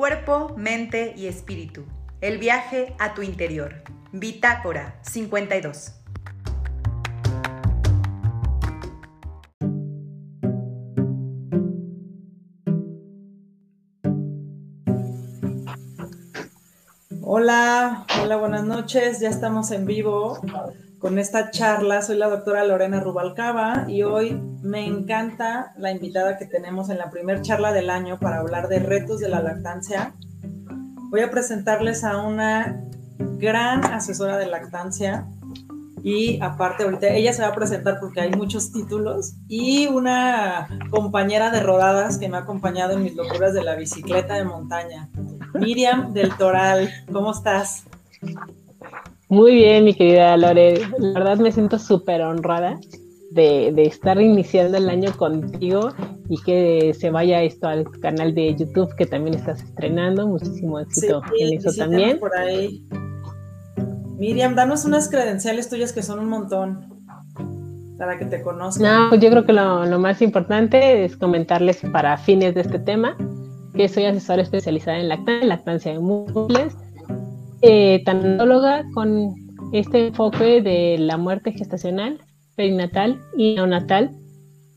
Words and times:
Cuerpo, 0.00 0.54
mente 0.56 1.12
y 1.14 1.26
espíritu. 1.26 1.84
El 2.22 2.38
viaje 2.38 2.94
a 2.98 3.12
tu 3.12 3.20
interior. 3.20 3.82
Bitácora 4.12 4.98
52. 5.02 5.92
Hola, 17.20 18.06
hola, 18.22 18.36
buenas 18.38 18.64
noches. 18.64 19.20
Ya 19.20 19.28
estamos 19.28 19.70
en 19.70 19.84
vivo 19.84 20.40
con 21.00 21.18
esta 21.18 21.50
charla. 21.50 22.02
Soy 22.02 22.16
la 22.16 22.28
doctora 22.28 22.64
Lorena 22.64 23.00
Rubalcaba 23.00 23.86
y 23.88 24.02
hoy 24.02 24.40
me 24.62 24.86
encanta 24.86 25.72
la 25.76 25.90
invitada 25.90 26.38
que 26.38 26.46
tenemos 26.46 26.90
en 26.90 26.98
la 26.98 27.10
primera 27.10 27.42
charla 27.42 27.72
del 27.72 27.90
año 27.90 28.18
para 28.20 28.38
hablar 28.38 28.68
de 28.68 28.78
retos 28.78 29.18
de 29.18 29.28
la 29.28 29.40
lactancia. 29.40 30.14
Voy 31.10 31.22
a 31.22 31.30
presentarles 31.30 32.04
a 32.04 32.18
una 32.18 32.84
gran 33.38 33.84
asesora 33.84 34.36
de 34.36 34.46
lactancia 34.46 35.26
y 36.02 36.40
aparte 36.40 36.84
ahorita 36.84 37.08
ella 37.08 37.32
se 37.32 37.42
va 37.42 37.48
a 37.48 37.54
presentar 37.54 37.98
porque 37.98 38.20
hay 38.20 38.30
muchos 38.30 38.70
títulos 38.70 39.34
y 39.48 39.86
una 39.86 40.68
compañera 40.90 41.50
de 41.50 41.60
rodadas 41.60 42.18
que 42.18 42.28
me 42.28 42.36
ha 42.36 42.40
acompañado 42.40 42.92
en 42.92 43.02
mis 43.02 43.16
locuras 43.16 43.54
de 43.54 43.64
la 43.64 43.74
bicicleta 43.74 44.34
de 44.34 44.44
montaña. 44.44 45.08
Miriam 45.54 46.12
del 46.12 46.36
Toral, 46.36 46.90
¿cómo 47.10 47.32
estás? 47.32 47.84
Muy 49.30 49.54
bien, 49.54 49.84
mi 49.84 49.94
querida 49.94 50.36
Lore. 50.36 50.80
La 50.98 51.20
verdad 51.20 51.38
me 51.38 51.52
siento 51.52 51.78
súper 51.78 52.20
honrada 52.20 52.80
de, 53.30 53.72
estar 53.76 54.20
iniciando 54.20 54.76
el 54.76 54.90
año 54.90 55.16
contigo 55.16 55.92
y 56.28 56.36
que 56.42 56.92
se 56.98 57.10
vaya 57.10 57.40
esto 57.40 57.68
al 57.68 57.88
canal 58.00 58.34
de 58.34 58.56
YouTube 58.56 58.92
que 58.96 59.06
también 59.06 59.36
estás 59.36 59.62
estrenando. 59.62 60.26
Muchísimo 60.26 60.80
éxito 60.80 61.22
en 61.38 61.56
eso 61.56 61.70
también. 61.72 62.18
Por 62.18 62.36
ahí. 62.36 62.84
Miriam, 64.18 64.56
danos 64.56 64.84
unas 64.84 65.08
credenciales 65.08 65.68
tuyas 65.68 65.92
que 65.92 66.02
son 66.02 66.18
un 66.18 66.28
montón 66.28 66.88
para 67.98 68.18
que 68.18 68.24
te 68.24 68.42
conozcan. 68.42 68.82
No, 68.82 69.08
pues 69.10 69.20
yo 69.20 69.30
creo 69.30 69.46
que 69.46 69.52
lo, 69.52 69.86
lo 69.86 70.00
más 70.00 70.20
importante 70.22 71.04
es 71.04 71.16
comentarles 71.16 71.82
para 71.92 72.18
fines 72.18 72.56
de 72.56 72.62
este 72.62 72.80
tema 72.80 73.16
que 73.76 73.88
soy 73.88 74.06
asesora 74.06 74.42
especializada 74.42 74.98
en 74.98 75.08
lactancia, 75.08 75.46
lactancia 75.46 75.92
de 75.92 76.00
múltiples 76.00 76.74
eh, 77.62 78.02
tanatóloga 78.04 78.84
con 78.94 79.34
este 79.72 80.08
enfoque 80.08 80.62
de 80.62 80.96
la 80.98 81.16
muerte 81.16 81.52
gestacional, 81.52 82.18
perinatal 82.56 83.20
y 83.36 83.54
neonatal, 83.54 84.16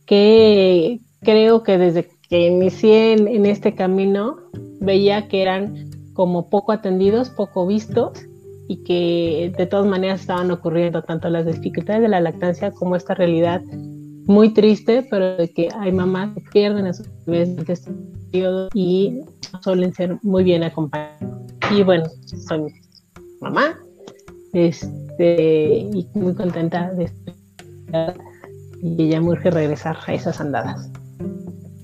que 0.06 1.00
creo 1.22 1.64
que 1.64 1.78
desde 1.78 2.09
que 2.30 2.48
inicié 2.48 3.14
en, 3.14 3.45
este 3.45 3.73
camino 3.73 4.38
veía 4.81 5.28
que 5.28 5.42
eran 5.42 5.89
como 6.14 6.50
poco 6.50 6.72
atendidos, 6.72 7.30
poco 7.30 7.66
vistos 7.66 8.11
y 8.67 8.84
que 8.84 9.54
de 9.58 9.66
todas 9.66 9.86
maneras 9.86 10.22
estaban 10.22 10.52
ocurriendo 10.52 11.04
tanto 11.04 11.30
las 11.30 11.45
dificultades 11.45 12.02
de 12.02 12.09
la 12.09 12.22
lactancia 12.22 12.72
como 12.72 12.95
esta 12.95 13.14
realidad 13.14 13.61
muy 14.26 14.54
triste, 14.54 15.06
pero 15.09 15.36
de 15.36 15.52
que 15.52 15.70
hay 15.80 15.92
mamás 15.92 16.34
que 16.34 16.42
pierden 16.52 16.88
a 16.88 16.94
sus 16.94 17.09
bebés 17.26 17.50
en 17.50 17.66
este 17.67 17.92
periodo 18.31 18.70
y 18.73 19.20
suelen 19.61 19.94
ser 19.94 20.17
muy 20.23 20.44
bien 20.44 20.64
acompañados. 20.64 21.42
Y 21.72 21.83
bueno, 21.83 22.06
soy 22.47 22.73
mamá, 23.42 23.80
este, 24.53 25.67
y 25.78 26.08
muy 26.14 26.33
contenta 26.36 26.92
de 26.92 27.05
estar 27.05 28.16
y 28.83 29.02
ella 29.03 29.22
me 29.22 29.30
urge 29.30 29.50
regresar 29.50 29.97
a 30.05 30.14
esas 30.14 30.42
andadas. 30.42 30.89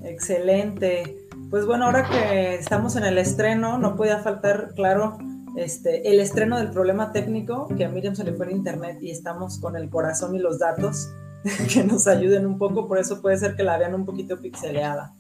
Excelente. 0.04 1.18
Pues 1.50 1.66
bueno, 1.66 1.86
ahora 1.86 2.08
que 2.10 2.56
estamos 2.56 2.98
en 2.98 3.06
el 3.06 3.18
estreno, 3.18 3.78
no 3.78 3.96
podía 3.96 4.20
faltar, 4.20 4.74
claro, 4.76 5.18
este, 5.56 6.10
el 6.12 6.20
estreno 6.20 6.58
del 6.58 6.72
problema 6.72 7.14
técnico, 7.14 7.70
que 7.76 7.86
a 7.86 7.90
Miriam 7.90 8.16
se 8.16 8.26
le 8.26 8.34
fue 8.34 8.48
en 8.48 8.58
internet 8.58 8.98
y 9.02 9.12
estamos 9.12 9.60
con 9.60 9.78
el 9.78 9.90
corazón 9.90 10.36
y 10.36 10.40
los 10.40 10.60
datos 10.60 11.10
que 11.74 11.86
nos 11.86 12.06
ayuden 12.06 12.46
un 12.46 12.58
poco, 12.58 12.88
por 12.88 12.98
eso 12.98 13.22
puede 13.22 13.38
ser 13.38 13.56
que 13.56 13.64
la 13.64 13.78
vean 13.78 13.96
un 13.96 14.06
poquito 14.06 14.38
pixeleada. 14.38 15.16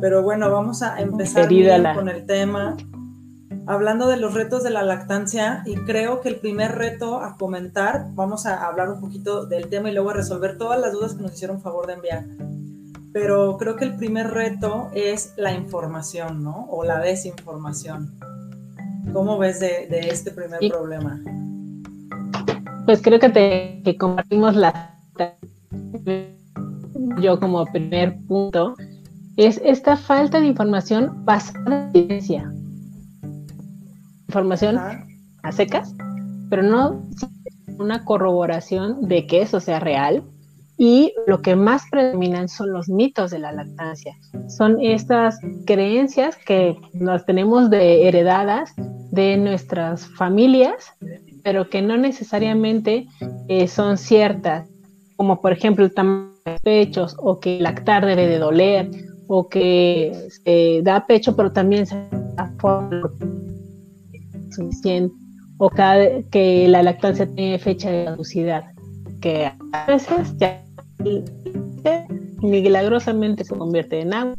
Pero 0.00 0.22
bueno, 0.22 0.50
vamos 0.50 0.82
a 0.82 1.00
empezar 1.00 1.48
con 1.94 2.10
el 2.10 2.26
tema 2.26 2.76
hablando 3.66 4.08
de 4.08 4.16
los 4.16 4.34
retos 4.34 4.62
de 4.62 4.70
la 4.70 4.82
lactancia 4.82 5.62
y 5.64 5.76
creo 5.76 6.20
que 6.20 6.28
el 6.28 6.36
primer 6.36 6.72
reto 6.72 7.20
a 7.20 7.36
comentar, 7.36 8.06
vamos 8.12 8.46
a 8.46 8.66
hablar 8.66 8.90
un 8.90 9.00
poquito 9.00 9.46
del 9.46 9.68
tema 9.68 9.90
y 9.90 9.94
luego 9.94 10.10
a 10.10 10.14
resolver 10.14 10.58
todas 10.58 10.78
las 10.80 10.92
dudas 10.92 11.14
que 11.14 11.22
nos 11.22 11.34
hicieron 11.34 11.60
favor 11.60 11.86
de 11.86 11.94
enviar. 11.94 12.24
Pero 13.12 13.56
creo 13.58 13.76
que 13.76 13.84
el 13.84 13.96
primer 13.96 14.30
reto 14.30 14.90
es 14.92 15.34
la 15.36 15.52
información, 15.52 16.42
¿no? 16.42 16.66
O 16.68 16.84
la 16.84 16.98
desinformación. 16.98 18.12
¿Cómo 19.12 19.38
ves 19.38 19.60
de, 19.60 19.86
este 19.90 20.32
primer 20.32 20.58
problema? 20.68 21.20
Pues 22.86 23.00
creo 23.00 23.20
que, 23.20 23.28
te, 23.28 23.82
que 23.84 23.96
compartimos 23.96 24.56
la... 24.56 24.98
Yo 27.20 27.38
como 27.38 27.64
primer 27.66 28.18
punto, 28.26 28.74
es 29.36 29.60
esta 29.64 29.96
falta 29.96 30.40
de 30.40 30.46
información 30.46 31.24
basada 31.24 31.64
en 31.66 31.90
evidencia 31.94 32.52
información 34.28 34.78
a 35.42 35.52
secas, 35.52 35.94
pero 36.50 36.62
no 36.62 37.02
una 37.78 38.04
corroboración 38.04 39.08
de 39.08 39.26
que 39.26 39.42
eso 39.42 39.60
sea 39.60 39.80
real. 39.80 40.22
Y 40.76 41.14
lo 41.28 41.40
que 41.40 41.54
más 41.54 41.84
predominan 41.88 42.48
son 42.48 42.72
los 42.72 42.88
mitos 42.88 43.30
de 43.30 43.38
la 43.38 43.52
lactancia. 43.52 44.16
Son 44.48 44.80
estas 44.80 45.38
creencias 45.66 46.36
que 46.36 46.76
nos 46.94 47.24
tenemos 47.26 47.70
de 47.70 48.08
heredadas 48.08 48.72
de 49.12 49.36
nuestras 49.36 50.08
familias, 50.16 50.92
pero 51.44 51.70
que 51.70 51.80
no 51.80 51.96
necesariamente 51.96 53.06
eh, 53.46 53.68
son 53.68 53.96
ciertas, 53.98 54.68
como 55.14 55.40
por 55.40 55.52
ejemplo 55.52 55.84
el 55.84 55.94
tamaño 55.94 56.32
de 56.44 56.58
pechos, 56.60 57.14
o 57.20 57.38
que 57.38 57.60
lactar 57.60 58.04
debe 58.04 58.26
de 58.26 58.38
doler, 58.38 58.90
o 59.28 59.48
que 59.48 60.12
eh, 60.44 60.80
da 60.82 61.06
pecho, 61.06 61.36
pero 61.36 61.52
también 61.52 61.86
se 61.86 61.94
da 62.34 62.52
suficiente 64.54 65.14
o 65.58 65.68
cada, 65.70 66.22
que 66.30 66.66
la 66.68 66.82
lactancia 66.82 67.26
tiene 67.26 67.58
fecha 67.58 67.90
de 67.90 68.04
caducidad, 68.06 68.64
que 69.20 69.46
a 69.46 69.86
veces 69.86 70.34
ya 70.38 70.62
milagrosamente 72.42 73.44
se 73.44 73.54
convierte 73.54 74.00
en 74.00 74.14
agua 74.14 74.34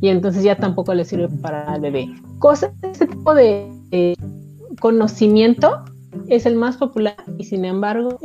y 0.00 0.08
entonces 0.08 0.44
ya 0.44 0.56
tampoco 0.56 0.94
le 0.94 1.04
sirve 1.04 1.28
para 1.40 1.74
el 1.74 1.80
bebé. 1.80 2.08
Cosas, 2.38 2.72
este 2.82 3.06
tipo 3.06 3.34
de 3.34 4.14
conocimiento 4.80 5.84
es 6.28 6.46
el 6.46 6.54
más 6.54 6.76
popular 6.76 7.16
y 7.38 7.44
sin 7.44 7.64
embargo 7.64 8.18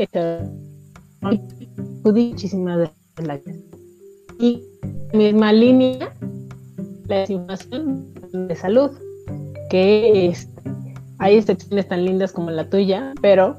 muchísimas 2.04 2.78
de 2.78 3.26
las 3.26 3.40
y 4.40 4.62
misma 5.14 5.54
línea 5.54 6.14
la 7.08 7.20
desinformación 7.20 8.14
de 8.48 8.56
salud 8.56 8.92
que 9.70 10.28
es 10.28 10.50
hay 11.20 11.38
excepciones 11.38 11.88
tan 11.88 12.06
lindas 12.06 12.32
como 12.32 12.52
la 12.52 12.70
tuya, 12.70 13.14
pero 13.22 13.58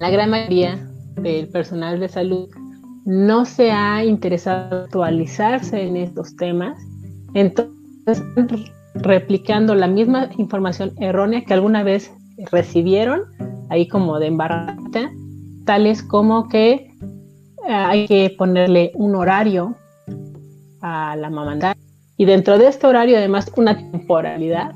la 0.00 0.10
gran 0.10 0.30
mayoría 0.30 0.88
del 1.16 1.48
personal 1.48 2.00
de 2.00 2.08
salud 2.08 2.48
no 3.04 3.44
se 3.44 3.70
ha 3.70 4.04
interesado 4.04 4.84
actualizarse 4.84 5.82
en 5.82 5.96
estos 5.96 6.36
temas. 6.36 6.78
Entonces, 7.34 8.22
replicando 8.94 9.74
la 9.74 9.86
misma 9.86 10.30
información 10.38 10.92
errónea 10.98 11.44
que 11.44 11.54
alguna 11.54 11.82
vez 11.82 12.12
recibieron, 12.50 13.22
ahí 13.68 13.88
como 13.88 14.18
de 14.18 14.28
embarrata, 14.28 15.10
tales 15.64 16.02
como 16.02 16.48
que 16.48 16.72
eh, 16.72 17.72
hay 17.72 18.06
que 18.06 18.34
ponerle 18.36 18.92
un 18.94 19.14
horario 19.14 19.74
a 20.80 21.16
la 21.16 21.30
mamandad 21.30 21.76
y 22.16 22.26
dentro 22.26 22.58
de 22.58 22.68
este 22.68 22.86
horario 22.86 23.16
además 23.16 23.50
una 23.56 23.76
temporalidad 23.76 24.74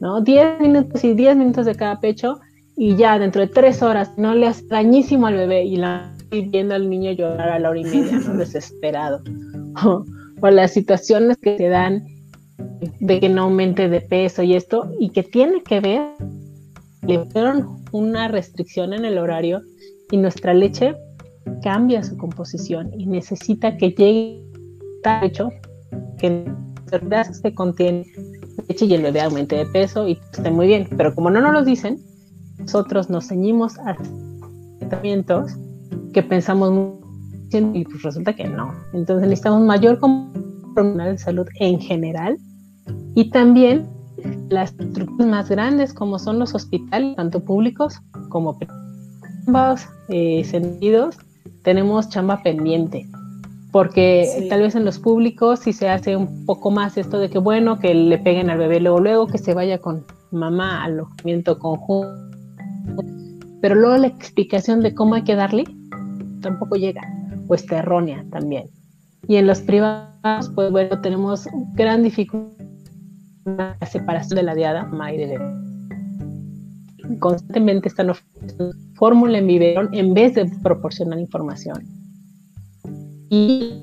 ¿no? 0.00 0.20
10 0.20 0.60
minutos 0.60 1.02
y 1.04 1.14
10 1.14 1.36
minutos 1.36 1.66
de 1.66 1.74
cada 1.74 2.00
pecho 2.00 2.38
y 2.76 2.96
ya 2.96 3.18
dentro 3.18 3.40
de 3.42 3.48
3 3.48 3.82
horas 3.82 4.12
no 4.16 4.34
le 4.34 4.46
hace 4.46 4.66
dañísimo 4.66 5.26
al 5.26 5.34
bebé 5.34 5.64
y 5.64 5.76
la 5.76 6.14
viendo 6.30 6.74
al 6.74 6.88
niño 6.88 7.12
llorar 7.12 7.48
a 7.48 7.58
la 7.58 7.70
hora 7.70 7.80
y 7.80 7.84
media, 7.84 8.18
desesperado. 8.36 9.22
O, 10.40 10.50
las 10.50 10.72
situaciones 10.72 11.36
que 11.38 11.56
se 11.56 11.68
dan 11.68 12.04
de 13.00 13.18
que 13.18 13.28
no 13.28 13.42
aumente 13.42 13.88
de 13.88 14.00
peso 14.00 14.44
y 14.44 14.54
esto, 14.54 14.88
y 15.00 15.10
que 15.10 15.24
tiene 15.24 15.64
que 15.64 15.80
ver, 15.80 16.02
le 17.04 17.24
dieron 17.32 17.82
una 17.90 18.28
restricción 18.28 18.92
en 18.92 19.04
el 19.04 19.18
horario 19.18 19.62
y 20.12 20.16
nuestra 20.16 20.54
leche 20.54 20.94
cambia 21.62 22.04
su 22.04 22.16
composición 22.16 22.92
y 22.96 23.06
necesita 23.06 23.76
que 23.76 23.90
llegue 23.90 24.44
a 25.04 25.20
pecho 25.20 25.50
que 26.18 26.28
en 26.28 26.74
verdad 26.88 27.32
se 27.32 27.52
contiene 27.52 28.04
leche 28.66 28.86
y 28.86 28.94
el 28.94 29.02
bebé 29.02 29.20
aumente 29.20 29.56
de 29.56 29.66
peso 29.66 30.08
y 30.08 30.18
esté 30.32 30.50
muy 30.50 30.66
bien. 30.66 30.88
Pero 30.96 31.14
como 31.14 31.30
no 31.30 31.40
nos 31.40 31.52
lo 31.52 31.64
dicen, 31.64 31.98
nosotros 32.58 33.08
nos 33.10 33.28
ceñimos 33.28 33.78
a 33.78 33.96
tratamientos 34.80 35.52
que 36.12 36.22
pensamos 36.22 36.98
y 37.52 37.84
pues 37.84 38.02
resulta 38.02 38.34
que 38.34 38.48
no. 38.48 38.74
Entonces 38.92 39.28
necesitamos 39.28 39.62
mayor 39.62 39.98
compromiso 39.98 41.04
de 41.04 41.18
salud 41.18 41.46
en 41.60 41.80
general 41.80 42.38
y 43.14 43.30
también 43.30 43.88
las 44.48 44.70
estructuras 44.78 45.26
más 45.26 45.48
grandes 45.48 45.92
como 45.92 46.18
son 46.18 46.38
los 46.38 46.54
hospitales, 46.54 47.16
tanto 47.16 47.40
públicos 47.40 48.00
como 48.28 48.58
privados, 48.58 49.86
eh, 50.08 50.44
sentidos, 50.44 51.16
tenemos 51.62 52.08
chamba 52.08 52.42
pendiente. 52.42 53.06
Porque 53.70 54.46
tal 54.48 54.62
vez 54.62 54.74
en 54.74 54.84
los 54.84 54.98
públicos 54.98 55.60
sí 55.60 55.72
se 55.72 55.88
hace 55.88 56.16
un 56.16 56.46
poco 56.46 56.70
más 56.70 56.96
esto 56.96 57.18
de 57.18 57.28
que, 57.28 57.38
bueno, 57.38 57.78
que 57.78 57.94
le 57.94 58.18
peguen 58.18 58.48
al 58.48 58.58
bebé 58.58 58.80
luego, 58.80 59.00
luego 59.00 59.26
que 59.26 59.38
se 59.38 59.52
vaya 59.54 59.78
con 59.78 60.04
mamá 60.30 60.84
al 60.84 60.92
alojamiento 60.94 61.58
conjunto. 61.58 62.14
Pero 63.60 63.74
luego 63.74 63.98
la 63.98 64.06
explicación 64.06 64.80
de 64.80 64.94
cómo 64.94 65.14
hay 65.14 65.24
que 65.24 65.34
darle 65.34 65.64
tampoco 66.40 66.76
llega, 66.76 67.02
pues 67.46 67.62
está 67.62 67.78
errónea 67.78 68.24
también. 68.30 68.70
Y 69.26 69.36
en 69.36 69.46
los 69.46 69.60
privados, 69.60 70.50
pues 70.54 70.70
bueno, 70.70 71.00
tenemos 71.00 71.46
gran 71.74 72.02
dificultad 72.02 72.58
la 73.56 73.76
separación 73.86 74.36
de 74.36 74.42
la 74.42 74.54
diada 74.54 74.84
mamá 74.84 75.12
y 75.12 75.18
de 75.18 75.26
bebé. 75.26 75.44
Constantemente 77.18 77.88
están 77.88 78.10
ofreciendo 78.10 78.72
fórmula 78.94 79.38
en 79.38 79.46
biberón 79.46 79.88
en 79.92 80.12
vez 80.14 80.34
de 80.34 80.46
proporcionar 80.62 81.18
información. 81.18 81.97
Y 83.30 83.80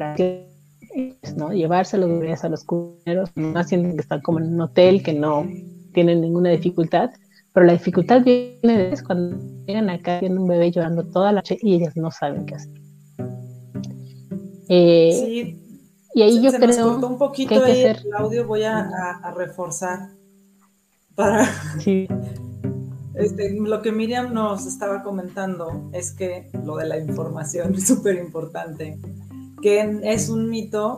¿no? 1.36 1.51
llevarse 1.51 1.97
los 1.97 2.09
bebés 2.09 2.44
a 2.44 2.50
los 2.50 2.63
cuneros, 2.63 3.30
más 3.36 3.69
sienten 3.69 3.95
que 3.95 4.01
están 4.01 4.21
como 4.21 4.39
en 4.39 4.53
un 4.53 4.62
hotel, 4.62 5.03
que 5.03 5.13
no 5.13 5.45
tienen 5.94 6.21
ninguna 6.21 6.50
dificultad, 6.51 7.12
pero 7.53 7.65
la 7.65 7.74
dificultad 7.74 8.24
viene 8.24 8.89
de 8.89 9.03
cuando 9.06 9.38
llegan 9.65 9.89
acá 9.89 10.19
tienen 10.19 10.38
un 10.39 10.47
bebé 10.47 10.71
llorando 10.71 11.03
toda 11.03 11.31
la 11.31 11.39
noche 11.39 11.57
y 11.62 11.75
ellas 11.75 11.95
no 11.95 12.12
saben 12.12 12.45
qué 12.45 12.56
hacer. 12.56 12.81
Eh, 14.68 15.12
sí, 15.13 15.65
y 16.13 16.21
ahí 16.21 16.41
yo 16.41 16.51
creo 16.51 16.68
nos 16.68 16.77
cortó 16.77 17.07
un 17.07 17.18
poquito 17.18 17.63
que 17.63 17.71
ahí 17.71 17.83
el 17.83 18.13
audio, 18.13 18.48
voy 18.48 18.63
a, 18.63 18.89
reforzar 19.36 20.09
para... 21.15 21.48
Este, 23.15 23.53
lo 23.53 23.81
que 23.81 23.94
Miriam 23.94 24.33
nos 24.33 24.65
estaba 24.65 25.01
comentando 25.01 25.89
es 25.94 26.12
que 26.12 26.50
lo 26.65 26.75
de 26.75 26.86
la 26.86 27.00
información 27.00 27.74
es 27.75 27.88
súper 27.88 28.18
importante, 28.18 29.00
que 29.65 30.00
es 30.03 30.29
un 30.29 30.47
mito 30.47 30.95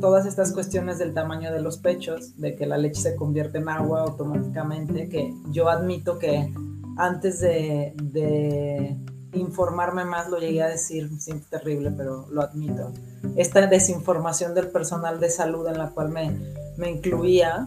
todas 0.00 0.26
estas 0.26 0.52
cuestiones 0.52 0.98
del 0.98 1.14
tamaño 1.14 1.52
de 1.52 1.60
los 1.60 1.76
pechos, 1.78 2.36
de 2.36 2.56
que 2.56 2.66
la 2.66 2.76
leche 2.76 3.00
se 3.00 3.14
convierte 3.14 3.58
en 3.58 3.68
agua 3.68 4.00
automáticamente, 4.00 5.08
que 5.08 5.32
yo 5.52 5.68
admito 5.68 6.18
que 6.18 6.52
antes 6.96 7.38
de 7.38 8.96
informarme 9.34 10.04
más, 10.04 10.28
lo 10.28 10.38
llegué 10.38 10.64
a 10.64 10.68
decir, 10.68 11.10
siempre 11.20 11.46
terrible, 11.48 11.92
pero 11.96 12.26
lo 12.28 12.42
admito. 12.42 12.90
Esta 13.36 13.64
desinformación 13.68 14.52
del 14.56 14.66
personal 14.66 15.20
de 15.20 15.30
salud 15.30 15.64
en 15.68 15.78
la 15.78 15.90
cual 15.90 16.08
me, 16.08 16.36
me 16.76 16.90
incluía 16.90 17.66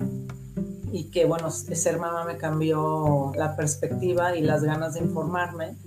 y 0.91 1.11
que, 1.11 1.23
bueno, 1.23 1.49
ser 1.49 1.97
mamá 1.97 2.25
me 2.25 2.35
cambió 2.35 3.31
la 3.37 3.55
perspectiva 3.55 4.35
y 4.35 4.41
las 4.41 4.65
ganas 4.65 4.95
de 4.95 4.99
informarme. 4.99 5.77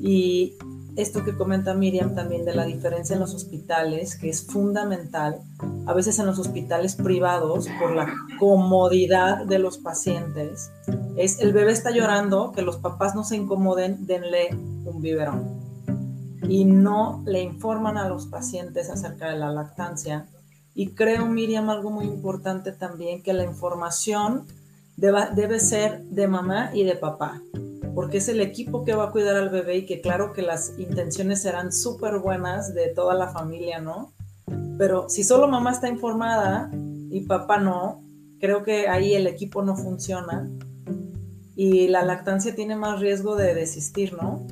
Y 0.00 0.56
esto 0.96 1.24
que 1.24 1.36
comenta 1.36 1.74
Miriam 1.74 2.14
también 2.14 2.44
de 2.44 2.54
la 2.54 2.64
diferencia 2.64 3.14
en 3.14 3.20
los 3.20 3.34
hospitales, 3.34 4.16
que 4.16 4.28
es 4.28 4.46
fundamental, 4.46 5.40
a 5.86 5.92
veces 5.92 6.18
en 6.18 6.26
los 6.26 6.38
hospitales 6.38 6.96
privados, 6.96 7.68
por 7.78 7.94
la 7.94 8.12
comodidad 8.38 9.44
de 9.44 9.58
los 9.58 9.78
pacientes, 9.78 10.70
es 11.16 11.40
el 11.40 11.52
bebé 11.52 11.72
está 11.72 11.90
llorando, 11.90 12.52
que 12.52 12.62
los 12.62 12.76
papás 12.78 13.14
no 13.14 13.24
se 13.24 13.36
incomoden, 13.36 14.06
denle 14.06 14.48
un 14.52 15.00
biberón. 15.00 15.60
Y 16.48 16.64
no 16.64 17.22
le 17.26 17.42
informan 17.42 17.96
a 17.96 18.08
los 18.08 18.26
pacientes 18.26 18.90
acerca 18.90 19.30
de 19.30 19.38
la 19.38 19.52
lactancia. 19.52 20.26
Y 20.74 20.94
creo, 20.94 21.26
Miriam, 21.26 21.70
algo 21.70 21.90
muy 21.90 22.06
importante 22.06 22.72
también, 22.72 23.22
que 23.22 23.32
la 23.32 23.44
información 23.44 24.46
debe 24.96 25.60
ser 25.60 26.02
de 26.04 26.28
mamá 26.28 26.70
y 26.74 26.84
de 26.84 26.96
papá 26.96 27.40
porque 27.94 28.18
es 28.18 28.28
el 28.28 28.40
equipo 28.40 28.84
que 28.84 28.94
va 28.94 29.04
a 29.04 29.10
cuidar 29.10 29.36
al 29.36 29.50
bebé 29.50 29.78
y 29.78 29.86
que 29.86 30.00
claro 30.00 30.32
que 30.32 30.42
las 30.42 30.78
intenciones 30.78 31.42
serán 31.42 31.72
súper 31.72 32.18
buenas 32.18 32.74
de 32.74 32.88
toda 32.88 33.14
la 33.14 33.28
familia, 33.28 33.80
¿no? 33.80 34.12
Pero 34.78 35.08
si 35.08 35.24
solo 35.24 35.48
mamá 35.48 35.72
está 35.72 35.88
informada 35.88 36.70
y 37.10 37.22
papá 37.22 37.58
no, 37.58 38.02
creo 38.40 38.62
que 38.62 38.88
ahí 38.88 39.14
el 39.14 39.26
equipo 39.26 39.62
no 39.62 39.76
funciona 39.76 40.48
y 41.56 41.88
la 41.88 42.04
lactancia 42.04 42.54
tiene 42.54 42.76
más 42.76 43.00
riesgo 43.00 43.36
de 43.36 43.54
desistir, 43.54 44.14
¿no? 44.14 44.46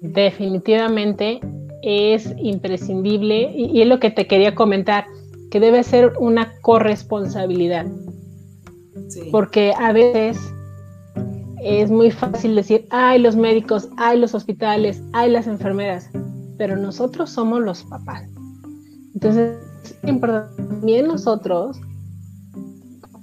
Definitivamente 0.00 1.40
es 1.82 2.34
imprescindible 2.38 3.52
y, 3.54 3.80
es 3.82 3.86
lo 3.86 4.00
que 4.00 4.10
te 4.10 4.26
quería 4.26 4.54
comentar, 4.54 5.04
que 5.50 5.60
debe 5.60 5.82
ser 5.82 6.12
una 6.18 6.52
corresponsabilidad. 6.62 7.86
Porque 9.30 9.72
a 9.76 9.92
veces 9.92 10.38
es 11.62 11.90
muy 11.90 12.10
fácil 12.10 12.54
decir, 12.54 12.86
ay 12.90 13.18
los 13.18 13.36
médicos, 13.36 13.88
ay 13.96 14.18
los 14.18 14.34
hospitales, 14.34 15.02
ay 15.12 15.30
las 15.30 15.46
enfermeras, 15.46 16.10
pero 16.58 16.76
nosotros 16.76 17.30
somos 17.30 17.60
los 17.60 17.82
papás. 17.84 18.22
Entonces, 19.14 19.58
también 20.02 21.06
nosotros 21.06 21.78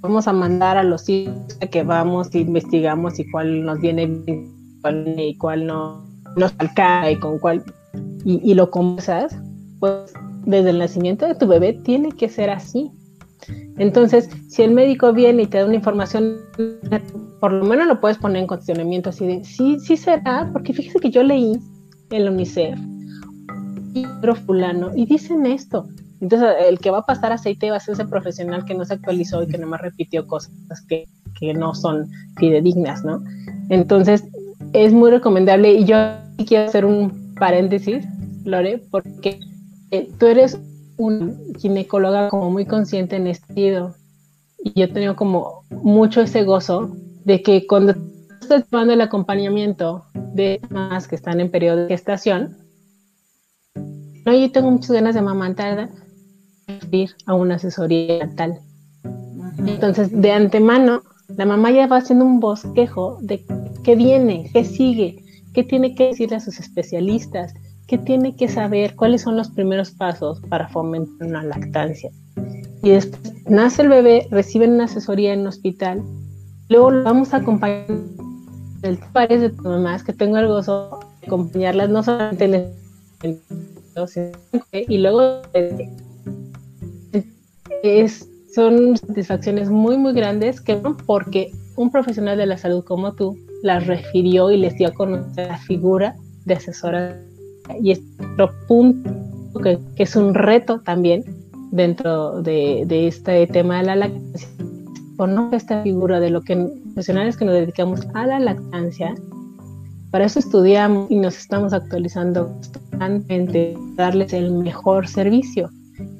vamos 0.00 0.28
a 0.28 0.32
mandar 0.32 0.76
a 0.76 0.82
los 0.82 1.08
hijos 1.08 1.36
a 1.60 1.66
que 1.66 1.82
vamos 1.82 2.28
e 2.34 2.40
investigamos 2.40 3.18
y 3.18 3.30
cuál 3.30 3.64
nos 3.64 3.80
viene 3.80 4.06
bien 4.06 4.54
y 5.18 5.36
cuál 5.36 5.66
no 5.66 6.04
nos 6.36 6.54
alcanza 6.58 7.10
y 7.10 7.16
con 7.16 7.38
cuál 7.38 7.64
y, 8.24 8.40
y 8.48 8.54
lo 8.54 8.70
conversas, 8.70 9.36
pues 9.80 10.12
desde 10.44 10.70
el 10.70 10.78
nacimiento 10.78 11.26
de 11.26 11.34
tu 11.34 11.46
bebé 11.46 11.72
tiene 11.72 12.12
que 12.12 12.28
ser 12.28 12.50
así. 12.50 12.90
Entonces, 13.78 14.28
si 14.48 14.62
el 14.62 14.72
médico 14.72 15.12
viene 15.12 15.42
y 15.42 15.46
te 15.46 15.58
da 15.58 15.66
una 15.66 15.76
información, 15.76 16.36
por 17.40 17.52
lo 17.52 17.64
menos 17.64 17.86
lo 17.86 18.00
puedes 18.00 18.18
poner 18.18 18.42
en 18.42 18.46
cuestionamiento 18.46 19.10
así 19.10 19.26
de, 19.26 19.44
sí, 19.44 19.78
sí 19.80 19.96
será, 19.96 20.50
porque 20.52 20.72
fíjese 20.72 20.98
que 20.98 21.10
yo 21.10 21.22
leí 21.22 21.58
en 22.10 22.24
la 22.24 22.30
UNICEF, 22.30 22.78
pero 24.20 24.34
fulano, 24.34 24.90
y 24.94 25.06
dicen 25.06 25.46
esto. 25.46 25.86
Entonces, 26.20 26.48
el 26.68 26.80
que 26.80 26.90
va 26.90 26.98
a 26.98 27.06
pasar 27.06 27.32
aceite 27.32 27.70
va 27.70 27.76
a 27.76 27.80
ser 27.80 27.94
ese 27.94 28.04
profesional 28.04 28.64
que 28.64 28.74
no 28.74 28.84
se 28.84 28.94
actualizó 28.94 29.42
y 29.42 29.46
que 29.46 29.58
nomás 29.58 29.80
repitió 29.80 30.26
cosas 30.26 30.52
que, 30.88 31.06
que 31.38 31.54
no 31.54 31.74
son 31.74 32.10
fidedignas, 32.38 33.04
¿no? 33.04 33.22
Entonces, 33.68 34.24
es 34.72 34.92
muy 34.92 35.10
recomendable 35.10 35.74
y 35.74 35.84
yo 35.84 35.96
quiero 36.44 36.66
hacer 36.66 36.84
un 36.84 37.34
paréntesis, 37.38 38.04
Lore, 38.44 38.82
porque 38.90 39.38
eh, 39.90 40.08
tú 40.18 40.26
eres 40.26 40.58
una 40.98 41.32
ginecóloga 41.58 42.28
como 42.28 42.50
muy 42.50 42.66
consciente 42.66 43.16
en 43.16 43.28
este 43.28 43.46
sentido. 43.46 43.94
Y 44.62 44.78
yo 44.78 44.84
he 44.84 44.88
tenido 44.88 45.16
como 45.16 45.62
mucho 45.70 46.20
ese 46.20 46.44
gozo 46.44 46.90
de 47.24 47.42
que 47.42 47.66
cuando 47.66 47.94
estás 48.40 48.68
tomando 48.68 48.92
el 48.92 49.00
acompañamiento 49.00 50.04
de 50.34 50.60
más 50.70 51.08
que 51.08 51.14
están 51.14 51.40
en 51.40 51.50
periodo 51.50 51.84
de 51.84 51.88
gestación, 51.88 52.56
no, 54.26 54.34
yo 54.34 54.50
tengo 54.52 54.70
muchas 54.70 54.90
ganas 54.90 55.14
de 55.14 55.20
amamantar, 55.20 55.88
ir 56.90 57.10
a 57.26 57.34
una 57.34 57.54
asesoría 57.54 58.28
tal. 58.36 58.60
Entonces, 59.66 60.10
de 60.12 60.32
antemano, 60.32 61.02
la 61.36 61.46
mamá 61.46 61.70
ya 61.70 61.86
va 61.86 61.98
haciendo 61.98 62.24
un 62.24 62.40
bosquejo 62.40 63.18
de 63.22 63.44
qué 63.84 63.96
viene, 63.96 64.50
qué 64.52 64.64
sigue, 64.64 65.24
qué 65.54 65.64
tiene 65.64 65.94
que 65.94 66.08
decirle 66.08 66.36
a 66.36 66.40
sus 66.40 66.58
especialistas, 66.58 67.54
¿Qué 67.88 67.96
tiene 67.96 68.36
que 68.36 68.48
saber 68.48 68.94
cuáles 68.96 69.22
son 69.22 69.38
los 69.38 69.48
primeros 69.48 69.92
pasos 69.92 70.42
para 70.50 70.68
fomentar 70.68 71.26
una 71.26 71.42
lactancia. 71.42 72.10
Y 72.82 72.90
después 72.90 73.32
nace 73.48 73.80
el 73.80 73.88
bebé, 73.88 74.28
reciben 74.30 74.74
una 74.74 74.84
asesoría 74.84 75.32
en 75.32 75.40
un 75.40 75.46
hospital, 75.46 76.02
luego 76.68 76.90
lo 76.90 77.02
vamos 77.02 77.32
a 77.32 77.38
acompañar 77.38 77.86
el 78.82 78.98
pares 79.12 79.40
de 79.40 79.48
tu 79.48 79.62
mamás, 79.62 80.04
que 80.04 80.12
tengo 80.12 80.36
el 80.36 80.48
gozo 80.48 81.00
de 81.22 81.26
acompañarlas 81.26 81.88
no 81.88 82.02
solamente 82.02 82.44
en 82.44 82.54
el 82.54 82.72
y 84.86 84.98
luego 84.98 85.42
es, 87.82 88.28
son 88.54 88.96
satisfacciones 88.96 89.70
muy 89.70 89.96
muy 89.96 90.12
grandes 90.12 90.60
que 90.60 90.76
porque 91.06 91.50
un 91.76 91.90
profesional 91.90 92.38
de 92.38 92.46
la 92.46 92.58
salud 92.58 92.84
como 92.84 93.14
tú 93.14 93.36
las 93.62 93.86
refirió 93.86 94.50
y 94.52 94.58
les 94.58 94.76
dio 94.76 94.88
a 94.88 94.92
conocer 94.92 95.48
la 95.48 95.58
figura 95.58 96.14
de 96.44 96.54
asesora 96.54 97.16
y 97.80 97.92
otro 97.92 98.50
punto 98.66 99.10
que, 99.62 99.78
es 99.96 100.16
un 100.16 100.34
reto 100.34 100.80
también 100.80 101.24
dentro 101.70 102.42
de, 102.42 102.86
este 103.08 103.46
tema 103.46 103.78
de 103.78 103.84
la 103.84 103.96
lactancia, 103.96 104.48
conoce 105.16 105.56
esta 105.56 105.82
figura 105.82 106.20
de 106.20 106.30
lo 106.30 106.42
que 106.42 106.56
profesionales 106.84 107.36
que 107.36 107.44
nos 107.44 107.54
dedicamos 107.54 108.06
a 108.14 108.26
la 108.26 108.38
lactancia, 108.40 109.14
para 110.10 110.24
eso 110.24 110.38
estudiamos 110.38 111.10
y 111.10 111.16
nos 111.16 111.36
estamos 111.36 111.72
actualizando 111.72 112.48
constantemente, 112.62 113.76
darles 113.94 114.32
el 114.32 114.52
mejor 114.52 115.06
servicio. 115.06 115.70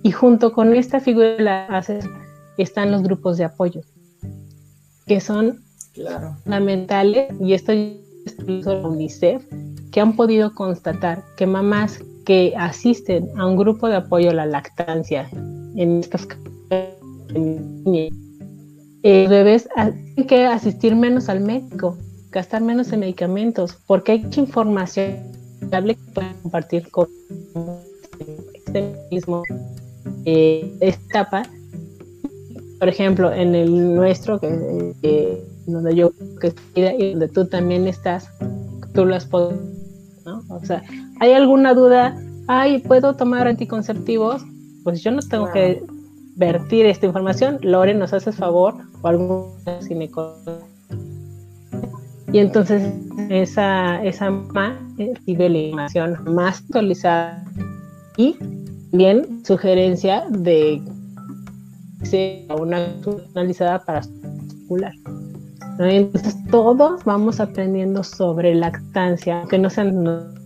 Y 0.03 0.11
junto 0.11 0.53
con 0.53 0.75
esta 0.75 1.01
figura 1.01 1.37
de 1.37 1.43
la 1.43 1.85
están 2.59 2.91
los 2.91 3.03
grupos 3.03 3.39
de 3.39 3.45
apoyo, 3.45 3.81
que 5.07 5.21
son 5.21 5.61
fundamentales, 6.45 7.33
y 7.41 7.55
esto 7.55 7.73
es 7.73 7.97
la 8.47 8.87
UNICEF, 8.87 9.43
que 9.93 10.01
han 10.01 10.17
podido 10.17 10.55
constatar 10.55 11.25
que 11.37 11.47
mamás 11.47 12.01
que 12.25 12.55
asisten 12.57 13.29
a 13.37 13.47
un 13.47 13.57
grupo 13.57 13.89
de 13.89 13.97
apoyo 13.97 14.31
a 14.31 14.35
la 14.35 14.47
lactancia 14.47 15.29
en 15.77 16.01
estos 16.01 16.29
eh, 19.03 19.29
bebés 19.29 19.69
tienen 20.15 20.27
que 20.27 20.47
asistir 20.47 20.97
menos 20.97 21.29
al 21.29 21.41
médico, 21.41 21.97
gastar 22.31 22.63
menos 22.63 22.93
en 22.93 23.01
medicamentos, 23.01 23.79
porque 23.87 24.13
hay 24.13 24.25
mucha 24.25 24.41
información 24.41 25.17
que 25.71 25.97
pueden 26.15 26.35
compartir 26.43 26.91
con 26.91 27.09
este 28.55 28.95
mismo 29.11 29.43
eh, 30.25 30.77
etapa. 30.81 31.45
Por 32.79 32.89
ejemplo, 32.89 33.33
en 33.33 33.55
el 33.55 33.95
nuestro, 33.95 34.41
que 34.41 35.45
donde 35.67 35.95
yo 35.95 36.13
que 36.41 36.53
y 36.77 37.11
donde 37.11 37.29
tú 37.29 37.47
también 37.47 37.87
estás, 37.87 38.31
tú 38.95 39.05
lo 39.05 39.15
has 39.15 39.27
podido, 39.27 39.61
¿no? 39.61 39.78
O 40.49 40.65
sea, 40.65 40.83
¿hay 41.21 41.33
alguna 41.33 41.75
duda? 41.75 42.17
Ay, 42.47 42.79
¿puedo 42.79 43.15
tomar 43.15 43.47
anticonceptivos? 43.47 44.43
Pues 44.85 45.03
yo 45.03 45.11
no 45.11 45.21
tengo 45.21 45.51
que 45.53 45.83
vertir 46.37 46.87
esta 46.87 47.07
información. 47.07 47.59
Lore, 47.63 47.95
¿nos 47.95 48.13
haces 48.13 48.37
favor? 48.37 48.75
O 49.03 49.09
algún 49.09 49.45
ginecólogo. 49.87 50.67
Y 52.33 52.39
entonces 52.39 52.93
esa, 53.31 54.03
esa 54.05 54.31
mamá 54.31 54.79
recibe 54.97 55.49
la 55.49 55.59
información 55.59 56.17
más 56.27 56.61
actualizada 56.61 57.45
y 58.17 58.37
bien 58.93 59.45
sugerencia 59.45 60.25
de 60.31 60.83
sea 62.03 62.55
una 62.55 62.87
analizada 63.35 63.85
para 63.85 64.03
circular. 64.03 64.93
Entonces 65.79 66.37
todos 66.51 67.05
vamos 67.05 67.41
aprendiendo 67.41 68.03
sobre 68.03 68.55
lactancia, 68.55 69.45
que 69.49 69.59
no 69.59 69.71
sean... 69.71 70.38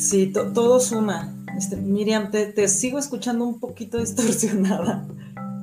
Sí, 0.00 0.32
todo 0.32 0.80
suma. 0.80 1.34
Este, 1.56 1.76
Miriam, 1.76 2.30
te, 2.30 2.68
sigo 2.68 2.98
escuchando 2.98 3.44
un 3.44 3.60
poquito 3.60 3.98
distorsionada, 4.00 5.06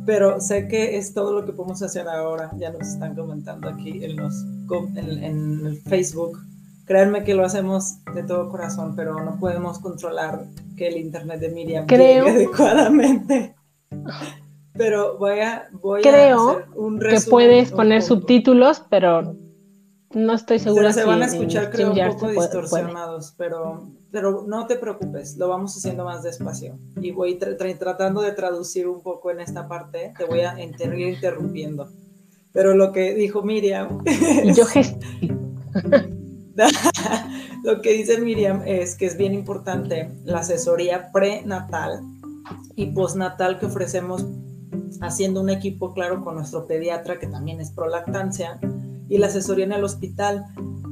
pero 0.06 0.40
sé 0.40 0.68
que 0.68 0.98
es 0.98 1.14
todo 1.14 1.34
lo 1.34 1.46
que 1.46 1.54
podemos 1.54 1.82
hacer 1.82 2.08
ahora. 2.08 2.52
Ya 2.58 2.72
nos 2.72 2.88
están 2.88 3.16
comentando 3.16 3.68
aquí 3.68 4.04
en, 4.04 4.16
los, 4.16 4.46
en, 4.96 5.66
el 5.66 5.82
Facebook. 5.82 6.40
Créanme 6.86 7.24
que 7.24 7.34
lo 7.34 7.44
hacemos 7.44 7.96
de 8.14 8.24
todo 8.24 8.50
corazón, 8.50 8.96
pero 8.96 9.22
no 9.24 9.40
podemos 9.40 9.80
controlar 9.80 10.46
que 10.78 10.88
el 10.88 10.98
internet 10.98 11.40
de 11.40 11.50
Miriam 11.50 11.88
Creo... 11.88 12.26
llegue 12.26 12.38
adecuadamente. 12.38 13.56
Pero 14.74 15.18
voy 15.18 15.40
a, 15.40 15.68
voy 15.82 16.04
Creo 16.04 16.50
a 16.50 16.52
hacer 16.52 16.66
un 16.76 17.02
resumen. 17.02 17.24
Que 17.24 17.30
puedes 17.30 17.72
poner 17.72 18.04
subtítulos, 18.04 18.84
pero 18.90 19.36
no 20.14 20.34
estoy 20.34 20.60
segura. 20.60 20.94
Se, 20.94 21.02
se 21.02 21.06
van 21.06 21.22
a 21.22 21.26
escuchar, 21.26 21.70
creo, 21.70 21.92
un 21.92 22.18
poco 22.18 22.32
distorsionados, 22.32 23.34
pero, 23.38 23.92
pero 24.12 24.46
no 24.48 24.66
te 24.68 24.78
preocupes, 24.78 25.38
lo 25.38 25.50
vamos 25.50 25.76
haciendo 25.76 26.06
más 26.06 26.24
despacio. 26.24 26.80
Y 27.02 27.12
voy 27.12 27.38
tratando 27.38 28.22
de 28.22 28.32
traducir 28.32 28.88
un 28.88 29.02
poco 29.02 29.32
en 29.32 29.42
esta 29.42 29.68
parte, 29.68 30.14
te 30.18 30.26
voy 30.26 30.42
a 30.42 30.60
ir 30.60 30.76
interrumpiendo. 31.08 31.90
Pero 32.54 32.74
lo 32.74 32.92
que 32.92 33.14
dijo 33.14 33.44
Miriam. 33.44 34.04
Yo 34.56 34.66
lo 37.64 37.82
que 37.82 37.94
dice 37.94 38.20
Miriam 38.20 38.64
es 38.66 38.96
que 38.96 39.06
es 39.06 39.16
bien 39.18 39.34
importante 39.34 40.10
la 40.24 40.40
asesoría 40.40 41.12
prenatal 41.12 42.02
y 42.76 42.88
postnatal 42.88 43.60
que 43.60 43.68
ofrecemos 43.68 44.26
haciendo 45.02 45.42
un 45.42 45.50
equipo, 45.50 45.94
claro, 45.94 46.24
con 46.24 46.36
nuestro 46.36 46.66
pediatra, 46.66 47.20
que 47.20 47.28
también 47.28 47.60
es 47.60 47.72
pro 47.72 47.88
lactancia, 47.88 48.60
y 49.10 49.18
la 49.18 49.28
asesoría 49.28 49.66
en 49.66 49.74
el 49.74 49.84
hospital. 49.84 50.46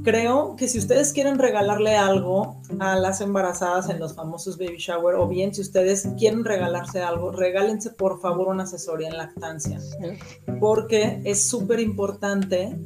Creo 0.03 0.55
que 0.55 0.67
si 0.67 0.77
ustedes 0.77 1.13
quieren 1.13 1.39
regalarle 1.39 1.95
algo 1.95 2.61
a 2.79 2.95
las 2.95 3.21
embarazadas 3.21 3.89
en 3.89 3.99
los 3.99 4.13
famosos 4.13 4.57
baby 4.57 4.77
shower, 4.77 5.15
o 5.15 5.27
bien 5.27 5.53
si 5.53 5.61
ustedes 5.61 6.07
quieren 6.17 6.45
regalarse 6.45 7.01
algo, 7.01 7.31
regálense 7.31 7.89
por 7.89 8.21
favor 8.21 8.49
una 8.49 8.63
asesoría 8.63 9.09
en 9.09 9.17
lactancia, 9.17 9.79
porque 10.59 11.21
es 11.23 11.47
súper 11.47 11.79
importante 11.79 12.77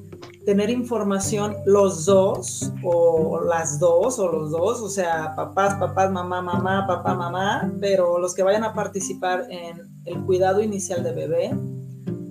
tener 0.46 0.70
información 0.70 1.58
los 1.66 2.06
dos 2.06 2.72
o 2.84 3.42
las 3.44 3.80
dos 3.80 4.18
o 4.18 4.32
los 4.32 4.52
dos, 4.52 4.82
o 4.82 4.90
sea, 4.90 5.36
papás, 5.36 5.76
papás, 5.76 6.12
mamá, 6.12 6.42
mamá, 6.42 6.88
papá, 6.88 7.14
mamá, 7.14 7.72
pero 7.80 8.18
los 8.18 8.34
que 8.34 8.44
vayan 8.44 8.64
a 8.64 8.74
participar 8.74 9.46
en 9.50 9.88
el 10.06 10.24
cuidado 10.26 10.62
inicial 10.62 11.04
de 11.04 11.12
bebé, 11.12 11.52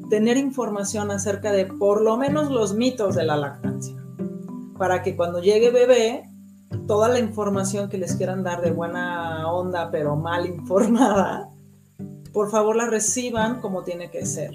tener 0.09 0.37
información 0.37 1.11
acerca 1.11 1.53
de 1.53 1.67
por 1.67 2.03
lo 2.03 2.17
menos 2.17 2.51
los 2.51 2.75
mitos 2.75 3.15
de 3.15 3.25
la 3.25 3.37
lactancia, 3.37 3.97
para 4.79 5.03
que 5.03 5.17
cuando 5.17 5.41
llegue 5.41 5.71
bebé, 5.71 6.29
toda 6.87 7.09
la 7.09 7.19
información 7.19 7.89
que 7.89 7.99
les 7.99 8.17
quieran 8.17 8.43
dar 8.43 8.63
de 8.63 8.71
buena 8.71 9.51
onda, 9.53 9.91
pero 9.91 10.17
mal 10.17 10.47
informada, 10.47 11.49
por 12.33 12.51
favor 12.51 12.77
la 12.77 12.87
reciban 12.87 13.61
como 13.61 13.83
tiene 13.83 14.11
que 14.11 14.25
ser. 14.25 14.53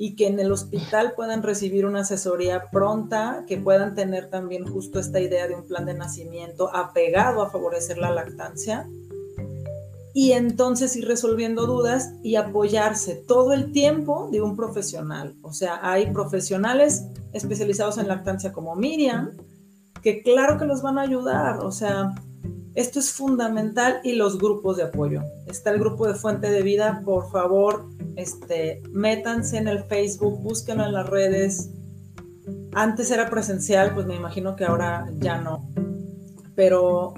Y 0.00 0.14
que 0.14 0.28
en 0.28 0.38
el 0.38 0.52
hospital 0.52 1.14
puedan 1.16 1.42
recibir 1.42 1.84
una 1.84 2.00
asesoría 2.00 2.70
pronta, 2.70 3.44
que 3.48 3.56
puedan 3.56 3.96
tener 3.96 4.30
también 4.30 4.64
justo 4.64 5.00
esta 5.00 5.20
idea 5.20 5.48
de 5.48 5.56
un 5.56 5.66
plan 5.66 5.86
de 5.86 5.94
nacimiento 5.94 6.74
apegado 6.74 7.42
a 7.42 7.50
favorecer 7.50 7.98
la 7.98 8.12
lactancia 8.12 8.88
y 10.14 10.32
entonces 10.32 10.96
ir 10.96 11.06
resolviendo 11.06 11.66
dudas 11.66 12.12
y 12.22 12.36
apoyarse 12.36 13.14
todo 13.14 13.52
el 13.52 13.72
tiempo 13.72 14.28
de 14.32 14.40
un 14.40 14.56
profesional. 14.56 15.34
O 15.42 15.52
sea, 15.52 15.78
hay 15.82 16.10
profesionales 16.12 17.04
especializados 17.32 17.98
en 17.98 18.08
lactancia 18.08 18.52
como 18.52 18.74
Miriam, 18.74 19.30
que 20.02 20.22
claro 20.22 20.58
que 20.58 20.64
los 20.64 20.82
van 20.82 20.98
a 20.98 21.02
ayudar. 21.02 21.60
O 21.60 21.72
sea, 21.72 22.14
esto 22.74 23.00
es 23.00 23.12
fundamental 23.12 24.00
y 24.04 24.12
los 24.12 24.38
grupos 24.38 24.76
de 24.76 24.84
apoyo. 24.84 25.22
Está 25.46 25.70
el 25.70 25.80
grupo 25.80 26.06
de 26.06 26.14
Fuente 26.14 26.50
de 26.50 26.62
Vida, 26.62 27.02
por 27.04 27.30
favor, 27.30 27.88
este, 28.16 28.82
métanse 28.90 29.58
en 29.58 29.68
el 29.68 29.84
Facebook, 29.84 30.40
búsquenlo 30.40 30.84
en 30.84 30.92
las 30.92 31.08
redes. 31.08 31.70
Antes 32.72 33.10
era 33.10 33.28
presencial, 33.28 33.94
pues 33.94 34.06
me 34.06 34.14
imagino 34.14 34.56
que 34.56 34.64
ahora 34.64 35.06
ya 35.18 35.38
no. 35.38 35.68
Pero 36.54 37.14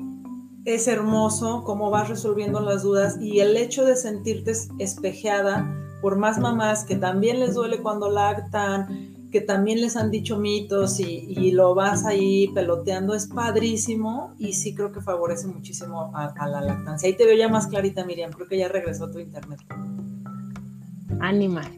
es 0.64 0.88
hermoso 0.88 1.62
cómo 1.64 1.90
vas 1.90 2.09
resolviendo 2.09 2.61
las 2.61 2.83
dudas 2.83 3.19
y 3.21 3.40
el 3.40 3.57
hecho 3.57 3.85
de 3.85 3.97
sentirte 3.97 4.52
espejeada 4.79 5.76
por 6.00 6.17
más 6.17 6.38
mamás 6.38 6.85
que 6.85 6.97
también 6.97 7.40
les 7.40 7.55
duele 7.55 7.79
cuando 7.79 8.11
lactan, 8.11 9.29
que 9.31 9.40
también 9.40 9.81
les 9.81 9.97
han 9.97 10.11
dicho 10.11 10.38
mitos 10.38 10.99
y, 10.99 11.52
lo 11.52 11.75
vas 11.75 12.05
ahí 12.05 12.49
peloteando, 12.49 13.14
es 13.14 13.26
padrísimo 13.26 14.35
y 14.38 14.52
sí 14.55 14.75
creo 14.75 14.93
que 14.93 15.00
favorece 15.00 15.47
muchísimo 15.47 16.12
a, 16.14 16.49
la 16.49 16.61
lactancia. 16.61 17.09
Ahí 17.09 17.17
te 17.17 17.26
veo 17.26 17.37
ya 17.37 17.49
más 17.49 17.67
clarita, 17.67 18.05
Miriam, 18.05 18.33
creo 18.33 18.49
que 18.49 18.59
ya 18.59 18.69
regresó 18.69 19.05
a 19.05 19.11
tu 19.11 19.19
internet. 19.19 19.61
Animal. 21.21 21.69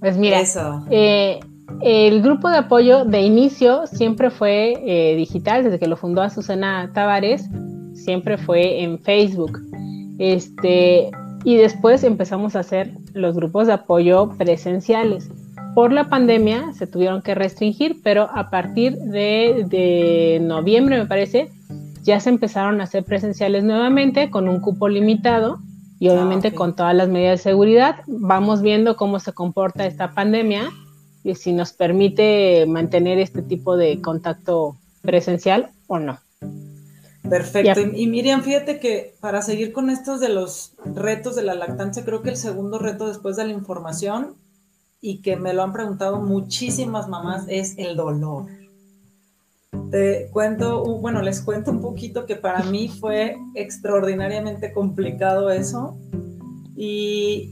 Pues 0.00 0.18
mira, 0.18 0.42
eh, 0.90 1.40
el 1.80 2.22
grupo 2.22 2.50
de 2.50 2.58
apoyo 2.58 3.04
de 3.04 3.22
inicio 3.22 3.86
siempre 3.86 4.30
fue 4.30 4.74
eh, 4.84 5.16
digital, 5.16 5.64
desde 5.64 5.78
que 5.78 5.86
lo 5.86 5.96
fundó 5.96 6.22
Azucena 6.22 6.90
Tavares, 6.92 7.48
siempre 7.94 8.38
fue 8.38 8.82
en 8.82 8.98
Facebook. 8.98 9.60
Este, 10.18 11.10
y 11.44 11.56
después 11.56 12.04
empezamos 12.04 12.56
a 12.56 12.60
hacer 12.60 12.92
los 13.12 13.34
grupos 13.34 13.66
de 13.66 13.74
apoyo 13.74 14.30
presenciales 14.36 15.30
por 15.74 15.92
la 15.92 16.08
pandemia 16.08 16.72
se 16.72 16.86
tuvieron 16.86 17.20
que 17.20 17.34
restringir, 17.34 18.00
pero 18.02 18.30
a 18.32 18.48
partir 18.48 18.96
de, 18.96 20.38
noviembre, 20.40 20.98
me 20.98 21.06
parece, 21.06 21.50
ya 22.04 22.20
se 22.20 22.30
empezaron 22.30 22.80
a 22.80 22.84
hacer 22.84 23.04
presenciales 23.04 23.64
nuevamente 23.64 24.30
con 24.30 24.48
un 24.48 24.60
cupo 24.60 24.88
limitado 24.88 25.58
y 25.98 26.08
obviamente 26.10 26.48
ah, 26.48 26.54
con 26.54 26.76
todas 26.76 26.94
las 26.94 27.08
medidas 27.08 27.40
de 27.40 27.50
seguridad. 27.50 27.96
Vamos 28.06 28.62
viendo 28.62 28.96
cómo 28.96 29.18
se 29.18 29.32
comporta 29.32 29.84
esta 29.84 30.14
pandemia 30.14 30.70
y 31.24 31.34
si 31.34 31.52
nos 31.52 31.72
permite 31.72 32.66
mantener 32.68 33.18
este 33.18 33.42
tipo 33.42 33.76
de 33.76 34.00
contacto 34.00 34.76
presencial 35.02 35.70
o 35.88 35.98
no. 35.98 36.18
Perfecto. 37.28 37.80
Y, 37.80 38.06
Miriam, 38.06 38.42
fíjate 38.42 38.78
que 38.78 39.14
para 39.20 39.40
seguir 39.40 39.72
con 39.72 39.88
estos 39.88 40.20
de 40.20 40.28
los 40.28 40.74
retos 40.84 41.34
de 41.36 41.42
la 41.42 41.54
lactancia, 41.54 42.04
creo 42.04 42.22
que 42.22 42.30
el 42.30 42.36
segundo 42.36 42.78
reto 42.78 43.06
después 43.06 43.36
de 43.36 43.44
la 43.46 43.52
información 43.52 44.36
y 45.00 45.22
que 45.22 45.36
me 45.36 45.54
lo 45.54 45.62
han 45.62 45.72
preguntado 45.72 46.20
muchísimas 46.20 47.08
mamás 47.08 47.44
es 47.48 47.74
el 47.78 47.96
dolor. 47.96 48.46
Te 49.90 50.28
cuento, 50.32 50.84
bueno, 51.00 51.22
les 51.22 51.40
cuento 51.40 51.70
un 51.70 51.80
poquito 51.80 52.26
que 52.26 52.36
para 52.36 52.62
mí 52.64 52.88
fue 52.88 53.36
extraordinariamente 53.54 54.72
complicado 54.72 55.50
eso 55.50 55.96
y 56.76 57.50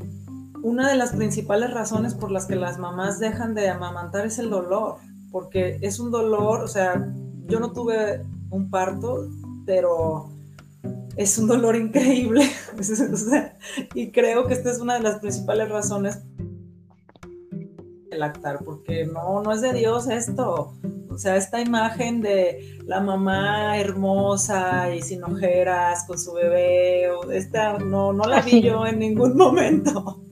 una 0.63 0.89
de 0.89 0.97
las 0.97 1.13
principales 1.13 1.73
razones 1.73 2.15
por 2.15 2.31
las 2.31 2.47
que 2.47 2.57
las 2.57 2.79
mamás 2.79 3.19
dejan 3.19 3.55
de 3.55 3.69
amamantar 3.69 4.27
es 4.27 4.39
el 4.39 4.51
dolor, 4.51 4.97
porque 5.31 5.79
es 5.81 5.99
un 5.99 6.11
dolor, 6.11 6.63
o 6.63 6.69
sea, 6.69 7.13
yo 7.47 7.59
no 7.59 7.73
tuve 7.73 8.25
un 8.51 8.71
parto, 8.71 9.29
pero 9.75 10.29
es 11.17 11.39
un 11.39 11.47
dolor 11.47 11.77
increíble. 11.77 12.45
y 13.95 14.11
creo 14.11 14.47
que 14.47 14.53
esta 14.53 14.71
es 14.71 14.81
una 14.81 14.95
de 14.97 15.01
las 15.01 15.19
principales 15.19 15.71
razones 15.71 16.21
lactar, 18.19 18.59
porque 18.63 19.07
no, 19.07 19.43
no 19.43 19.51
es 19.51 19.63
de 19.63 19.73
Dios 19.73 20.09
esto. 20.09 20.75
O 21.11 21.17
sea, 21.17 21.37
esta 21.37 21.59
imagen 21.63 22.21
de 22.21 22.79
la 22.85 23.01
mamá 23.01 23.79
hermosa 23.79 24.95
y 24.95 25.01
sin 25.01 25.25
ojeras 25.25 26.05
con 26.07 26.19
su 26.19 26.35
bebé, 26.35 27.09
esta 27.33 27.79
no, 27.79 28.13
no 28.13 28.25
la 28.25 28.43
vi 28.43 28.61
yo 28.61 28.85
en 28.87 28.99
ningún 28.99 29.35
momento. 29.39 30.23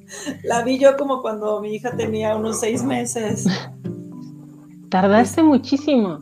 La 0.43 0.63
vi 0.63 0.79
yo 0.79 0.99
como 0.99 1.23
cuando 1.23 1.63
mi 1.63 1.77
hija 1.77 1.97
tenía 1.97 2.37
unos 2.37 2.61
seis 2.61 2.83
meses. 2.83 3.47
Tardaste 4.91 5.43
muchísimo. 5.43 6.19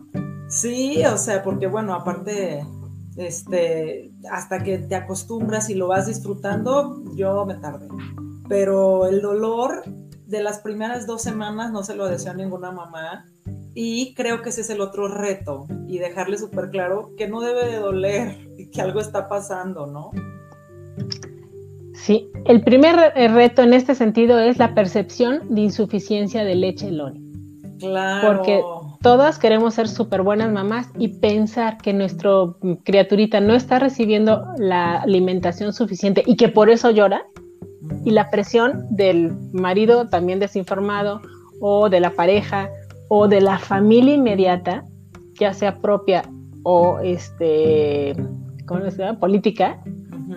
Sí, 0.48 1.04
o 1.04 1.18
sea, 1.18 1.42
porque 1.42 1.66
bueno, 1.66 1.94
aparte, 1.94 2.64
este, 3.18 4.12
hasta 4.30 4.62
que 4.62 4.78
te 4.78 4.94
acostumbras 4.94 5.68
y 5.70 5.74
lo 5.74 5.88
vas 5.88 6.06
disfrutando, 6.06 7.02
yo 7.16 7.44
me 7.44 7.54
tardé. 7.54 7.88
Pero 8.48 9.06
el 9.06 9.20
dolor 9.20 9.82
de 10.26 10.42
las 10.42 10.60
primeras 10.60 11.06
dos 11.06 11.22
semanas 11.22 11.72
no 11.72 11.82
se 11.82 11.96
lo 11.96 12.06
deseo 12.06 12.32
a 12.32 12.36
ninguna 12.36 12.70
mamá. 12.70 13.26
Y 13.74 14.14
creo 14.14 14.42
que 14.42 14.50
ese 14.50 14.62
es 14.62 14.70
el 14.70 14.80
otro 14.80 15.08
reto 15.08 15.66
y 15.86 15.98
dejarle 15.98 16.38
súper 16.38 16.70
claro 16.70 17.12
que 17.16 17.28
no 17.28 17.40
debe 17.40 17.66
de 17.66 17.76
doler 17.76 18.48
y 18.56 18.70
que 18.70 18.80
algo 18.80 19.00
está 19.00 19.28
pasando, 19.28 19.86
¿no? 19.86 20.10
Sí, 21.94 22.30
el 22.44 22.62
primer 22.62 22.96
reto 23.14 23.62
en 23.62 23.74
este 23.74 23.94
sentido 23.94 24.38
es 24.38 24.58
la 24.58 24.74
percepción 24.74 25.54
de 25.54 25.62
insuficiencia 25.62 26.44
de 26.44 26.54
leche 26.54 26.90
Loni. 26.90 27.24
Claro. 27.78 28.36
Porque 28.36 28.62
todas 29.00 29.38
queremos 29.38 29.74
ser 29.74 29.88
súper 29.88 30.22
buenas 30.22 30.52
mamás 30.52 30.88
y 30.98 31.08
pensar 31.08 31.78
que 31.78 31.92
nuestra 31.92 32.30
criaturita 32.84 33.40
no 33.40 33.54
está 33.54 33.78
recibiendo 33.78 34.44
la 34.58 35.02
alimentación 35.02 35.72
suficiente 35.72 36.22
y 36.26 36.36
que 36.36 36.48
por 36.48 36.70
eso 36.70 36.90
llora, 36.90 37.24
y 38.04 38.10
la 38.10 38.30
presión 38.30 38.86
del 38.90 39.32
marido 39.52 40.08
también 40.08 40.40
desinformado 40.40 41.20
o 41.60 41.88
de 41.88 42.00
la 42.00 42.10
pareja 42.10 42.68
o 43.08 43.28
de 43.28 43.40
la 43.40 43.58
familia 43.58 44.14
inmediata, 44.14 44.84
ya 45.38 45.54
sea 45.54 45.78
propia 45.78 46.22
o 46.62 46.98
este, 47.02 48.14
¿cómo 48.66 48.90
se 48.90 48.98
llama? 48.98 49.18
política, 49.18 49.80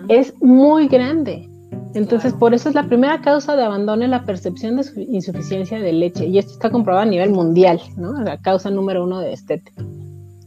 es 0.08 0.34
muy 0.40 0.88
grande. 0.88 1.48
Entonces, 1.94 2.32
por 2.32 2.54
eso 2.54 2.68
es 2.68 2.74
la 2.74 2.84
primera 2.84 3.20
causa 3.20 3.54
de 3.54 3.64
abandono 3.64 4.06
la 4.06 4.24
percepción 4.24 4.76
de 4.76 4.84
insuficiencia 5.08 5.78
de 5.78 5.92
leche. 5.92 6.26
Y 6.26 6.38
esto 6.38 6.52
está 6.52 6.70
comprobado 6.70 7.06
a 7.06 7.10
nivel 7.10 7.30
mundial, 7.30 7.80
¿no? 7.96 8.12
La 8.22 8.38
causa 8.38 8.70
número 8.70 9.04
uno 9.04 9.20
de 9.20 9.32
este. 9.32 9.62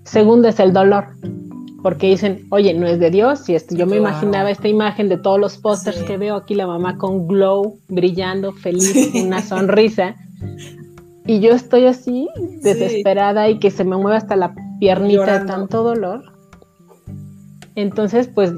Segundo 0.03 0.47
es 0.47 0.59
el 0.59 0.73
dolor 0.73 1.05
porque 1.85 2.07
dicen, 2.07 2.47
oye, 2.49 2.73
no 2.73 2.87
es 2.87 2.99
de 2.99 3.11
Dios, 3.11 3.47
y 3.47 3.53
esto, 3.53 3.75
yo 3.75 3.85
me 3.85 3.97
imaginaba 3.97 4.49
esta 4.49 4.67
imagen 4.67 5.07
de 5.07 5.17
todos 5.17 5.39
los 5.39 5.59
pósters 5.59 6.01
que 6.01 6.17
veo 6.17 6.35
aquí, 6.35 6.55
la 6.55 6.65
mamá 6.65 6.97
con 6.97 7.27
glow, 7.27 7.77
brillando, 7.87 8.53
feliz, 8.53 9.11
una 9.13 9.43
sonrisa, 9.43 10.15
y 11.27 11.41
yo 11.41 11.51
estoy 11.51 11.85
así, 11.85 12.27
desesperada, 12.63 13.49
y 13.49 13.59
que 13.59 13.69
se 13.69 13.83
me 13.83 13.97
mueve 13.97 14.17
hasta 14.17 14.35
la 14.35 14.55
piernita 14.79 15.41
de 15.41 15.45
tanto 15.45 15.83
dolor. 15.83 16.23
Entonces, 17.75 18.27
pues, 18.27 18.53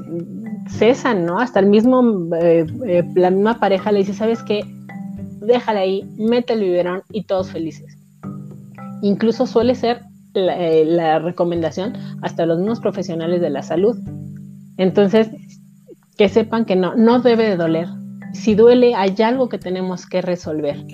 cesan, 0.68 1.26
¿no? 1.26 1.40
Hasta 1.40 1.60
el 1.60 1.66
mismo, 1.66 2.34
eh, 2.36 2.66
eh, 2.86 3.04
la 3.14 3.30
misma 3.30 3.58
pareja 3.58 3.92
le 3.92 4.00
dice, 4.00 4.14
¿sabes 4.14 4.42
qué? 4.42 4.62
Déjala 5.40 5.80
ahí, 5.80 6.08
mete 6.16 6.52
el 6.52 6.60
biberón 6.60 7.02
y 7.10 7.24
todos 7.24 7.50
felices. 7.50 7.98
Incluso 9.02 9.46
suele 9.46 9.74
ser 9.74 10.02
eh, 10.34 10.84
la, 10.86 11.18
recomendación 11.18 11.94
hasta 12.22 12.46
los 12.46 12.58
mismos 12.58 12.80
profesionales 12.80 13.40
de 13.40 13.50
la 13.50 13.62
salud. 13.62 13.96
Entonces, 14.76 15.30
que 16.16 16.28
sepan 16.28 16.64
que 16.64 16.76
no, 16.76 16.94
no 16.94 17.20
debe 17.20 17.48
de 17.48 17.56
doler. 17.56 17.88
Si 18.34 18.54
duele, 18.54 18.94
hay 18.94 19.14
algo 19.22 19.48
que 19.48 19.58
tenemos 19.58 20.06
que 20.06 20.20
resolver. 20.20 20.84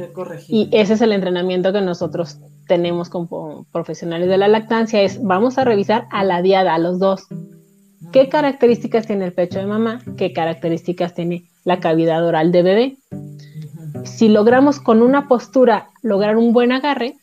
Y 0.49 0.69
ese 0.73 0.95
es 0.95 1.01
el 1.01 1.13
entrenamiento 1.13 1.73
que 1.73 1.81
nosotros 1.81 2.39
tenemos 2.69 3.09
como 3.11 3.67
profesionales 3.73 4.29
de 4.29 4.39
la 4.39 4.49
lactancia, 4.49 5.03
es 5.03 5.23
vamos 5.23 5.59
a 5.59 5.65
revisar 5.65 6.07
a 6.11 6.25
la 6.25 6.41
diada, 6.41 6.75
a 6.75 6.79
los 6.79 6.99
dos. 6.99 7.27
¿Qué 8.13 8.29
características 8.29 9.07
tiene 9.07 9.27
el 9.27 9.33
pecho 9.33 9.59
de 9.59 9.67
mamá? 9.67 10.01
¿Qué 10.17 10.33
características 10.33 11.15
tiene 11.15 11.51
la 11.65 11.81
cavidad 11.81 12.27
oral 12.27 12.53
de 12.53 12.63
bebé? 12.63 12.97
Si 14.05 14.29
logramos 14.29 14.81
con 14.81 15.03
una 15.03 15.29
postura 15.29 15.91
lograr 16.03 16.37
un 16.37 16.53
buen 16.53 16.73
agarre, 16.73 17.17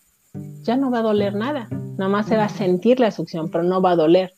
ya 0.64 0.78
no 0.78 0.92
va 0.92 1.00
a 1.00 1.04
doler 1.04 1.36
nada. 1.36 1.68
Nada 1.98 2.10
más 2.10 2.26
se 2.28 2.38
va 2.38 2.46
a 2.46 2.50
sentir 2.50 3.00
la 3.00 3.12
succión, 3.12 3.50
pero 3.50 3.64
no 3.64 3.82
va 3.82 3.92
a 3.92 3.96
doler. 3.96 4.34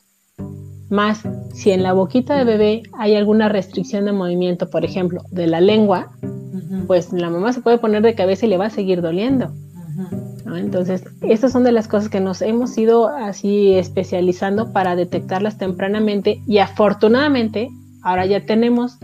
Más, 0.90 1.24
si 1.54 1.72
en 1.72 1.82
la 1.82 1.94
boquita 1.94 2.38
de 2.38 2.44
bebé 2.44 2.84
hay 2.98 3.16
alguna 3.16 3.50
restricción 3.50 4.06
de 4.06 4.12
movimiento, 4.12 4.70
por 4.70 4.86
ejemplo, 4.86 5.24
de 5.32 5.48
la 5.48 5.62
lengua, 5.62 6.12
pues 6.88 7.12
la 7.14 7.30
mamá 7.30 7.54
se 7.54 7.62
puede 7.62 7.78
poner 7.78 8.04
de 8.04 8.16
cabeza 8.16 8.46
y 8.46 8.50
le 8.50 8.58
va 8.58 8.66
a 8.66 8.70
seguir 8.70 9.02
doliendo. 9.02 9.52
Entonces, 10.58 11.04
estas 11.22 11.52
son 11.52 11.64
de 11.64 11.72
las 11.72 11.88
cosas 11.88 12.10
que 12.10 12.20
nos 12.20 12.42
hemos 12.42 12.78
ido 12.78 13.08
así 13.08 13.74
especializando 13.74 14.72
para 14.72 14.96
detectarlas 14.96 15.58
tempranamente 15.58 16.42
y 16.48 16.60
afortunadamente 16.60 17.70
ahora 18.04 18.26
ya 18.26 18.46
tenemos 18.46 18.98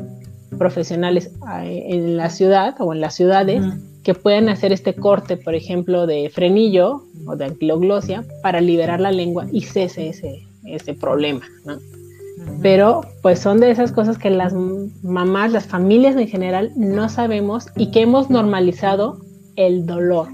profesionales 0.58 1.32
eh, 1.62 1.84
en 1.90 2.18
la 2.18 2.30
ciudad 2.30 2.76
o 2.80 2.94
en 2.94 3.02
las 3.02 3.16
ciudades 3.16 3.64
que 4.04 4.14
pueden 4.14 4.50
hacer 4.50 4.72
este 4.72 4.94
corte, 4.94 5.38
por 5.38 5.56
ejemplo, 5.56 6.08
de 6.08 6.30
frenillo 6.30 7.04
o 7.26 7.36
de 7.36 7.46
anquiloglosia 7.46 8.24
para 8.42 8.62
liberar 8.62 9.00
la 9.00 9.12
lengua 9.12 9.46
y 9.52 9.62
cese 9.62 10.10
ese, 10.10 10.48
ese 10.66 10.94
problema, 10.94 11.46
¿no? 11.66 11.78
Pero 12.62 13.02
pues 13.22 13.40
son 13.40 13.60
de 13.60 13.70
esas 13.70 13.92
cosas 13.92 14.18
que 14.18 14.30
las 14.30 14.54
mamás, 15.04 15.52
las 15.52 15.68
familias 15.68 16.16
en 16.16 16.28
general 16.28 16.72
no 16.76 17.10
sabemos 17.10 17.68
y 17.76 17.92
que 17.92 18.02
hemos 18.02 18.30
normalizado 18.30 19.20
el 19.56 19.86
dolor 19.86 20.30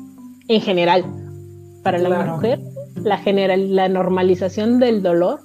en 0.48 0.62
general. 0.62 1.06
Para 1.84 2.00
la 2.00 2.26
mujer, 2.26 2.60
la, 2.96 3.18
general, 3.18 3.76
la 3.76 3.88
normalización 3.90 4.80
del 4.80 5.04
dolor 5.04 5.40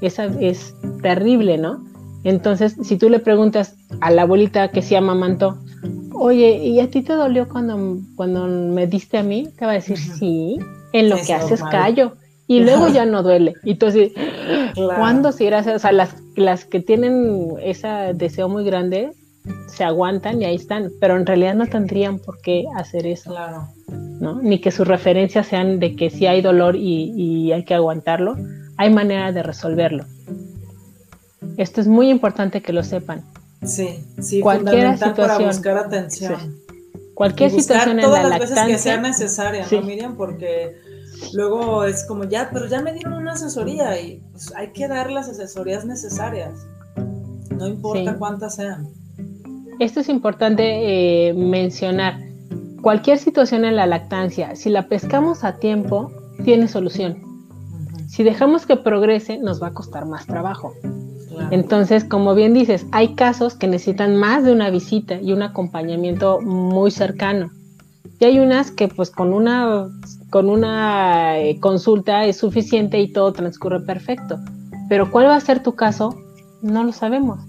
esa 0.00 0.26
es 0.40 0.74
terrible, 1.02 1.58
¿no? 1.58 1.84
Entonces, 2.24 2.76
si 2.82 2.96
tú 2.96 3.08
le 3.10 3.18
preguntas 3.18 3.76
a 4.00 4.10
la 4.10 4.22
abuelita 4.22 4.68
que 4.68 4.82
se 4.82 4.96
amamantó, 4.96 5.58
oye, 6.14 6.56
¿y 6.56 6.80
a 6.80 6.90
ti 6.90 7.02
te 7.02 7.12
dolió 7.12 7.48
cuando, 7.48 7.98
cuando 8.16 8.46
me 8.46 8.86
diste 8.86 9.18
a 9.18 9.22
mí? 9.22 9.48
Te 9.58 9.66
va 9.66 9.72
a 9.72 9.74
decir, 9.74 9.98
sí, 9.98 10.58
en 10.92 11.10
lo 11.10 11.16
que 11.16 11.34
haces 11.34 11.62
callo. 11.62 12.14
Y 12.46 12.60
luego 12.60 12.88
ya 12.88 13.06
no 13.06 13.22
duele. 13.22 13.54
Y 13.64 13.76
tú 13.76 13.86
así, 13.86 14.12
¿cuándo 14.74 15.32
se 15.32 15.44
irá 15.44 15.60
O 15.60 15.78
sea, 15.78 15.92
las, 15.92 16.16
las 16.36 16.66
que 16.66 16.80
tienen 16.80 17.54
ese 17.62 17.88
deseo 18.14 18.48
muy 18.48 18.64
grande 18.64 19.12
se 19.66 19.84
aguantan 19.84 20.40
y 20.40 20.44
ahí 20.44 20.54
están, 20.54 20.90
pero 21.00 21.16
en 21.16 21.26
realidad 21.26 21.54
no 21.54 21.66
tendrían 21.66 22.18
por 22.18 22.40
qué 22.40 22.64
hacer 22.76 23.06
eso. 23.06 23.30
Claro. 23.30 23.68
¿no? 23.88 24.40
Ni 24.40 24.60
que 24.60 24.70
sus 24.70 24.86
referencias 24.86 25.46
sean 25.46 25.80
de 25.80 25.96
que 25.96 26.10
si 26.10 26.26
hay 26.26 26.40
dolor 26.40 26.76
y, 26.76 27.12
y 27.16 27.52
hay 27.52 27.64
que 27.64 27.74
aguantarlo. 27.74 28.36
Hay 28.76 28.92
manera 28.92 29.30
de 29.30 29.42
resolverlo. 29.42 30.04
Esto 31.56 31.80
es 31.80 31.86
muy 31.86 32.10
importante 32.10 32.60
que 32.62 32.72
lo 32.72 32.82
sepan. 32.82 33.22
Sí, 33.64 34.04
sí, 34.20 34.40
cualquier 34.40 34.94
situación 34.94 35.14
para 35.14 35.38
buscar 35.38 35.78
atención. 35.78 36.56
Cualquier 37.14 37.50
situación 37.50 38.00
en 38.00 38.10
la 38.10 38.24
las 38.24 38.40
veces 38.40 38.58
que 38.66 38.78
sea 38.78 39.00
necesaria, 39.00 39.66
¿no, 39.70 39.82
Miriam? 39.82 40.16
Porque 40.16 40.76
luego 41.32 41.84
es 41.84 42.04
como 42.04 42.24
ya, 42.24 42.50
pero 42.52 42.66
ya 42.66 42.82
me 42.82 42.92
dieron 42.92 43.14
una 43.14 43.32
asesoría 43.32 44.00
y 44.00 44.20
pues, 44.32 44.52
hay 44.56 44.72
que 44.72 44.88
dar 44.88 45.10
las 45.10 45.28
asesorías 45.28 45.84
necesarias. 45.84 46.66
No 47.50 47.68
importa 47.68 48.16
cuántas 48.18 48.56
sean. 48.56 48.88
Esto 49.78 50.00
es 50.00 50.08
importante 50.08 51.28
eh, 51.28 51.34
mencionar. 51.34 52.18
Cualquier 52.82 53.18
situación 53.18 53.64
en 53.64 53.76
la 53.76 53.86
lactancia, 53.86 54.54
si 54.56 54.70
la 54.70 54.88
pescamos 54.88 55.42
a 55.42 55.58
tiempo, 55.58 56.12
tiene 56.44 56.68
solución. 56.68 57.22
Si 58.08 58.22
dejamos 58.22 58.66
que 58.66 58.76
progrese, 58.76 59.38
nos 59.38 59.62
va 59.62 59.68
a 59.68 59.74
costar 59.74 60.06
más 60.06 60.26
trabajo. 60.26 60.72
Entonces, 61.50 62.04
como 62.04 62.34
bien 62.34 62.54
dices, 62.54 62.86
hay 62.92 63.14
casos 63.14 63.54
que 63.54 63.66
necesitan 63.66 64.16
más 64.16 64.44
de 64.44 64.52
una 64.52 64.70
visita 64.70 65.20
y 65.20 65.32
un 65.32 65.42
acompañamiento 65.42 66.40
muy 66.40 66.90
cercano. 66.90 67.50
Y 68.20 68.24
hay 68.24 68.38
unas 68.38 68.70
que 68.70 68.86
pues 68.88 69.10
con 69.10 69.32
una, 69.32 69.88
con 70.30 70.48
una 70.48 71.40
eh, 71.40 71.58
consulta 71.58 72.24
es 72.24 72.36
suficiente 72.36 73.00
y 73.00 73.12
todo 73.12 73.32
transcurre 73.32 73.80
perfecto. 73.80 74.38
Pero 74.88 75.10
cuál 75.10 75.26
va 75.26 75.36
a 75.36 75.40
ser 75.40 75.62
tu 75.62 75.74
caso, 75.74 76.14
no 76.62 76.84
lo 76.84 76.92
sabemos. 76.92 77.40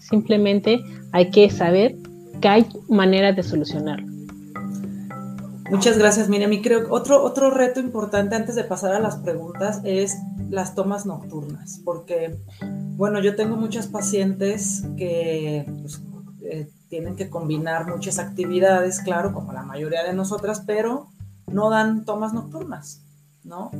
Simplemente 0.00 0.82
hay 1.12 1.30
que 1.30 1.50
saber 1.50 1.96
que 2.40 2.48
hay 2.48 2.66
maneras 2.88 3.36
de 3.36 3.42
solucionarlo. 3.42 4.06
Muchas 5.70 5.98
gracias, 5.98 6.28
Miriam. 6.28 6.50
Creo 6.62 6.86
que 6.86 6.90
otro, 6.90 7.22
otro 7.22 7.50
reto 7.50 7.78
importante 7.78 8.34
antes 8.34 8.54
de 8.54 8.64
pasar 8.64 8.94
a 8.94 9.00
las 9.00 9.16
preguntas 9.16 9.80
es 9.84 10.16
las 10.48 10.74
tomas 10.74 11.04
nocturnas, 11.04 11.80
porque, 11.84 12.38
bueno, 12.96 13.20
yo 13.20 13.36
tengo 13.36 13.56
muchas 13.56 13.86
pacientes 13.86 14.84
que 14.96 15.66
pues, 15.82 16.00
eh, 16.42 16.70
tienen 16.88 17.16
que 17.16 17.28
combinar 17.28 17.86
muchas 17.86 18.18
actividades, 18.18 19.00
claro, 19.00 19.34
como 19.34 19.52
la 19.52 19.62
mayoría 19.62 20.04
de 20.04 20.14
nosotras, 20.14 20.62
pero 20.66 21.08
no 21.46 21.68
dan 21.68 22.06
tomas 22.06 22.32
nocturnas, 22.32 23.02
¿no? 23.44 23.70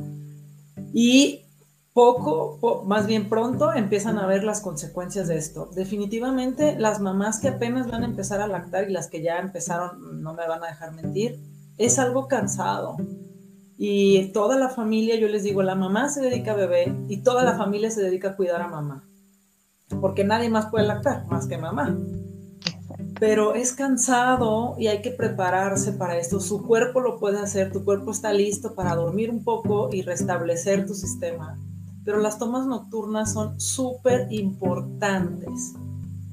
Y 0.93 1.45
poco, 1.93 2.83
más 2.85 3.07
bien 3.07 3.29
pronto, 3.29 3.73
empiezan 3.73 4.17
a 4.17 4.27
ver 4.27 4.43
las 4.43 4.61
consecuencias 4.61 5.27
de 5.27 5.37
esto. 5.37 5.69
Definitivamente, 5.73 6.75
las 6.77 6.99
mamás 6.99 7.39
que 7.39 7.49
apenas 7.49 7.89
van 7.89 8.03
a 8.03 8.07
empezar 8.07 8.41
a 8.41 8.47
lactar 8.47 8.89
y 8.89 8.93
las 8.93 9.07
que 9.07 9.21
ya 9.21 9.39
empezaron, 9.39 10.21
no 10.21 10.33
me 10.33 10.47
van 10.47 10.63
a 10.63 10.67
dejar 10.67 10.93
mentir, 10.93 11.39
es 11.77 11.99
algo 11.99 12.27
cansado. 12.27 12.97
Y 13.77 14.31
toda 14.33 14.57
la 14.57 14.69
familia, 14.69 15.15
yo 15.15 15.29
les 15.29 15.43
digo, 15.43 15.63
la 15.63 15.75
mamá 15.75 16.09
se 16.09 16.21
dedica 16.21 16.51
a 16.51 16.55
bebé 16.55 16.93
y 17.07 17.23
toda 17.23 17.43
la 17.43 17.57
familia 17.57 17.89
se 17.89 18.01
dedica 18.01 18.29
a 18.29 18.35
cuidar 18.35 18.61
a 18.61 18.67
mamá. 18.67 19.03
Porque 20.01 20.23
nadie 20.23 20.49
más 20.49 20.67
puede 20.67 20.85
lactar 20.85 21.25
más 21.27 21.47
que 21.47 21.57
mamá. 21.57 21.97
Pero 23.19 23.55
es 23.55 23.73
cansado 23.73 24.75
y 24.77 24.87
hay 24.87 25.01
que 25.01 25.11
prepararse 25.11 25.93
para 25.93 26.17
esto. 26.17 26.39
Su 26.39 26.65
cuerpo 26.67 26.99
lo 26.99 27.19
puede 27.19 27.39
hacer, 27.39 27.71
tu 27.71 27.83
cuerpo 27.85 28.11
está 28.11 28.33
listo 28.33 28.75
para 28.75 28.95
dormir 28.95 29.29
un 29.31 29.43
poco 29.43 29.89
y 29.91 30.01
restablecer 30.01 30.85
tu 30.85 30.93
sistema. 30.93 31.57
Pero 32.09 32.21
las 32.21 32.39
tomas 32.39 32.65
nocturnas 32.65 33.33
son 33.33 33.61
súper 33.61 34.25
importantes. 34.31 35.73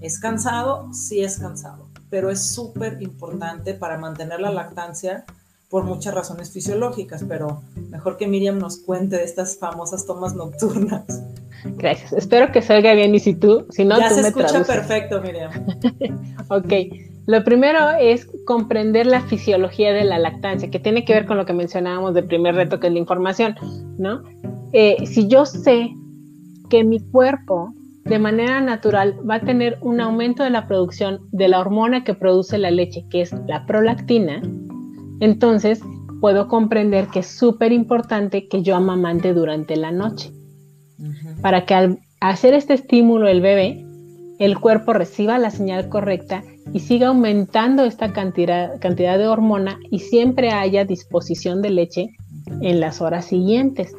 ¿Es 0.00 0.18
cansado? 0.18 0.90
Sí 0.94 1.20
es 1.20 1.38
cansado, 1.38 1.90
pero 2.08 2.30
es 2.30 2.40
súper 2.40 2.96
importante 3.02 3.74
para 3.74 3.98
mantener 3.98 4.40
la 4.40 4.50
lactancia 4.50 5.26
por 5.68 5.84
muchas 5.84 6.14
razones 6.14 6.50
fisiológicas, 6.50 7.26
pero 7.28 7.60
mejor 7.90 8.16
que 8.16 8.26
Miriam 8.26 8.58
nos 8.58 8.78
cuente 8.78 9.16
de 9.16 9.24
estas 9.24 9.58
famosas 9.58 10.06
tomas 10.06 10.34
nocturnas. 10.34 11.04
Gracias. 11.64 12.14
Espero 12.14 12.50
que 12.52 12.62
salga 12.62 12.94
bien 12.94 13.14
y 13.14 13.20
si 13.20 13.34
tú, 13.34 13.66
si 13.68 13.84
no, 13.84 13.98
ya 13.98 14.08
tú 14.08 14.14
se 14.14 14.22
me 14.22 14.28
escucha 14.28 14.46
traduces. 14.46 14.76
perfecto, 14.76 15.20
Miriam. 15.20 15.52
ok. 16.48 17.15
Lo 17.26 17.42
primero 17.42 17.90
es 17.98 18.28
comprender 18.44 19.06
la 19.06 19.20
fisiología 19.20 19.92
de 19.92 20.04
la 20.04 20.18
lactancia, 20.18 20.70
que 20.70 20.78
tiene 20.78 21.04
que 21.04 21.12
ver 21.12 21.26
con 21.26 21.36
lo 21.36 21.44
que 21.44 21.52
mencionábamos 21.52 22.14
del 22.14 22.26
primer 22.26 22.54
reto, 22.54 22.78
que 22.78 22.86
es 22.86 22.92
la 22.92 23.00
información, 23.00 23.56
¿no? 23.98 24.22
Eh, 24.72 25.04
si 25.06 25.26
yo 25.26 25.44
sé 25.44 25.90
que 26.70 26.84
mi 26.84 27.00
cuerpo 27.00 27.72
de 28.04 28.20
manera 28.20 28.60
natural 28.60 29.16
va 29.28 29.36
a 29.36 29.40
tener 29.40 29.78
un 29.80 30.00
aumento 30.00 30.44
de 30.44 30.50
la 30.50 30.68
producción 30.68 31.20
de 31.32 31.48
la 31.48 31.58
hormona 31.58 32.04
que 32.04 32.14
produce 32.14 32.58
la 32.58 32.70
leche, 32.70 33.04
que 33.10 33.22
es 33.22 33.34
la 33.48 33.66
prolactina, 33.66 34.40
entonces 35.18 35.80
puedo 36.20 36.46
comprender 36.46 37.08
que 37.08 37.20
es 37.20 37.26
súper 37.26 37.72
importante 37.72 38.46
que 38.46 38.62
yo 38.62 38.76
amamante 38.76 39.34
durante 39.34 39.74
la 39.74 39.90
noche, 39.90 40.30
para 41.42 41.66
que 41.66 41.74
al 41.74 41.98
hacer 42.20 42.54
este 42.54 42.74
estímulo 42.74 43.26
el 43.26 43.40
bebé, 43.40 43.84
el 44.38 44.58
cuerpo 44.60 44.92
reciba 44.92 45.38
la 45.38 45.50
señal 45.50 45.88
correcta 45.88 46.44
y 46.72 46.80
siga 46.80 47.08
aumentando 47.08 47.84
esta 47.84 48.12
cantidad, 48.12 48.78
cantidad 48.80 49.18
de 49.18 49.28
hormona 49.28 49.78
y 49.90 50.00
siempre 50.00 50.50
haya 50.50 50.84
disposición 50.84 51.62
de 51.62 51.70
leche 51.70 52.08
en 52.60 52.80
las 52.80 53.00
horas 53.00 53.26
siguientes. 53.26 53.94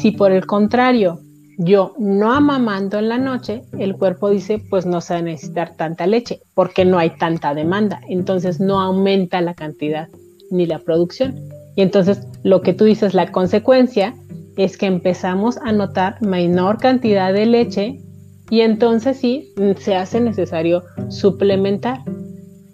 Si 0.00 0.12
por 0.12 0.32
el 0.32 0.46
contrario 0.46 1.20
yo 1.58 1.94
no 1.98 2.32
amamanto 2.32 2.98
en 2.98 3.08
la 3.08 3.18
noche, 3.18 3.62
el 3.78 3.96
cuerpo 3.96 4.30
dice, 4.30 4.62
pues 4.70 4.86
no 4.86 5.00
se 5.00 5.14
va 5.14 5.20
a 5.20 5.22
necesitar 5.22 5.74
tanta 5.76 6.06
leche 6.06 6.40
porque 6.54 6.84
no 6.84 6.98
hay 6.98 7.10
tanta 7.10 7.52
demanda. 7.52 8.00
Entonces 8.08 8.60
no 8.60 8.80
aumenta 8.80 9.40
la 9.40 9.54
cantidad 9.54 10.08
ni 10.50 10.66
la 10.66 10.78
producción. 10.78 11.34
Y 11.74 11.82
entonces 11.82 12.20
lo 12.44 12.62
que 12.62 12.74
tú 12.74 12.84
dices, 12.84 13.12
la 13.12 13.32
consecuencia 13.32 14.14
es 14.56 14.76
que 14.76 14.86
empezamos 14.86 15.58
a 15.58 15.72
notar 15.72 16.22
menor 16.22 16.78
cantidad 16.78 17.32
de 17.32 17.46
leche 17.46 18.00
y 18.50 18.60
entonces 18.60 19.18
sí 19.18 19.52
se 19.78 19.94
hace 19.94 20.20
necesario 20.20 20.84
suplementar. 21.08 22.00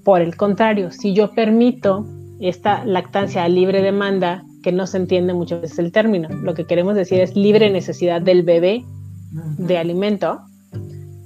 Por 0.05 0.21
el 0.21 0.37
contrario, 0.37 0.91
si 0.91 1.15
yo 1.15 1.33
permito 1.33 2.07
esta 2.41 2.85
lactancia 2.85 3.45
a 3.45 3.49
libre 3.49 3.83
demanda, 3.83 4.45
que 4.63 4.73
no 4.73 4.87
se 4.87 4.97
entiende 4.97 5.35
muchas 5.35 5.61
veces 5.61 5.79
el 5.79 5.93
término, 5.93 6.29
lo 6.29 6.55
que 6.55 6.67
queremos 6.67 6.95
decir 6.95 7.21
es 7.21 7.37
libre 7.37 7.71
necesidad 7.71 8.23
del 8.23 8.43
bebé 8.43 8.85
de 9.59 9.79
alimento, 9.79 10.41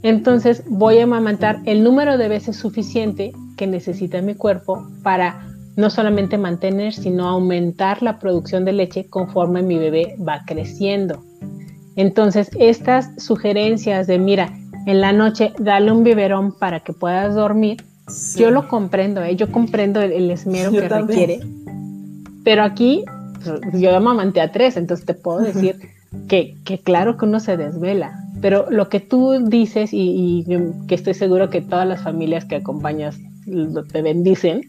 entonces 0.02 0.62
voy 0.68 0.98
a 0.98 1.04
amamantar 1.04 1.60
el 1.64 1.82
número 1.82 2.18
de 2.18 2.28
veces 2.28 2.56
suficiente 2.56 3.32
que 3.56 3.66
necesita 3.66 4.22
mi 4.22 4.34
cuerpo 4.34 4.86
para 5.02 5.44
no 5.76 5.90
solamente 5.90 6.38
mantener, 6.38 6.92
sino 6.92 7.28
aumentar 7.28 8.02
la 8.02 8.18
producción 8.18 8.64
de 8.64 8.72
leche 8.72 9.06
conforme 9.08 9.62
mi 9.62 9.78
bebé 9.78 10.16
va 10.26 10.42
creciendo. 10.46 11.22
Entonces, 11.98 12.48
estas 12.58 13.10
sugerencias 13.18 14.06
de, 14.06 14.18
mira, 14.18 14.52
en 14.86 15.00
la 15.00 15.12
noche 15.12 15.52
dale 15.58 15.90
un 15.92 16.04
biberón 16.04 16.52
para 16.52 16.80
que 16.80 16.92
puedas 16.92 17.34
dormir, 17.34 17.82
Sí. 18.06 18.40
yo 18.40 18.50
lo 18.50 18.68
comprendo, 18.68 19.22
¿eh? 19.22 19.36
yo 19.36 19.52
comprendo 19.52 20.00
el, 20.00 20.12
el 20.12 20.30
esmero 20.30 20.70
Yo 20.72 20.80
que 20.80 20.88
también. 20.88 21.18
requiere. 21.20 21.40
Pero 22.42 22.62
aquí, 22.62 23.04
pues, 23.44 23.82
yo 23.82 23.94
amamanté 23.94 24.40
a 24.40 24.50
tres, 24.50 24.78
entonces 24.78 25.04
te 25.04 25.12
puedo 25.12 25.40
decir 25.52 25.76
que, 26.28 26.56
que 26.64 26.78
claro 26.78 27.18
que 27.18 27.26
uno 27.26 27.38
se 27.40 27.56
desvela. 27.58 28.12
Pero 28.40 28.64
lo 28.70 28.88
que 28.88 29.00
tú 29.00 29.44
dices, 29.44 29.92
y, 29.92 30.44
y 30.48 30.86
que 30.86 30.94
estoy 30.94 31.12
seguro 31.14 31.50
que 31.50 31.60
todas 31.60 31.86
las 31.86 32.00
familias 32.02 32.44
que 32.46 32.56
acompañas 32.56 33.18
te 33.92 34.02
bendicen, 34.02 34.62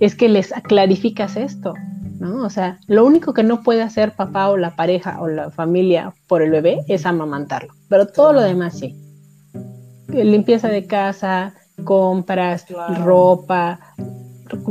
es 0.00 0.14
que 0.14 0.28
les 0.28 0.52
clarificas 0.66 1.36
esto, 1.36 1.74
¿no? 2.18 2.44
O 2.44 2.50
sea, 2.50 2.78
lo 2.86 3.04
único 3.04 3.32
que 3.32 3.42
no 3.42 3.62
puede 3.62 3.82
hacer 3.82 4.12
papá 4.12 4.50
o 4.50 4.56
la 4.56 4.76
pareja 4.76 5.20
o 5.20 5.28
la 5.28 5.50
familia 5.50 6.12
por 6.26 6.42
el 6.42 6.50
bebé 6.50 6.80
es 6.88 7.06
amamantarlo, 7.06 7.72
pero 7.88 8.06
todo 8.06 8.32
lo 8.32 8.42
demás 8.42 8.78
sí. 8.78 8.96
Limpieza 10.08 10.68
de 10.68 10.86
casa, 10.86 11.54
compras, 11.84 12.66
ropa, 13.04 13.80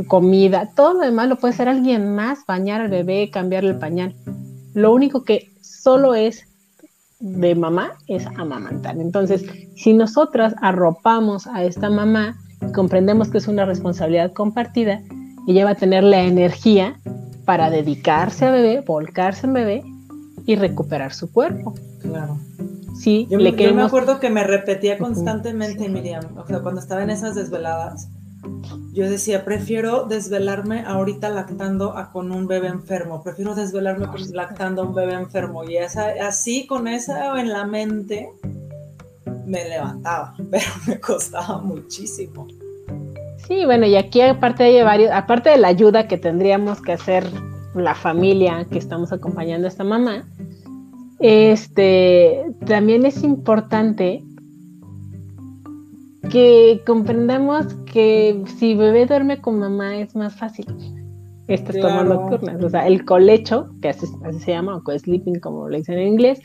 comida, 0.08 0.70
todo 0.76 0.94
lo 0.94 1.00
demás 1.02 1.28
lo 1.30 1.38
puede 1.38 1.54
hacer 1.54 1.70
alguien 1.70 2.16
más, 2.16 2.40
bañar 2.48 2.82
al 2.82 2.90
bebé, 2.90 3.30
cambiarle 3.32 3.72
el 3.72 3.80
pañal. 3.80 4.16
Lo 4.74 4.94
único 4.94 5.24
que 5.24 5.52
solo 5.62 6.16
es 6.16 6.44
de 7.20 7.56
mamá 7.56 7.94
es 8.08 8.26
amamantar. 8.38 8.98
Entonces, 8.98 9.46
si 9.76 9.94
nosotras 9.94 10.54
arropamos 10.62 11.48
a 11.48 11.64
esta 11.64 11.90
mamá, 11.90 12.38
comprendemos 12.74 13.30
que 13.30 13.38
es 13.40 13.48
una 13.48 13.66
responsabilidad 13.66 14.34
compartida, 14.34 15.02
ella 15.48 15.66
va 15.66 15.72
a 15.72 15.76
tener 15.76 16.04
la 16.04 16.22
energía 16.22 17.00
para 17.48 17.70
dedicarse 17.70 18.44
a 18.46 18.52
bebé, 18.52 18.82
volcarse 18.86 19.48
en 19.48 19.54
bebé 19.54 19.84
y 20.46 20.56
recuperar 20.58 21.14
su 21.14 21.32
cuerpo. 21.32 21.74
Claro. 22.02 22.38
Sí, 22.94 23.26
Yo, 23.30 23.38
le 23.38 23.46
me- 23.46 23.50
yo 23.52 23.52
me 23.52 23.58
queremos 23.58 23.86
acuerdo 23.88 24.20
que 24.20 24.30
me 24.30 24.44
repetía 24.44 24.98
constantemente, 24.98 25.88
Miriam, 25.88 26.26
o 26.38 26.46
sea, 26.46 26.60
cuando 26.60 26.82
estaba 26.82 27.04
en 27.04 27.10
esas 27.10 27.36
desveladas, 27.36 28.10
yo 28.94 29.10
decía, 29.10 29.46
prefiero 29.46 30.04
desvelarme 30.04 30.84
ahorita 30.86 31.30
lactando 31.30 31.98
a 31.98 32.12
con 32.12 32.34
un 32.34 32.48
bebé 32.48 32.68
enfermo, 32.68 33.24
prefiero 33.24 33.56
desvelarme 33.56 34.08
con- 34.08 34.32
lactando 34.34 34.82
a 34.82 34.86
un 34.86 34.94
bebé 34.94 35.14
enfermo. 35.14 35.64
Y 35.64 35.78
esa, 35.78 36.08
así, 36.28 36.68
con 36.68 36.90
esa 36.90 37.40
en 37.40 37.50
la 37.50 37.66
mente, 37.66 38.30
me 39.46 39.70
levantaba, 39.70 40.36
pero 40.52 40.66
me 40.86 41.00
costaba 41.00 41.60
muchísimo. 41.62 42.46
Sí, 43.48 43.64
bueno, 43.66 43.86
y 43.86 43.96
aquí 43.96 44.20
aparte 44.22 44.64
hay 44.64 44.84
varios, 44.84 45.12
aparte 45.12 45.50
de 45.50 45.58
la 45.58 45.70
ayuda 45.70 46.08
que 46.08 46.18
tendríamos 46.18 46.82
que 46.82 46.92
hacer 46.92 47.26
la 47.76 47.96
familia 47.96 48.66
que 48.70 48.78
estamos 48.78 49.14
acompañando 49.14 49.68
a 49.68 49.70
esta 49.70 49.84
mamá, 49.86 50.28
este 51.20 52.44
también 52.66 53.06
es 53.06 53.24
importante 53.24 54.24
que 56.30 56.82
comprendamos 56.86 57.74
que 57.92 58.44
si 58.58 58.76
bebé 58.76 59.06
duerme 59.06 59.40
con 59.40 59.60
mamá 59.60 59.98
es 59.98 60.16
más 60.16 60.36
fácil. 60.36 60.66
Estas 61.48 61.78
tomas 61.78 62.04
Claro. 62.06 62.14
nocturnas, 62.16 62.62
o 62.62 62.70
sea, 62.70 62.86
el 62.86 63.06
colecho, 63.06 63.70
que 63.82 63.88
así, 63.90 64.06
así 64.26 64.40
se 64.40 64.52
llama, 64.52 64.76
o 64.76 64.84
co-sleeping 64.84 65.40
como 65.40 65.70
le 65.70 65.78
dicen 65.78 65.98
en 65.98 66.10
inglés, 66.10 66.42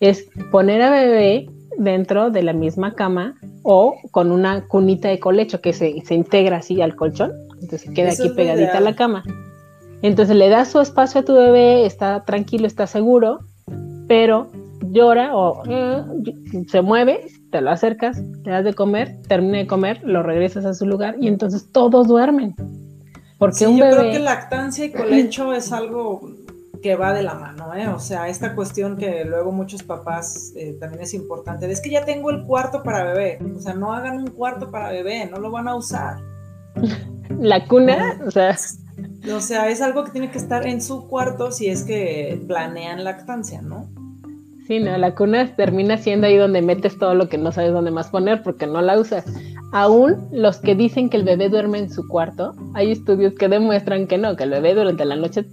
es 0.00 0.28
poner 0.50 0.82
a 0.82 0.90
bebé 0.90 1.48
dentro 1.78 2.30
de 2.30 2.42
la 2.42 2.52
misma 2.52 2.94
cama 2.94 3.36
o 3.62 3.96
con 4.10 4.30
una 4.32 4.66
cunita 4.66 5.08
de 5.08 5.18
colecho 5.18 5.60
que 5.60 5.72
se, 5.72 6.00
se 6.04 6.14
integra 6.14 6.58
así 6.58 6.80
al 6.80 6.96
colchón, 6.96 7.32
entonces 7.60 7.90
queda 7.94 8.10
Eso 8.10 8.24
aquí 8.24 8.32
pegadita 8.34 8.78
a 8.78 8.80
la 8.80 8.94
cama. 8.96 9.22
Entonces 10.02 10.36
le 10.36 10.48
das 10.48 10.68
su 10.70 10.80
espacio 10.80 11.20
a 11.20 11.24
tu 11.24 11.34
bebé, 11.34 11.84
está 11.84 12.24
tranquilo, 12.24 12.66
está 12.66 12.86
seguro, 12.86 13.40
pero 14.08 14.50
llora 14.90 15.36
o 15.36 15.62
eh, 15.68 16.02
se 16.68 16.80
mueve, 16.82 17.26
te 17.50 17.60
lo 17.60 17.70
acercas, 17.70 18.18
le 18.44 18.50
das 18.50 18.64
de 18.64 18.74
comer, 18.74 19.18
termina 19.28 19.58
de 19.58 19.66
comer, 19.66 20.00
lo 20.02 20.22
regresas 20.22 20.64
a 20.64 20.74
su 20.74 20.86
lugar 20.86 21.16
y 21.20 21.28
entonces 21.28 21.70
todos 21.70 22.08
duermen. 22.08 22.54
Porque 23.38 23.56
Sí, 23.56 23.66
un 23.66 23.76
yo 23.76 23.84
bebé... 23.84 23.96
creo 23.98 24.12
que 24.12 24.18
lactancia 24.20 24.84
y 24.86 24.92
colecho 24.92 25.52
es 25.52 25.72
algo 25.72 26.20
que 26.82 26.96
va 26.96 27.12
de 27.12 27.22
la 27.22 27.34
mano, 27.34 27.74
¿eh? 27.74 27.88
O 27.88 27.98
sea, 27.98 28.28
esta 28.28 28.54
cuestión 28.54 28.96
que 28.96 29.24
luego 29.24 29.52
muchos 29.52 29.82
papás 29.82 30.52
eh, 30.56 30.76
también 30.80 31.02
es 31.02 31.14
importante, 31.14 31.70
es 31.70 31.80
que 31.80 31.90
ya 31.90 32.04
tengo 32.04 32.30
el 32.30 32.44
cuarto 32.44 32.82
para 32.82 33.04
bebé, 33.04 33.38
o 33.56 33.60
sea, 33.60 33.74
no 33.74 33.92
hagan 33.92 34.18
un 34.18 34.30
cuarto 34.30 34.70
para 34.70 34.90
bebé, 34.90 35.26
no 35.26 35.38
lo 35.38 35.50
van 35.50 35.68
a 35.68 35.74
usar. 35.74 36.18
La 37.38 37.66
cuna, 37.66 38.20
o 38.26 38.30
sea, 38.30 38.56
O 39.34 39.40
sea, 39.40 39.68
es 39.68 39.80
algo 39.80 40.04
que 40.04 40.10
tiene 40.10 40.30
que 40.30 40.38
estar 40.38 40.66
en 40.66 40.82
su 40.82 41.06
cuarto 41.06 41.52
si 41.52 41.68
es 41.68 41.84
que 41.84 42.42
planean 42.46 43.04
lactancia, 43.04 43.62
¿no? 43.62 43.88
Sí, 44.70 44.78
no, 44.78 44.96
la 44.98 45.16
cuna 45.16 45.56
termina 45.56 45.96
siendo 45.98 46.28
ahí 46.28 46.36
donde 46.36 46.62
metes 46.62 46.96
todo 46.96 47.14
lo 47.16 47.28
que 47.28 47.38
no 47.38 47.50
sabes 47.50 47.72
dónde 47.72 47.90
más 47.90 48.08
poner 48.08 48.40
porque 48.44 48.68
no 48.68 48.80
la 48.80 49.00
usas. 49.00 49.24
Aún 49.72 50.28
los 50.30 50.58
que 50.58 50.76
dicen 50.76 51.10
que 51.10 51.16
el 51.16 51.24
bebé 51.24 51.48
duerme 51.48 51.78
en 51.78 51.90
su 51.92 52.06
cuarto, 52.06 52.54
hay 52.74 52.92
estudios 52.92 53.34
que 53.34 53.48
demuestran 53.48 54.06
que 54.06 54.16
no, 54.16 54.36
que 54.36 54.44
el 54.44 54.50
bebé 54.50 54.74
durante 54.74 55.04
la 55.04 55.16
noche 55.16 55.44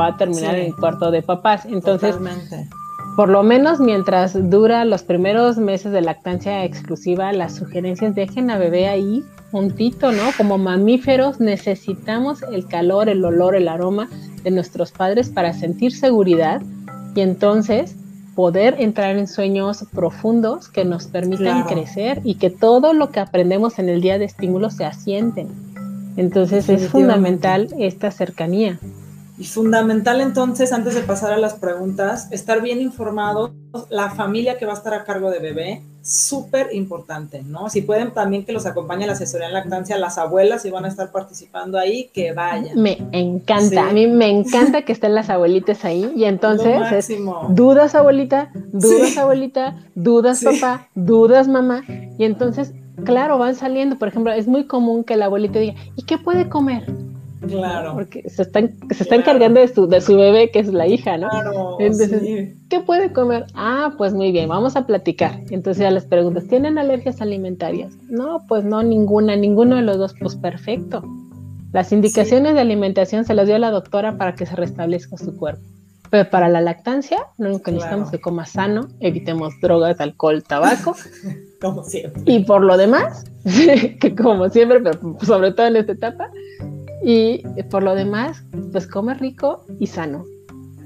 va 0.00 0.06
a 0.06 0.16
terminar 0.16 0.54
Sí. 0.54 0.60
en 0.62 0.66
el 0.68 0.74
cuarto 0.76 1.10
de 1.10 1.20
papás. 1.20 1.66
Entonces, 1.66 2.16
Totalmente. 2.16 2.68
por 3.14 3.28
lo 3.28 3.42
menos 3.42 3.78
mientras 3.78 4.32
dura 4.48 4.86
los 4.86 5.02
primeros 5.02 5.58
meses 5.58 5.92
de 5.92 6.00
lactancia 6.00 6.64
exclusiva, 6.64 7.30
las 7.34 7.54
sugerencias 7.56 8.14
dejen 8.14 8.50
a 8.50 8.56
bebé 8.56 8.88
ahí 8.88 9.22
juntito, 9.50 10.12
¿no? 10.12 10.22
Como 10.38 10.56
mamíferos 10.56 11.40
necesitamos 11.40 12.42
el 12.42 12.66
calor, 12.66 13.10
el 13.10 13.22
olor, 13.22 13.54
el 13.54 13.68
aroma 13.68 14.08
de 14.44 14.50
nuestros 14.50 14.92
padres 14.92 15.28
para 15.28 15.52
sentir 15.52 15.92
seguridad 15.92 16.62
y 17.14 17.20
entonces 17.20 17.96
poder 18.34 18.76
entrar 18.78 19.16
en 19.16 19.26
sueños 19.26 19.84
profundos 19.94 20.68
que 20.68 20.84
nos 20.84 21.06
permitan 21.06 21.64
crecer 21.64 22.20
y 22.24 22.36
que 22.36 22.50
todo 22.50 22.92
lo 22.92 23.10
que 23.10 23.20
aprendemos 23.20 23.78
en 23.78 23.88
el 23.88 24.00
día 24.00 24.18
de 24.18 24.24
estímulo 24.24 24.70
se 24.70 24.84
asienten. 24.84 25.48
Entonces 26.16 26.68
es 26.68 26.88
fundamental 26.88 27.68
esta 27.78 28.10
cercanía. 28.10 28.78
Y 29.42 29.44
fundamental 29.44 30.20
entonces, 30.20 30.72
antes 30.72 30.94
de 30.94 31.00
pasar 31.00 31.32
a 31.32 31.36
las 31.36 31.54
preguntas, 31.54 32.28
estar 32.30 32.62
bien 32.62 32.80
informado, 32.80 33.52
la 33.90 34.10
familia 34.10 34.56
que 34.56 34.66
va 34.66 34.72
a 34.74 34.76
estar 34.76 34.94
a 34.94 35.02
cargo 35.02 35.32
de 35.32 35.40
bebé, 35.40 35.82
súper 36.00 36.68
importante, 36.70 37.42
¿no? 37.42 37.68
Si 37.68 37.82
pueden 37.82 38.12
también 38.12 38.44
que 38.44 38.52
los 38.52 38.66
acompañe 38.66 39.04
la 39.04 39.14
asesoría 39.14 39.48
en 39.48 39.54
lactancia, 39.54 39.98
las 39.98 40.16
abuelas, 40.16 40.62
si 40.62 40.70
van 40.70 40.84
a 40.84 40.88
estar 40.88 41.10
participando 41.10 41.76
ahí, 41.76 42.08
que 42.14 42.30
vayan. 42.30 42.80
Me 42.80 42.98
encanta, 43.10 43.88
a 43.88 43.92
mí 43.92 44.06
me 44.06 44.28
encanta 44.30 44.82
que 44.82 44.92
estén 44.92 45.12
las 45.12 45.28
abuelitas 45.28 45.84
ahí 45.84 46.12
y 46.14 46.22
entonces 46.22 46.78
dudas 47.48 47.96
abuelita, 47.96 48.52
dudas 48.54 49.16
abuelita, 49.16 49.74
dudas 49.96 50.44
papá, 50.44 50.86
dudas 50.94 51.48
mamá 51.48 51.82
y 52.16 52.22
entonces, 52.22 52.74
claro, 53.04 53.38
van 53.38 53.56
saliendo, 53.56 53.98
por 53.98 54.06
ejemplo, 54.06 54.32
es 54.32 54.46
muy 54.46 54.68
común 54.68 55.02
que 55.02 55.16
la 55.16 55.24
abuelita 55.24 55.58
diga, 55.58 55.74
¿y 55.96 56.04
qué 56.04 56.16
puede 56.16 56.48
comer? 56.48 56.86
Claro. 57.48 57.94
Porque 57.94 58.28
se 58.28 58.42
están, 58.42 58.72
se 58.90 59.02
están 59.02 59.22
cargando 59.22 59.60
de 59.60 59.68
su, 59.68 59.86
de 59.86 60.00
su 60.00 60.16
bebé, 60.16 60.50
que 60.50 60.60
es 60.60 60.72
la 60.72 60.86
hija, 60.86 61.18
¿no? 61.18 61.28
Claro. 61.28 61.76
Entonces, 61.80 62.54
¿qué 62.68 62.80
puede 62.80 63.12
comer? 63.12 63.46
Ah, 63.54 63.94
pues 63.98 64.14
muy 64.14 64.32
bien, 64.32 64.48
vamos 64.48 64.76
a 64.76 64.86
platicar. 64.86 65.40
Entonces 65.50 65.78
ya 65.78 65.90
les 65.90 66.04
preguntas, 66.04 66.46
¿tienen 66.46 66.78
alergias 66.78 67.20
alimentarias? 67.20 67.92
No, 68.08 68.44
pues 68.48 68.64
no, 68.64 68.82
ninguna, 68.82 69.36
ninguno 69.36 69.76
de 69.76 69.82
los 69.82 69.98
dos, 69.98 70.14
pues 70.20 70.36
perfecto. 70.36 71.02
Las 71.72 71.90
indicaciones 71.90 72.54
de 72.54 72.60
alimentación 72.60 73.24
se 73.24 73.34
las 73.34 73.46
dio 73.46 73.58
la 73.58 73.70
doctora 73.70 74.18
para 74.18 74.34
que 74.34 74.46
se 74.46 74.54
restablezca 74.54 75.16
su 75.16 75.36
cuerpo. 75.36 75.62
Pero 76.10 76.28
para 76.28 76.50
la 76.50 76.60
lactancia, 76.60 77.26
lo 77.38 77.48
único 77.48 77.62
que 77.62 77.72
necesitamos 77.72 78.08
es 78.08 78.12
que 78.12 78.20
coma 78.20 78.44
sano, 78.44 78.88
evitemos 79.00 79.54
drogas, 79.62 79.98
alcohol, 79.98 80.42
tabaco. 80.42 80.94
como 81.62 81.82
siempre. 81.84 82.22
Y 82.26 82.44
por 82.44 82.62
lo 82.62 82.76
demás, 82.76 83.24
que 83.98 84.14
como 84.14 84.50
siempre, 84.50 84.80
pero 84.80 85.16
sobre 85.22 85.52
todo 85.52 85.68
en 85.68 85.76
esta 85.76 85.92
etapa, 85.92 86.30
y 87.02 87.42
por 87.70 87.82
lo 87.82 87.94
demás, 87.94 88.44
pues 88.70 88.86
come 88.86 89.14
rico 89.14 89.64
y 89.78 89.86
sano. 89.86 90.24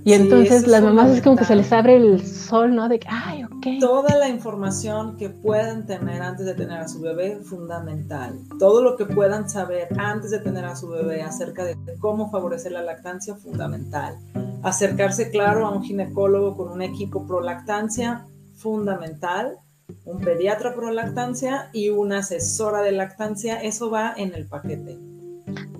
Y 0.07 0.13
entonces 0.13 0.69
las 0.69 0.85
mamás 0.85 1.11
es 1.11 1.21
como 1.21 1.35
que 1.35 1.45
se 1.45 1.57
les 1.57 1.73
abre 1.73 1.97
el 1.97 2.25
sol, 2.25 2.77
¿no? 2.77 2.89
De 2.89 3.01
que, 3.01 3.09
ay, 3.11 3.43
ok. 3.43 3.81
Toda 3.81 4.17
la 4.17 4.29
información 4.29 5.17
que 5.17 5.31
puedan 5.31 5.85
tener 5.85 6.23
antes 6.23 6.47
de 6.47 6.55
tener 6.55 6.79
a 6.79 6.87
su 6.87 7.01
bebé, 7.01 7.41
fundamental. 7.43 8.39
Todo 8.61 8.85
lo 8.85 8.97
que 8.97 9.05
puedan 9.05 9.51
saber 9.51 9.89
antes 9.99 10.31
de 10.31 10.39
tener 10.39 10.65
a 10.65 10.77
su 10.77 10.87
bebé 10.87 11.23
acerca 11.23 11.65
de 11.65 11.77
cómo 11.99 12.31
favorecer 12.31 12.71
la 12.71 12.83
lactancia, 12.83 13.35
fundamental. 13.35 14.17
Acercarse, 14.63 15.29
claro, 15.33 15.67
a 15.67 15.73
un 15.73 15.83
ginecólogo 15.83 16.57
con 16.57 16.71
un 16.71 16.83
equipo 16.83 17.27
pro 17.27 17.41
lactancia, 17.41 18.27
fundamental. 18.55 19.59
Un 20.05 20.21
pediatra 20.21 20.73
pro 20.77 20.93
lactancia 20.93 21.69
y 21.73 21.89
una 21.89 22.19
asesora 22.19 22.83
de 22.83 22.93
lactancia, 22.93 23.61
eso 23.61 23.91
va 23.91 24.15
en 24.17 24.37
el 24.37 24.47
paquete. 24.47 25.01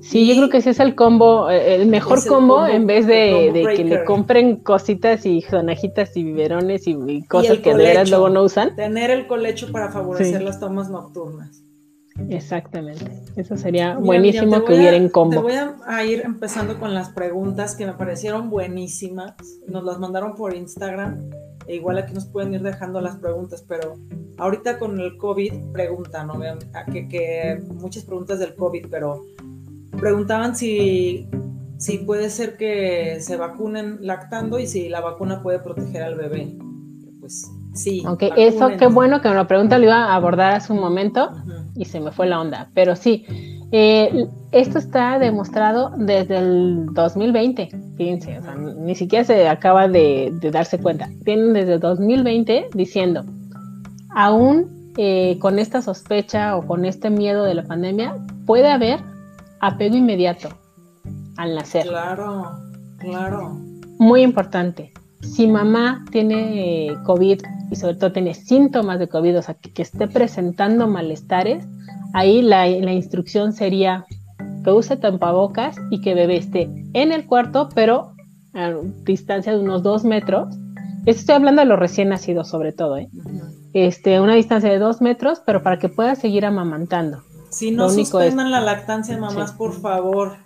Sí, 0.01 0.29
yo 0.29 0.37
creo 0.37 0.49
que 0.49 0.59
ese 0.59 0.71
es 0.71 0.81
el 0.81 0.95
combo, 0.95 1.51
eh, 1.51 1.75
el 1.75 1.89
mejor 1.89 2.25
combo, 2.27 2.67
en 2.67 2.87
vez 2.87 3.07
de, 3.07 3.53
que 3.77 3.85
le 3.85 4.05
compren 4.05 4.57
cositas 4.57 5.27
y 5.27 5.43
sonajitas 5.43 6.17
y 6.17 6.23
biberones 6.23 6.87
y, 6.87 7.23
cosas 7.25 7.59
que 7.59 7.75
de 7.75 7.85
veras 7.85 8.11
luego 8.11 8.29
no 8.29 8.45
usan. 8.45 8.77
Tener 8.77 9.11
el 9.11 9.27
colecho 9.27 9.73
para 9.73 9.91
favorecer 9.91 10.43
las 10.43 10.61
tomas 10.61 10.91
nocturnas. 10.91 11.67
Exactamente. 12.29 13.11
Eso 13.37 13.57
sería 13.57 13.97
buenísimo 13.97 14.65
que 14.65 14.75
hubiera 14.75 14.97
en 14.97 15.09
combo. 15.09 15.37
Te 15.37 15.43
voy 15.43 15.75
a, 15.87 16.05
ir 16.05 16.23
empezando 16.25 16.79
con 16.79 16.95
las 16.95 17.11
preguntas 17.11 17.75
que 17.77 17.85
me 17.85 17.93
parecieron 17.93 18.49
buenísimas. 18.49 19.35
Nos 19.69 19.85
las 19.85 19.99
mandaron 19.99 20.35
por 20.35 20.55
Instagram. 20.55 21.31
E 21.67 21.75
igual 21.75 21.99
aquí 21.99 22.15
nos 22.15 22.27
pueden 22.27 22.55
ir 22.55 22.63
dejando 22.63 23.01
las 23.01 23.17
preguntas, 23.17 23.65
pero 23.67 23.97
ahorita 24.39 24.79
con 24.79 25.01
el 25.01 25.17
COVID 25.17 25.73
preguntan, 25.73 26.29
¿no? 26.29 26.35
Que, 26.93 27.09
que 27.09 27.61
muchas 27.75 28.05
preguntas 28.05 28.39
del 28.39 28.55
COVID, 28.55 28.87
pero 28.89 29.25
preguntaban 29.99 30.57
si, 30.57 31.29
si 31.79 31.99
puede 31.99 32.31
ser 32.31 32.57
que 32.57 33.19
se 33.21 33.37
vacunen 33.37 33.99
lactando 34.01 34.59
y 34.59 34.67
si 34.67 34.89
la 34.89 35.01
vacuna 35.01 35.43
puede 35.43 35.59
proteger 35.59 36.03
al 36.03 36.15
bebé. 36.15 36.57
Pues 37.21 37.51
sí. 37.75 38.03
Ok, 38.07 38.25
eso 38.37 38.71
qué 38.79 38.87
bueno 38.87 39.21
que 39.21 39.29
me 39.29 39.35
lo 39.35 39.47
pregunta, 39.47 39.79
lo 39.79 39.85
iba 39.85 40.05
a 40.05 40.15
abordar 40.15 40.53
hace 40.53 40.73
un 40.73 40.81
momento 40.81 41.31
y 41.75 41.85
se 41.85 42.01
me 42.01 42.13
fue 42.13 42.27
la 42.27 42.41
onda, 42.41 42.71
pero 42.75 42.97
sí. 42.97 43.27
Eh, 43.73 44.27
esto 44.53 44.79
está 44.79 45.19
demostrado 45.19 45.91
desde 45.97 46.39
el 46.39 46.87
2020, 46.93 47.69
fíjense, 47.97 48.41
ni 48.79 48.95
siquiera 48.95 49.25
se 49.25 49.49
acaba 49.49 49.89
de, 49.89 50.33
darse 50.53 50.79
cuenta. 50.79 51.09
Tienen 51.25 51.53
desde 51.53 51.75
el 51.75 51.81
2020 51.81 52.69
diciendo, 52.75 53.25
aún 54.15 54.93
eh, 54.97 55.37
con 55.41 55.59
esta 55.59 55.83
sospecha 55.83 56.57
o 56.57 56.65
con 56.65 56.85
este 56.85 57.11
miedo 57.11 57.45
de 57.45 57.55
la 57.55 57.65
pandemia, 57.65 58.17
puede 58.47 58.71
haber 58.71 59.01
apego 59.61 59.97
inmediato 59.97 60.49
al 61.37 61.55
nacer. 61.55 61.87
Claro, 61.87 62.59
claro. 62.99 63.59
Muy 63.99 64.23
importante. 64.23 64.93
Si 65.23 65.47
mamá 65.47 66.05
tiene 66.11 66.89
eh, 66.89 66.97
COVID 67.05 67.43
y 67.71 67.77
sobre 67.77 67.95
todo 67.95 68.13
tiene 68.13 68.35
síntomas 68.35 68.99
de 68.99 69.09
COVID, 69.09 69.39
o 69.39 69.43
sea, 69.43 69.55
que, 69.55 69.83
esté 69.83 70.07
presentando 70.09 70.87
malestares, 70.87 71.67
ahí 72.13 72.43
la, 72.43 72.69
instrucción 72.69 73.53
sería 73.53 74.05
que 74.65 74.71
use 74.71 74.97
tapabocas 74.97 75.77
y 75.91 76.01
que 76.01 76.15
bebé 76.15 76.37
esté 76.37 76.71
en 76.93 77.13
el 77.13 77.27
cuarto, 77.27 77.69
pero 77.75 78.13
a 78.55 78.73
distancia 79.05 79.53
de 79.53 79.61
unos 79.61 79.83
dos 79.83 80.05
metros. 80.05 80.55
Estoy 81.07 81.37
hablando 81.37 81.63
de 81.63 81.69
los 81.69 81.79
recién 81.79 82.09
nacidos 82.09 82.49
sobre 82.49 82.73
todo, 82.73 82.97
¿eh? 82.99 83.09
este, 83.73 84.21
una 84.21 84.35
distancia 84.35 84.71
de 84.71 84.79
dos 84.79 85.01
metros, 85.01 85.43
pero 85.45 85.63
para 85.63 85.79
que 85.79 85.89
pueda 85.89 86.15
seguir 86.15 86.47
amamantando. 86.47 87.23
Si 87.57 87.71
no 87.71 87.89
suspendan 87.89 88.51
la 88.51 88.61
lactancia, 88.61 89.17
mamás, 89.17 89.53
por 89.53 89.73
favor, 89.73 90.37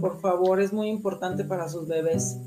por 0.00 0.20
favor, 0.20 0.60
es 0.60 0.72
muy 0.72 0.88
importante 0.88 1.42
para 1.42 1.68
sus 1.68 1.88
bebés. 1.88 2.38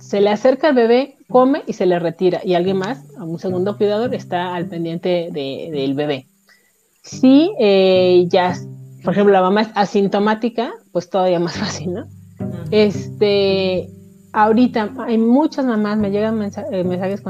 Se 0.00 0.20
le 0.20 0.30
acerca 0.30 0.70
al 0.70 0.74
bebé, 0.74 1.16
come 1.28 1.62
y 1.68 1.74
se 1.74 1.86
le 1.86 2.00
retira. 2.00 2.40
Y 2.44 2.54
alguien 2.54 2.78
más, 2.78 3.04
a 3.16 3.22
un 3.22 3.38
segundo 3.38 3.76
cuidador, 3.76 4.16
está 4.16 4.56
al 4.56 4.66
pendiente 4.66 5.28
del 5.30 5.94
bebé. 5.94 6.26
Si 7.04 7.52
eh, 7.60 8.26
ya, 8.28 8.56
por 9.04 9.12
ejemplo, 9.12 9.32
la 9.32 9.42
mamá 9.42 9.62
es 9.62 9.68
asintomática, 9.76 10.72
pues 10.90 11.08
todavía 11.08 11.38
más 11.38 11.56
fácil, 11.64 11.94
¿no? 11.94 12.06
Este, 12.72 13.88
ahorita 14.32 14.92
hay 15.06 15.18
muchas 15.18 15.66
mamás, 15.66 15.98
me 15.98 16.10
llegan 16.10 16.42
eh, 16.42 16.82
mensajes 16.82 17.22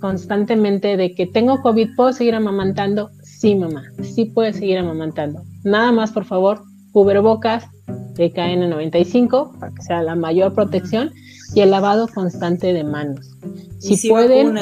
constantemente 0.00 0.96
de 0.96 1.14
que 1.14 1.26
tengo 1.26 1.62
COVID, 1.62 1.94
¿puedo 1.94 2.12
seguir 2.12 2.34
amamantando? 2.34 3.10
Sí, 3.22 3.54
mamá, 3.54 3.84
sí 4.02 4.24
puedes 4.24 4.56
seguir 4.56 4.78
amamantando. 4.78 5.44
Nada 5.68 5.92
más, 5.92 6.12
por 6.12 6.24
favor, 6.24 6.62
cubrebocas 6.92 7.66
de 8.14 8.32
KN95 8.32 9.58
para 9.58 9.72
que 9.72 9.82
sea 9.82 10.02
la 10.02 10.14
mayor 10.14 10.54
protección 10.54 11.12
y 11.54 11.60
el 11.60 11.70
lavado 11.70 12.08
constante 12.08 12.72
de 12.72 12.84
manos. 12.84 13.36
Si, 13.78 14.08
pueden, 14.08 14.56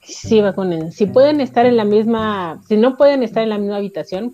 sí, 0.00 0.40
Si 0.90 1.06
pueden 1.06 1.40
estar 1.40 1.66
en 1.66 1.76
la 1.76 1.84
misma, 1.84 2.62
si 2.68 2.76
no 2.76 2.96
pueden 2.96 3.22
estar 3.22 3.42
en 3.42 3.50
la 3.50 3.58
misma 3.58 3.76
habitación, 3.76 4.32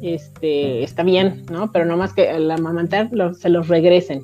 este, 0.00 0.82
está 0.82 1.02
bien, 1.02 1.44
¿no? 1.50 1.70
Pero 1.72 1.84
no 1.84 1.96
más 1.96 2.12
que 2.14 2.30
al 2.30 2.50
amamantar 2.50 3.10
se 3.38 3.48
los 3.48 3.68
regresen. 3.68 4.22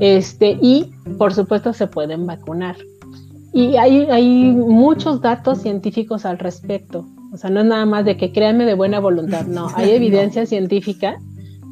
Este, 0.00 0.56
y 0.62 0.92
por 1.18 1.34
supuesto 1.34 1.72
se 1.72 1.86
pueden 1.88 2.26
vacunar. 2.26 2.76
Y 3.52 3.76
hay, 3.76 4.06
hay 4.10 4.52
muchos 4.52 5.20
datos 5.20 5.62
científicos 5.62 6.24
al 6.24 6.38
respecto. 6.38 7.04
O 7.38 7.40
sea, 7.40 7.50
no 7.50 7.60
es 7.60 7.66
nada 7.66 7.86
más 7.86 8.04
de 8.04 8.16
que 8.16 8.32
créanme 8.32 8.64
de 8.64 8.74
buena 8.74 8.98
voluntad, 8.98 9.46
no, 9.46 9.68
hay 9.76 9.92
evidencia 9.92 10.44
científica 10.44 11.20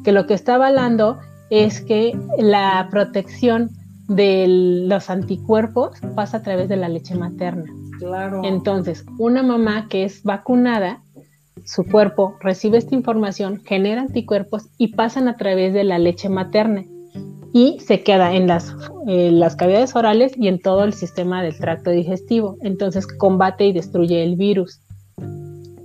que 0.05 0.13
lo 0.13 0.25
que 0.25 0.33
está 0.33 0.55
avalando 0.55 1.17
es 1.49 1.81
que 1.81 2.17
la 2.37 2.87
protección 2.89 3.71
de 4.07 4.45
los 4.87 5.09
anticuerpos 5.09 5.97
pasa 6.15 6.37
a 6.37 6.41
través 6.41 6.69
de 6.69 6.77
la 6.77 6.87
leche 6.87 7.15
materna. 7.15 7.65
Claro. 7.99 8.43
Entonces, 8.45 9.03
una 9.17 9.43
mamá 9.43 9.89
que 9.89 10.05
es 10.05 10.23
vacunada, 10.23 11.01
su 11.65 11.83
cuerpo 11.83 12.37
recibe 12.39 12.77
esta 12.77 12.95
información, 12.95 13.61
genera 13.65 14.03
anticuerpos 14.03 14.69
y 14.77 14.95
pasan 14.95 15.27
a 15.27 15.35
través 15.35 15.73
de 15.73 15.83
la 15.83 15.99
leche 15.99 16.29
materna 16.29 16.85
y 17.51 17.81
se 17.81 18.03
queda 18.03 18.33
en 18.33 18.47
las, 18.47 18.73
en 19.05 19.41
las 19.41 19.57
cavidades 19.57 19.97
orales 19.97 20.31
y 20.37 20.47
en 20.47 20.59
todo 20.59 20.85
el 20.85 20.93
sistema 20.93 21.43
del 21.43 21.57
tracto 21.57 21.89
digestivo. 21.89 22.55
Entonces 22.61 23.05
combate 23.05 23.65
y 23.65 23.73
destruye 23.73 24.23
el 24.23 24.37
virus. 24.37 24.79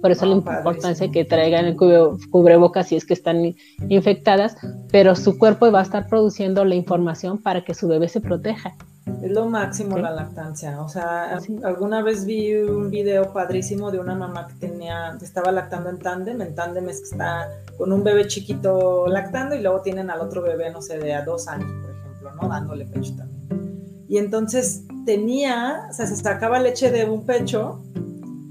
Por 0.02 0.10
eso 0.10 0.26
la 0.26 0.34
importancia 0.34 1.10
que 1.12 1.24
traigan 1.24 1.64
el 1.64 1.76
cubrebocas 1.76 2.88
si 2.88 2.96
es 2.96 3.06
que 3.06 3.14
están 3.14 3.54
infectadas, 3.88 4.56
pero 4.90 5.14
su 5.14 5.38
cuerpo 5.38 5.70
va 5.70 5.78
a 5.78 5.84
estar 5.84 6.08
produciendo 6.08 6.64
la 6.64 6.74
información 6.74 7.38
para 7.38 7.64
que 7.64 7.72
su 7.72 7.86
bebé 7.86 8.08
se 8.08 8.20
proteja. 8.20 8.74
Es 9.22 9.30
lo 9.30 9.48
máximo 9.48 9.98
la 9.98 10.10
lactancia. 10.10 10.80
O 10.82 10.88
sea, 10.88 11.38
alguna 11.64 12.02
vez 12.02 12.24
vi 12.26 12.54
un 12.54 12.90
video 12.90 13.32
padrísimo 13.32 13.92
de 13.92 14.00
una 14.00 14.16
mamá 14.16 14.48
que 14.48 14.54
tenía, 14.66 15.14
que 15.20 15.24
estaba 15.24 15.52
lactando 15.52 15.88
en 15.88 15.98
tándem. 15.98 16.40
En 16.40 16.54
tándem 16.54 16.88
es 16.88 16.98
que 16.98 17.04
está 17.04 17.48
con 17.78 17.92
un 17.92 18.02
bebé 18.02 18.26
chiquito 18.26 19.06
lactando 19.06 19.54
y 19.54 19.60
luego 19.60 19.82
tienen 19.82 20.10
al 20.10 20.20
otro 20.20 20.42
bebé, 20.42 20.70
no 20.70 20.82
sé, 20.82 20.98
de 20.98 21.14
a 21.14 21.24
dos 21.24 21.46
años, 21.46 21.70
por 21.80 21.90
ejemplo, 21.90 22.32
¿no? 22.42 22.48
Dándole 22.48 22.86
pecho 22.86 23.14
también. 23.16 24.06
Y 24.08 24.18
entonces 24.18 24.82
tenía, 25.06 25.86
o 25.90 25.92
sea, 25.92 26.06
se 26.06 26.16
sacaba 26.16 26.58
leche 26.58 26.90
de 26.90 27.08
un 27.08 27.24
pecho 27.24 27.82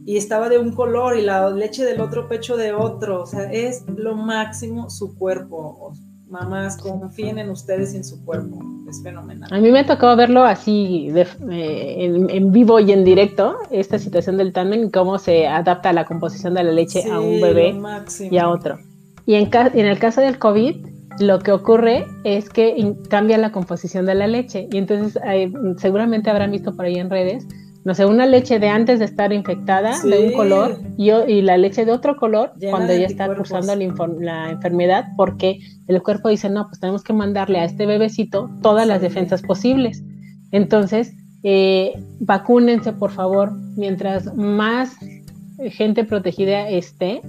y 0.05 0.17
estaba 0.17 0.49
de 0.49 0.57
un 0.57 0.71
color 0.71 1.17
y 1.17 1.21
la 1.21 1.49
leche 1.49 1.85
del 1.85 2.01
otro 2.01 2.27
pecho 2.27 2.57
de 2.57 2.73
otro. 2.73 3.21
O 3.21 3.25
sea, 3.25 3.51
es 3.51 3.83
lo 3.95 4.15
máximo 4.15 4.89
su 4.89 5.15
cuerpo. 5.15 5.93
Mamás, 6.29 6.77
confíen 6.77 7.39
en 7.39 7.49
ustedes 7.49 7.93
y 7.93 7.97
en 7.97 8.03
su 8.03 8.23
cuerpo. 8.23 8.59
Es 8.89 9.03
fenomenal. 9.03 9.49
A 9.51 9.59
mí 9.59 9.69
me 9.69 9.79
ha 9.79 9.85
tocado 9.85 10.15
verlo 10.15 10.43
así 10.43 11.11
eh, 11.13 12.27
en, 12.29 12.51
vivo 12.51 12.79
y 12.79 12.91
en 12.91 13.03
directo, 13.03 13.57
esta 13.69 13.99
situación 13.99 14.37
del 14.37 14.53
tándem, 14.53 14.89
cómo 14.89 15.19
se 15.19 15.47
adapta 15.47 15.93
la 15.93 16.05
composición 16.05 16.53
de 16.53 16.63
la 16.63 16.71
leche 16.71 17.03
a 17.11 17.19
un 17.19 17.41
bebé 17.41 17.75
y 18.29 18.37
a 18.37 18.49
otro. 18.49 18.79
Y 19.25 19.35
en, 19.35 19.49
en 19.53 19.85
el 19.85 19.99
caso 19.99 20.21
del 20.21 20.39
COVID, 20.39 20.87
lo 21.19 21.39
que 21.39 21.51
ocurre 21.51 22.05
es 22.23 22.49
que 22.49 22.95
cambia 23.09 23.37
la 23.37 23.51
composición 23.51 24.05
de 24.05 24.15
la 24.15 24.27
leche. 24.27 24.67
Y 24.71 24.77
entonces 24.77 25.21
seguramente 25.77 26.29
habrán 26.29 26.51
visto 26.51 26.75
por 26.75 26.85
ahí 26.85 26.95
en 26.95 27.09
redes 27.09 27.45
no 27.83 27.95
sé, 27.95 28.05
una 28.05 28.25
leche 28.25 28.59
de 28.59 28.69
antes 28.69 28.99
de 28.99 29.05
estar 29.05 29.33
infectada, 29.33 29.99
de 30.03 30.27
un 30.27 30.33
color, 30.33 30.79
y, 30.97 31.11
y, 31.11 31.41
la 31.41 31.57
leche 31.57 31.83
de 31.83 31.91
otro 31.91 32.15
color 32.15 32.53
cuando 32.69 32.93
ya 32.93 33.05
está 33.05 33.33
cursando 33.33 33.75
la, 34.19 34.51
enfermedad, 34.51 35.05
porque 35.17 35.59
el 35.87 36.01
cuerpo 36.03 36.29
dice, 36.29 36.49
no, 36.49 36.67
pues 36.67 36.79
tenemos 36.79 37.03
que 37.03 37.13
mandarle 37.13 37.59
a 37.59 37.65
este 37.65 37.85
bebecito 37.85 38.49
todas 38.61 38.87
las 38.87 39.01
defensas 39.01 39.41
posibles. 39.41 40.03
Entonces, 40.51 41.13
eh, 41.43 41.93
vacúnense, 42.19 42.93
por 42.93 43.11
favor, 43.11 43.51
mientras 43.75 44.33
más 44.35 44.95
gente 45.71 46.03
protegida 46.03 46.69
esté, 46.69 47.21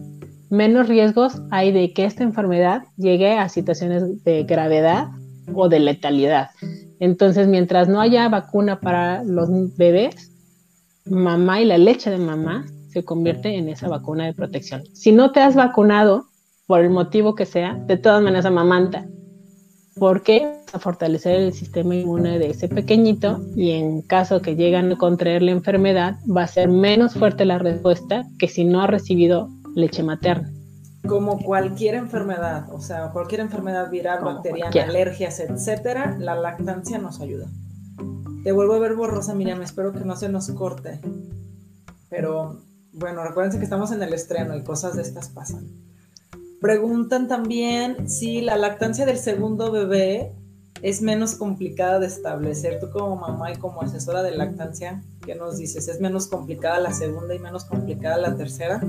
menos 0.51 0.87
riesgos 0.87 1.41
hay 1.51 1.73
de 1.73 1.95
que 1.95 2.05
esta 2.05 2.25
enfermedad 2.25 2.83
llegue 2.99 3.33
a 3.33 3.49
situaciones 3.49 4.23
de 4.25 4.45
gravedad 4.45 5.09
o 5.55 5.69
de 5.71 5.81
letalidad. 5.81 6.51
Entonces, 7.01 7.49
mientras 7.49 7.89
no 7.89 8.01
haya 8.01 8.29
vacuna 8.29 8.81
para 8.81 9.25
los 9.25 9.49
bebés, 9.77 10.32
mamá 11.05 11.61
y 11.61 11.65
la 11.65 11.79
leche 11.79 12.11
de 12.11 12.19
mamá 12.19 12.67
se 12.89 13.05
convierte 13.05 13.57
en 13.57 13.69
esa 13.69 13.89
vacuna 13.89 14.27
de 14.27 14.35
protección. 14.35 14.83
Si 14.93 15.13
no 15.13 15.33
te 15.33 15.41
has 15.41 15.55
vacunado, 15.55 16.27
por 16.67 16.81
el 16.81 16.91
motivo 16.91 17.35
que 17.35 17.47
sea, 17.47 17.75
de 17.87 17.97
todas 17.97 18.23
maneras 18.23 18.47
amamanta, 18.47 19.07
porque 19.97 20.57
a 20.73 20.79
fortalecer 20.79 21.41
el 21.41 21.53
sistema 21.53 21.95
inmune 21.95 22.39
de 22.39 22.51
ese 22.51 22.69
pequeñito 22.69 23.41
y 23.55 23.73
en 23.73 24.03
caso 24.03 24.41
que 24.41 24.57
llegan 24.57 24.93
a 24.93 24.97
contraer 24.97 25.43
la 25.43 25.51
enfermedad, 25.51 26.17
va 26.35 26.45
a 26.45 26.47
ser 26.47 26.69
menos 26.69 27.15
fuerte 27.15 27.45
la 27.45 27.59
respuesta 27.59 28.25
que 28.39 28.49
si 28.49 28.65
no 28.65 28.81
ha 28.81 28.87
recibido 28.87 29.49
leche 29.75 30.03
materna. 30.03 30.51
Como 31.07 31.39
cualquier 31.43 31.97
enfermedad, 31.97 32.73
o 32.73 32.81
sea, 32.81 33.11
cualquier 33.11 33.41
enfermedad 33.41 33.91
viral, 33.91 34.25
bacteriana, 34.25 34.71
alergias, 34.85 35.41
etcétera, 35.41 36.17
la 36.19 36.37
lactancia 36.37 36.99
nos 36.99 37.21
ayuda. 37.21 37.49
Te 38.43 38.51
vuelvo 38.51 38.75
a 38.75 38.81
ver 38.81 38.95
borrosa, 38.95 39.35
Miriam, 39.35 39.63
espero 39.63 39.93
que 39.93 40.05
no 40.05 40.17
se 40.17 40.29
nos 40.29 40.51
corte. 40.51 41.01
Pero 42.11 42.61
bueno, 42.93 43.23
recuérdense 43.23 43.59
que 43.59 43.65
estamos 43.65 43.93
en 43.93 44.03
el 44.03 44.13
estreno 44.13 44.57
y 44.57 44.65
cosas 44.65 44.97
de 44.97 45.03
estas 45.03 45.29
pasan. 45.29 45.69
Preguntan 46.61 47.29
también 47.29 48.09
si 48.09 48.41
la 48.41 48.57
lactancia 48.57 49.07
del 49.07 49.19
segundo 49.19 49.71
bebé 49.71 50.33
es 50.83 51.03
menos 51.03 51.37
complicada 51.37 52.01
de 52.01 52.07
establecer. 52.07 52.81
Tú 52.81 52.91
como 52.91 53.17
mamá 53.17 53.53
y 53.53 53.57
como 53.57 53.83
asesora 53.83 54.23
de 54.25 54.33
lactancia, 54.33 55.03
¿qué 55.25 55.37
nos 55.37 55.59
dices? 55.59 55.87
¿Es 55.87 56.01
menos 56.01 56.27
complicada 56.27 56.81
la 56.81 56.93
segunda 56.93 57.35
y 57.35 57.39
menos 57.39 57.65
complicada 57.65 58.17
la 58.17 58.37
tercera? 58.37 58.83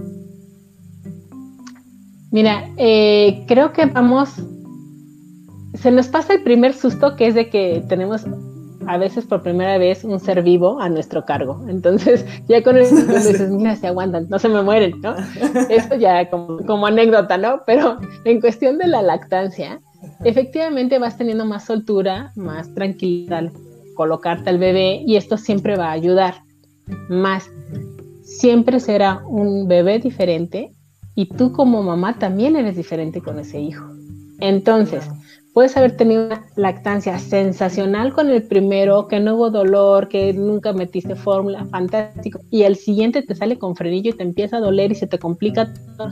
Mira, 2.31 2.71
eh, 2.77 3.45
creo 3.47 3.71
que 3.73 3.85
vamos, 3.85 4.29
se 5.75 5.91
nos 5.91 6.07
pasa 6.07 6.33
el 6.33 6.43
primer 6.43 6.73
susto 6.73 7.15
que 7.15 7.27
es 7.27 7.35
de 7.35 7.51
que 7.51 7.85
tenemos 7.87 8.25
a 8.87 8.97
veces 8.97 9.25
por 9.25 9.41
primera 9.41 9.77
vez 9.77 10.03
un 10.03 10.19
ser 10.19 10.43
vivo 10.43 10.79
a 10.79 10.89
nuestro 10.89 11.25
cargo. 11.25 11.63
Entonces, 11.67 12.25
ya 12.47 12.63
con 12.63 12.77
eso 12.77 12.95
dices, 13.07 13.49
mira, 13.49 13.75
se 13.75 13.87
aguantan, 13.87 14.27
no 14.29 14.39
se 14.39 14.49
me 14.49 14.61
mueren, 14.61 15.01
¿no? 15.01 15.15
Eso 15.69 15.95
ya 15.95 16.29
como, 16.29 16.87
anécdota, 16.87 17.37
¿no? 17.37 17.61
Pero 17.65 17.99
en 18.25 18.41
cuestión 18.41 18.77
de 18.77 18.87
la 18.87 19.01
lactancia, 19.01 19.81
efectivamente 20.23 20.99
vas 20.99 21.17
teniendo 21.17 21.45
más 21.45 21.65
soltura, 21.65 22.31
más 22.35 22.73
tranquilidad 22.73 23.39
al 23.39 23.51
colocarte 23.95 24.49
al 24.49 24.57
bebé 24.57 25.03
y 25.05 25.15
esto 25.15 25.37
siempre 25.37 25.77
va 25.77 25.89
a 25.89 25.93
ayudar. 25.93 26.35
Más, 27.09 27.49
siempre 28.21 28.79
será 28.79 29.23
un 29.27 29.67
bebé 29.67 29.99
diferente 29.99 30.71
y 31.15 31.27
tú 31.27 31.51
como 31.51 31.83
mamá 31.83 32.17
también 32.17 32.55
eres 32.55 32.75
diferente 32.75 33.21
con 33.21 33.39
ese 33.39 33.59
hijo. 33.59 33.85
Entonces, 34.39 35.09
puedes 35.53 35.77
haber 35.77 35.95
tenido 35.95 36.25
una 36.25 36.45
lactancia 36.55 37.19
sensacional 37.19 38.13
con 38.13 38.29
el 38.29 38.43
primero, 38.43 39.07
que 39.07 39.19
no 39.19 39.35
hubo 39.35 39.51
dolor, 39.51 40.09
que 40.09 40.33
nunca 40.33 40.73
metiste 40.73 41.15
fórmula, 41.15 41.65
fantástico, 41.65 42.41
y 42.49 42.63
el 42.63 42.75
siguiente 42.75 43.21
te 43.21 43.35
sale 43.35 43.57
con 43.59 43.75
frenillo 43.75 44.11
y 44.11 44.17
te 44.17 44.23
empieza 44.23 44.57
a 44.57 44.61
doler 44.61 44.91
y 44.91 44.95
se 44.95 45.07
te 45.07 45.19
complica 45.19 45.71
todo, 45.97 46.09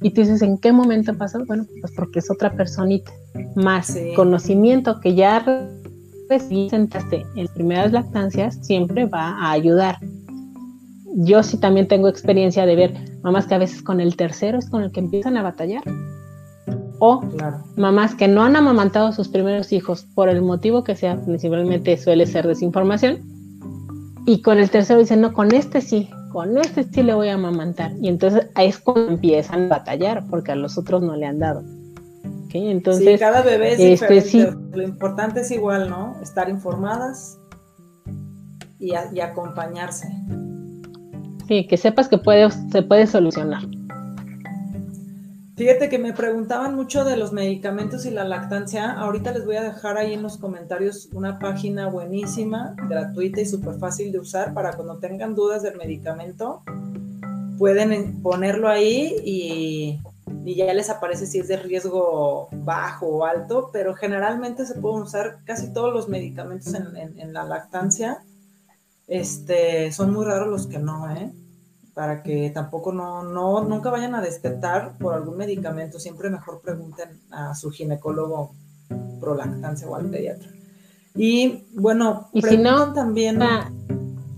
y 0.00 0.10
tú 0.10 0.20
dices, 0.20 0.42
¿en 0.42 0.58
qué 0.58 0.72
momento 0.72 1.16
pasó? 1.16 1.44
Bueno, 1.46 1.66
pues 1.80 1.92
porque 1.96 2.20
es 2.20 2.30
otra 2.30 2.54
personita, 2.54 3.10
más 3.56 3.98
conocimiento 4.14 5.00
que 5.00 5.14
ya 5.14 5.44
sentaste 6.70 7.26
en 7.36 7.48
primeras 7.48 7.92
lactancias, 7.92 8.58
siempre 8.64 9.06
va 9.06 9.30
a 9.30 9.52
ayudar. 9.52 9.98
Yo 11.16 11.42
sí 11.42 11.58
también 11.58 11.86
tengo 11.86 12.08
experiencia 12.08 12.66
de 12.66 12.74
ver 12.74 12.94
mamás 13.22 13.46
que 13.46 13.54
a 13.54 13.58
veces 13.58 13.82
con 13.82 14.00
el 14.00 14.16
tercero 14.16 14.58
es 14.58 14.68
con 14.68 14.82
el 14.82 14.90
que 14.90 15.00
empiezan 15.00 15.36
a 15.36 15.42
batallar 15.42 15.82
o 17.06 17.20
mamás 17.76 18.14
que 18.14 18.28
no 18.28 18.42
han 18.44 18.56
amamantado 18.56 19.08
a 19.08 19.12
sus 19.12 19.28
primeros 19.28 19.72
hijos 19.72 20.06
por 20.14 20.30
el 20.30 20.40
motivo 20.40 20.84
que 20.84 20.96
sea, 20.96 21.16
principalmente 21.16 21.98
suele 21.98 22.24
ser 22.24 22.46
desinformación, 22.46 23.18
y 24.24 24.40
con 24.40 24.58
el 24.58 24.70
tercero 24.70 25.00
dicen, 25.00 25.20
no, 25.20 25.34
con 25.34 25.52
este 25.52 25.82
sí, 25.82 26.08
con 26.32 26.56
este 26.56 26.84
sí 26.84 27.02
le 27.02 27.12
voy 27.12 27.28
a 27.28 27.34
amamantar. 27.34 27.92
Y 28.00 28.08
entonces 28.08 28.48
ahí 28.54 28.68
es 28.68 28.78
cuando 28.78 29.12
empiezan 29.12 29.64
a 29.64 29.68
batallar, 29.68 30.24
porque 30.30 30.52
a 30.52 30.54
los 30.54 30.78
otros 30.78 31.02
no 31.02 31.14
le 31.14 31.26
han 31.26 31.40
dado. 31.40 31.62
Entonces, 32.54 33.14
sí, 33.14 33.18
cada 33.18 33.42
bebé 33.42 33.72
es 33.74 34.00
este, 34.00 34.14
diferente. 34.14 34.76
Lo 34.76 34.82
importante 34.84 35.40
es 35.40 35.50
igual, 35.50 35.90
¿no? 35.90 36.14
Estar 36.22 36.48
informadas 36.48 37.36
y, 38.78 38.92
y 39.12 39.20
acompañarse. 39.20 40.08
Sí, 41.48 41.66
que 41.66 41.76
sepas 41.76 42.08
que 42.08 42.16
puede, 42.16 42.48
se 42.50 42.82
puede 42.82 43.06
solucionar. 43.08 43.62
Fíjate 45.56 45.88
que 45.88 46.00
me 46.00 46.12
preguntaban 46.12 46.74
mucho 46.74 47.04
de 47.04 47.16
los 47.16 47.32
medicamentos 47.32 48.04
y 48.06 48.10
la 48.10 48.24
lactancia. 48.24 48.90
Ahorita 48.90 49.30
les 49.30 49.44
voy 49.44 49.54
a 49.54 49.62
dejar 49.62 49.96
ahí 49.96 50.12
en 50.12 50.22
los 50.22 50.36
comentarios 50.36 51.08
una 51.12 51.38
página 51.38 51.86
buenísima, 51.86 52.74
gratuita 52.88 53.40
y 53.40 53.46
súper 53.46 53.78
fácil 53.78 54.10
de 54.10 54.18
usar 54.18 54.52
para 54.52 54.72
cuando 54.72 54.98
tengan 54.98 55.36
dudas 55.36 55.62
del 55.62 55.76
medicamento. 55.76 56.64
Pueden 57.56 58.20
ponerlo 58.20 58.68
ahí 58.68 59.14
y, 59.24 60.00
ya 60.44 60.74
les 60.74 60.90
aparece 60.90 61.24
si 61.24 61.38
es 61.38 61.46
de 61.46 61.56
riesgo 61.56 62.48
bajo 62.50 63.06
o 63.06 63.24
alto, 63.24 63.70
pero 63.72 63.94
generalmente 63.94 64.66
se 64.66 64.74
pueden 64.74 65.02
usar 65.02 65.38
casi 65.44 65.72
todos 65.72 65.92
los 65.92 66.08
medicamentos 66.08 66.74
en, 66.74 66.96
en 66.96 67.32
la 67.32 67.44
lactancia. 67.44 68.24
Este, 69.06 69.92
son 69.92 70.12
muy 70.12 70.24
raros 70.24 70.48
los 70.48 70.66
que 70.66 70.80
no, 70.80 71.14
¿eh? 71.14 71.30
Para 71.94 72.22
que 72.22 72.50
tampoco 72.50 72.92
no, 72.92 73.22
no, 73.22 73.62
nunca 73.64 73.90
vayan 73.90 74.14
a 74.14 74.20
destetar 74.20 74.98
por 74.98 75.14
algún 75.14 75.36
medicamento, 75.36 76.00
siempre 76.00 76.28
mejor 76.28 76.60
pregunten 76.60 77.20
a 77.30 77.54
su 77.54 77.70
ginecólogo 77.70 78.54
pro 79.20 79.34
lactancia 79.36 79.88
o 79.88 79.94
al 79.94 80.10
pediatra. 80.10 80.50
Y 81.14 81.66
bueno, 81.74 82.28
y 82.32 82.42
si 82.42 82.58
no, 82.58 82.92
también 82.92 83.38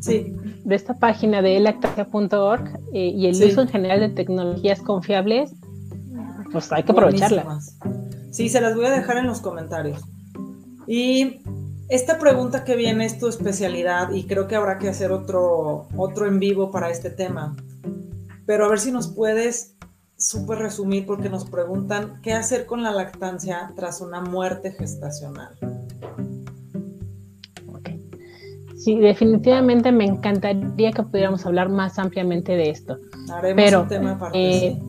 sí. 0.01 0.37
de 0.65 0.75
esta 0.75 0.99
página 0.99 1.41
de 1.41 1.59
lactancia.org 1.61 2.79
eh, 2.93 3.09
y 3.09 3.27
el 3.27 3.43
uso 3.43 3.63
en 3.63 3.69
general 3.69 4.01
de 4.01 4.11
tecnologías 4.11 4.83
confiables, 4.83 5.53
pues 6.53 6.71
hay 6.73 6.83
que 6.83 6.93
aprovecharla. 6.93 7.59
Sí, 8.31 8.51
se 8.51 8.61
las 8.61 8.77
voy 8.77 8.85
a 8.85 8.91
dejar 8.91 9.17
en 9.17 9.27
los 9.27 9.41
comentarios. 9.41 10.03
Y 10.87 11.41
esta 11.89 12.19
pregunta 12.19 12.65
que 12.65 12.77
viene 12.77 13.05
es 13.05 13.19
tu 13.19 13.29
especialidad 13.29 14.13
y 14.13 14.25
creo 14.25 14.49
que 14.49 14.57
habrá 14.57 14.79
que 14.79 14.89
hacer 14.89 15.13
otro, 15.13 15.87
otro 15.97 16.27
en 16.27 16.41
vivo 16.41 16.71
para 16.71 16.91
este 16.91 17.11
tema. 17.11 17.55
Pero 18.45 18.65
a 18.65 18.69
ver 18.69 18.81
si 18.81 18.91
nos 18.91 19.09
puedes 19.09 19.77
súper 20.17 20.59
resumir 20.59 21.07
porque 21.07 21.29
nos 21.29 21.45
preguntan 21.45 22.21
qué 22.23 22.33
hacer 22.33 22.67
con 22.67 22.83
la 22.83 22.91
lactancia 22.91 23.73
tras 23.77 24.01
una 24.01 24.21
muerte 24.21 24.73
gestacional. 24.73 25.57
Sí, 28.77 28.99
definitivamente 28.99 29.91
me 29.91 30.05
encantaría 30.05 30.93
que 30.93 31.03
pudiéramos 31.03 31.45
hablar 31.45 31.69
más 31.69 31.99
ampliamente 31.99 32.53
de 32.53 32.71
esto. 32.71 32.99
Haremos 33.31 33.65
Pero, 33.65 33.83
un 33.83 33.89
tema 33.89 34.13
aparte. 34.13 34.39
Eh, 34.39 34.81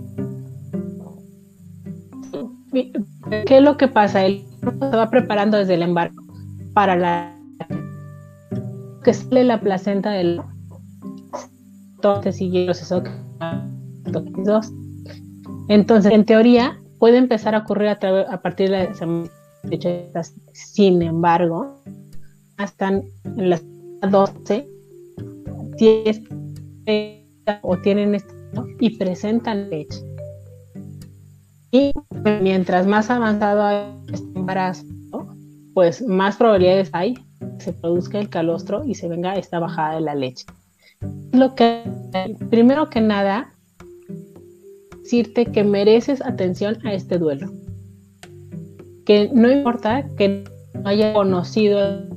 ¿Qué 3.47 3.57
es 3.57 3.61
lo 3.61 3.75
que 3.75 3.87
pasa? 3.87 4.23
El 4.23 4.45
se 4.61 4.95
va 4.95 5.09
preparando 5.09 5.57
desde 5.57 5.73
el 5.75 5.81
embarco 5.81 6.26
para 6.77 6.95
la 6.95 7.35
que 9.03 9.11
sale 9.11 9.43
la 9.45 9.59
placenta 9.59 10.11
del 10.11 10.39
entonces 11.95 12.35
sigue 12.35 12.67
el 12.67 12.67
proceso. 12.67 14.61
Entonces, 15.69 16.13
en 16.13 16.23
teoría, 16.23 16.79
puede 16.99 17.17
empezar 17.17 17.55
a 17.55 17.59
ocurrir 17.61 17.87
a, 17.89 18.41
partir 18.43 18.69
de 18.69 18.89
la 20.13 20.23
Sin 20.53 21.01
embargo, 21.01 21.81
hasta 22.57 22.89
en 22.89 23.49
las 23.49 23.63
12, 24.11 24.69
10 25.79 26.21
o 27.63 27.77
tienen 27.79 28.13
esto 28.13 28.35
y 28.79 28.99
presentan 28.99 29.71
leche. 29.71 29.99
Y 31.71 31.91
mientras 32.43 32.85
más 32.85 33.09
avanzado 33.09 33.95
este 34.13 34.37
embarazo, 34.37 35.36
pues 35.77 36.01
más 36.01 36.37
probabilidades 36.37 36.89
hay 36.91 37.13
que 37.13 37.65
se 37.65 37.71
produzca 37.71 38.17
el 38.17 38.29
calostro 38.29 38.83
y 38.83 38.95
se 38.95 39.07
venga 39.07 39.35
esta 39.35 39.59
bajada 39.59 39.93
de 39.93 40.01
la 40.01 40.15
leche. 40.15 40.47
Lo 41.33 41.53
que, 41.53 41.83
primero 42.49 42.89
que 42.89 42.99
nada, 42.99 43.51
decirte 45.03 45.45
que 45.45 45.63
mereces 45.63 46.25
atención 46.25 46.79
a 46.83 46.93
este 46.93 47.19
duelo. 47.19 47.51
Que 49.05 49.29
no 49.31 49.51
importa 49.51 50.07
que 50.17 50.45
no 50.73 50.89
haya 50.89 51.13
conocido 51.13 52.09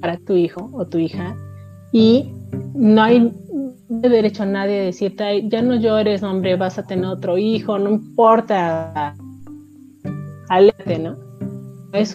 para 0.00 0.16
tu 0.16 0.32
hijo 0.32 0.70
o 0.72 0.86
tu 0.86 0.96
hija 0.96 1.36
y 1.92 2.32
no 2.74 3.02
hay 3.02 3.34
derecho 3.90 4.44
a 4.44 4.46
nadie 4.46 4.80
a 4.80 4.84
decirte, 4.84 5.46
ya 5.50 5.60
no 5.60 5.74
llores, 5.74 6.22
hombre, 6.22 6.56
vas 6.56 6.78
a 6.78 6.86
tener 6.86 7.04
otro 7.04 7.36
hijo, 7.36 7.78
no 7.78 7.90
importa, 7.90 9.14
alete, 10.48 10.98
¿no? 11.00 11.25
Es 11.96 12.14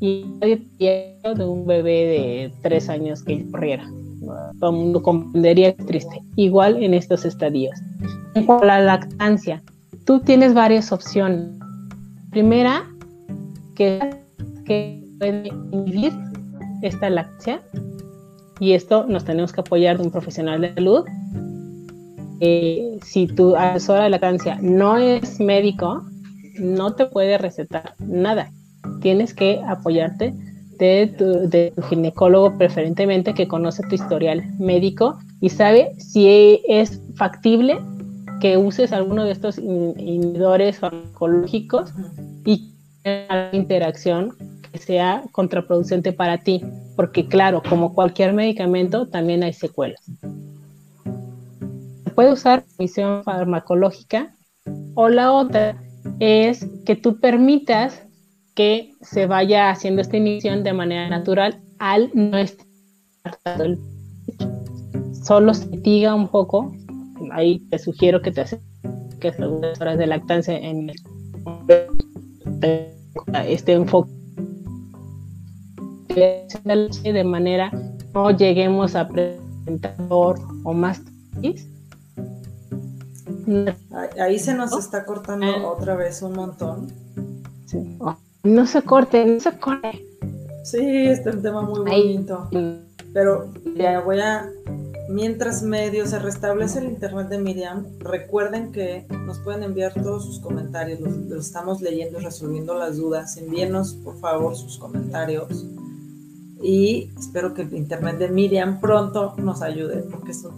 y 0.00 0.24
nadie 0.40 1.16
de 1.22 1.44
un 1.44 1.64
bebé 1.64 1.90
de 1.90 2.52
tres 2.62 2.88
años 2.88 3.22
que 3.22 3.48
corriera. 3.50 3.88
Todo 4.58 4.70
el 4.70 4.76
mundo 4.76 5.02
comprendería 5.02 5.72
que 5.74 5.82
es 5.82 5.86
triste. 5.86 6.22
Igual 6.34 6.82
en 6.82 6.94
estos 6.94 7.24
estadios. 7.24 7.78
En 8.34 8.46
la 8.46 8.80
lactancia, 8.80 9.62
tú 10.04 10.18
tienes 10.18 10.52
varias 10.54 10.90
opciones. 10.90 11.48
Primera, 12.30 12.84
que, 13.76 14.00
que 14.64 15.04
puede 15.18 15.48
inhibir 15.70 16.12
esta 16.82 17.08
lactancia 17.08 17.62
y 18.58 18.72
esto 18.72 19.06
nos 19.06 19.24
tenemos 19.24 19.52
que 19.52 19.60
apoyar 19.60 19.98
de 19.98 20.04
un 20.04 20.10
profesional 20.10 20.60
de 20.60 20.74
salud. 20.74 21.04
Eh, 22.40 22.98
si 23.04 23.28
tu 23.28 23.54
asesora 23.54 24.04
de 24.04 24.10
lactancia 24.10 24.58
no 24.60 24.96
es 24.96 25.38
médico, 25.38 26.04
no 26.58 26.94
te 26.94 27.06
puede 27.06 27.38
recetar 27.38 27.94
nada. 28.00 28.50
Tienes 29.00 29.34
que 29.34 29.60
apoyarte 29.66 30.34
de 30.78 31.72
tu, 31.74 31.82
ginecólogo 31.82 32.56
preferentemente 32.58 33.34
que 33.34 33.46
conoce 33.46 33.82
tu 33.84 33.94
historial 33.94 34.42
médico 34.58 35.18
y 35.40 35.50
sabe 35.50 35.94
si 35.98 36.60
es 36.66 37.00
factible 37.14 37.78
que 38.40 38.56
uses 38.56 38.92
alguno 38.92 39.24
de 39.24 39.32
estos 39.32 39.58
inhibidores 39.58 40.80
farmacológicos 40.80 41.92
y 42.44 42.72
la 43.04 43.50
interacción 43.52 44.34
que 44.72 44.78
sea 44.78 45.22
contraproducente 45.30 46.12
para 46.12 46.38
ti, 46.38 46.64
porque 46.96 47.26
claro, 47.26 47.62
como 47.68 47.94
cualquier 47.94 48.32
medicamento, 48.32 49.06
también 49.06 49.44
hay 49.44 49.52
secuelas. 49.52 50.00
Se 52.04 52.10
puede 52.10 52.32
usar 52.32 52.64
misión 52.78 53.22
farmacológica 53.22 54.34
o 54.94 55.08
la 55.08 55.30
otra 55.30 55.80
es 56.18 56.66
que 56.84 56.96
tú 56.96 57.20
permitas 57.20 58.02
que 58.54 58.94
se 59.00 59.26
vaya 59.26 59.70
haciendo 59.70 60.02
esta 60.02 60.16
inhibición 60.16 60.62
de 60.62 60.72
manera 60.72 61.08
natural 61.08 61.60
al 61.78 62.10
no 62.14 62.36
estar 62.38 62.66
el 63.60 63.78
solo 65.12 65.54
se 65.54 65.68
diga 65.68 66.14
un 66.14 66.28
poco. 66.28 66.72
Ahí 67.30 67.60
te 67.70 67.78
sugiero 67.78 68.20
que 68.20 68.32
te 68.32 68.42
acerques 68.42 69.38
algunas 69.38 69.80
horas 69.80 69.98
de 69.98 70.06
lactancia 70.06 70.56
en 70.56 70.90
este 73.46 73.72
enfoque. 73.72 74.10
De 76.08 77.24
manera 77.24 77.70
no 78.12 78.30
lleguemos 78.30 78.94
a 78.94 79.08
presentar 79.08 79.94
o 80.08 80.72
más 80.72 81.00
ahí 84.20 84.38
se 84.38 84.54
nos 84.54 84.76
está 84.76 85.04
cortando 85.04 85.46
ah. 85.46 85.66
otra 85.66 85.96
vez 85.96 86.22
un 86.22 86.34
montón 86.34 86.92
no 88.42 88.66
se 88.66 88.82
corte 88.82 89.24
no 89.24 89.40
se 89.40 89.58
corte 89.58 90.06
sí 90.64 91.06
este 91.06 91.30
es 91.30 91.36
un 91.36 91.42
tema 91.42 91.62
muy 91.62 91.80
bonito 91.80 92.48
pero 93.12 93.52
ya 93.76 94.00
voy 94.00 94.20
a 94.20 94.48
Mientras 95.12 95.62
medio 95.62 96.06
se 96.06 96.18
restablece 96.18 96.78
el 96.78 96.86
internet 96.86 97.28
de 97.28 97.38
Miriam, 97.38 97.84
recuerden 97.98 98.72
que 98.72 99.06
nos 99.26 99.40
pueden 99.40 99.62
enviar 99.62 99.92
todos 99.92 100.24
sus 100.24 100.40
comentarios, 100.40 101.00
los, 101.00 101.46
estamos 101.46 101.82
leyendo 101.82 102.18
y 102.18 102.24
resolviendo 102.24 102.74
las 102.78 102.96
dudas. 102.96 103.36
Envíenos 103.36 103.92
por 103.92 104.18
favor 104.20 104.56
sus 104.56 104.78
comentarios 104.78 105.66
y 106.62 107.10
espero 107.18 107.52
que 107.52 107.60
el 107.60 107.74
internet 107.74 108.16
de 108.16 108.28
Miriam 108.28 108.80
pronto 108.80 109.34
nos 109.36 109.60
ayude 109.60 109.98
porque 110.10 110.30
es 110.30 110.42
un 110.44 110.56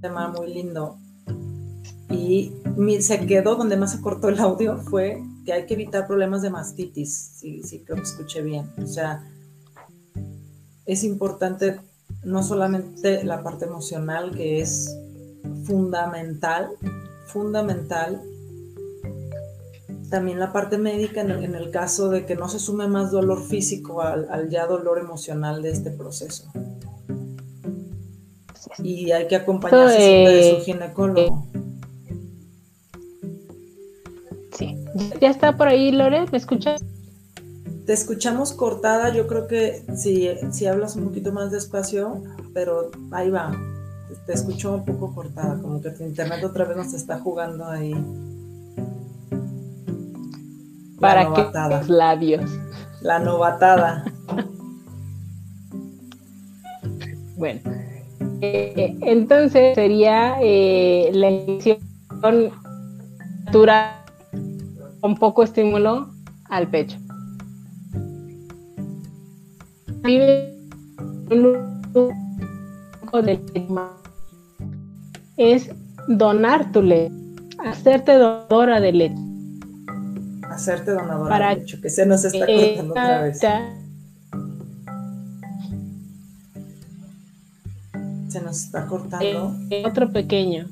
tema 0.00 0.28
muy 0.28 0.52
lindo. 0.52 0.96
Y 2.10 2.52
se 3.00 3.26
quedó 3.26 3.54
donde 3.54 3.76
más 3.76 3.92
se 3.92 4.00
cortó 4.00 4.28
el 4.28 4.40
audio 4.40 4.78
fue 4.78 5.22
que 5.44 5.52
hay 5.52 5.66
que 5.66 5.74
evitar 5.74 6.06
problemas 6.06 6.42
de 6.42 6.50
mastitis, 6.50 7.32
si, 7.36 7.62
si 7.62 7.80
creo 7.80 7.96
que 7.96 8.02
escuché 8.02 8.42
bien. 8.42 8.70
O 8.82 8.86
sea, 8.86 9.24
es 10.86 11.04
importante 11.04 11.80
no 12.24 12.42
solamente 12.42 13.24
la 13.24 13.42
parte 13.42 13.66
emocional 13.66 14.34
que 14.34 14.60
es 14.60 14.96
fundamental, 15.64 16.70
fundamental, 17.26 18.22
también 20.10 20.38
la 20.38 20.52
parte 20.52 20.78
médica 20.78 21.22
en 21.22 21.30
el, 21.30 21.70
caso 21.70 22.08
de 22.08 22.24
que 22.24 22.36
no 22.36 22.48
se 22.48 22.58
sume 22.58 22.86
más 22.86 23.10
dolor 23.10 23.42
físico 23.42 24.00
al, 24.00 24.48
ya 24.48 24.66
dolor 24.66 24.98
emocional 24.98 25.62
de 25.62 25.70
este 25.70 25.90
proceso. 25.90 26.44
Y 28.78 29.10
hay 29.12 29.26
que 29.26 29.36
acompañarse 29.36 30.00
de 30.00 30.56
su 30.56 30.64
ginecólogo. 30.64 31.46
¿Ya 35.20 35.30
está 35.30 35.56
por 35.56 35.68
ahí, 35.68 35.90
Lore? 35.90 36.26
¿Me 36.30 36.38
escuchas? 36.38 36.82
Te 37.86 37.92
escuchamos 37.92 38.52
cortada, 38.52 39.12
yo 39.12 39.26
creo 39.26 39.46
que 39.46 39.84
si, 39.96 40.28
si 40.52 40.66
hablas 40.66 40.96
un 40.96 41.04
poquito 41.04 41.32
más 41.32 41.50
despacio, 41.50 42.22
pero 42.54 42.90
ahí 43.10 43.30
va. 43.30 43.52
Te, 44.26 44.32
escucho 44.32 44.74
un 44.74 44.84
poco 44.84 45.14
cortada, 45.14 45.60
como 45.60 45.82
que 45.82 45.90
tu 45.90 46.04
internet 46.04 46.42
otra 46.44 46.64
vez 46.64 46.76
nos 46.76 46.94
está 46.94 47.18
jugando 47.18 47.66
ahí. 47.66 47.94
Para 51.00 51.32
que 51.34 51.46
los 51.70 51.88
labios. 51.88 52.50
La 53.02 53.18
novatada. 53.18 54.04
bueno, 57.36 57.60
eh, 58.40 58.96
entonces 59.02 59.74
sería 59.74 60.36
eh, 60.40 61.10
la 61.12 61.30
inyección 61.30 61.78
natural 63.44 64.03
con 65.04 65.16
poco 65.16 65.42
estímulo 65.42 66.08
al 66.48 66.66
pecho 66.70 66.96
es 75.36 75.70
donar 76.08 76.72
tu 76.72 76.80
leche, 76.80 77.12
hacerte 77.62 78.14
donadora 78.14 78.80
de 78.80 78.92
leche. 78.92 79.14
Hacerte 80.48 80.92
donadora 80.92 81.50
de 81.50 81.56
leche, 81.56 81.78
que 81.82 81.90
se 81.90 82.06
nos 82.06 82.24
está 82.24 82.46
cortando 82.46 82.92
otra 82.92 83.22
vez. 83.24 83.38
Se 88.30 88.40
nos 88.40 88.64
está 88.64 88.86
cortando. 88.86 89.54
Eh, 89.68 89.82
otro 89.84 90.10
pequeño. 90.10 90.66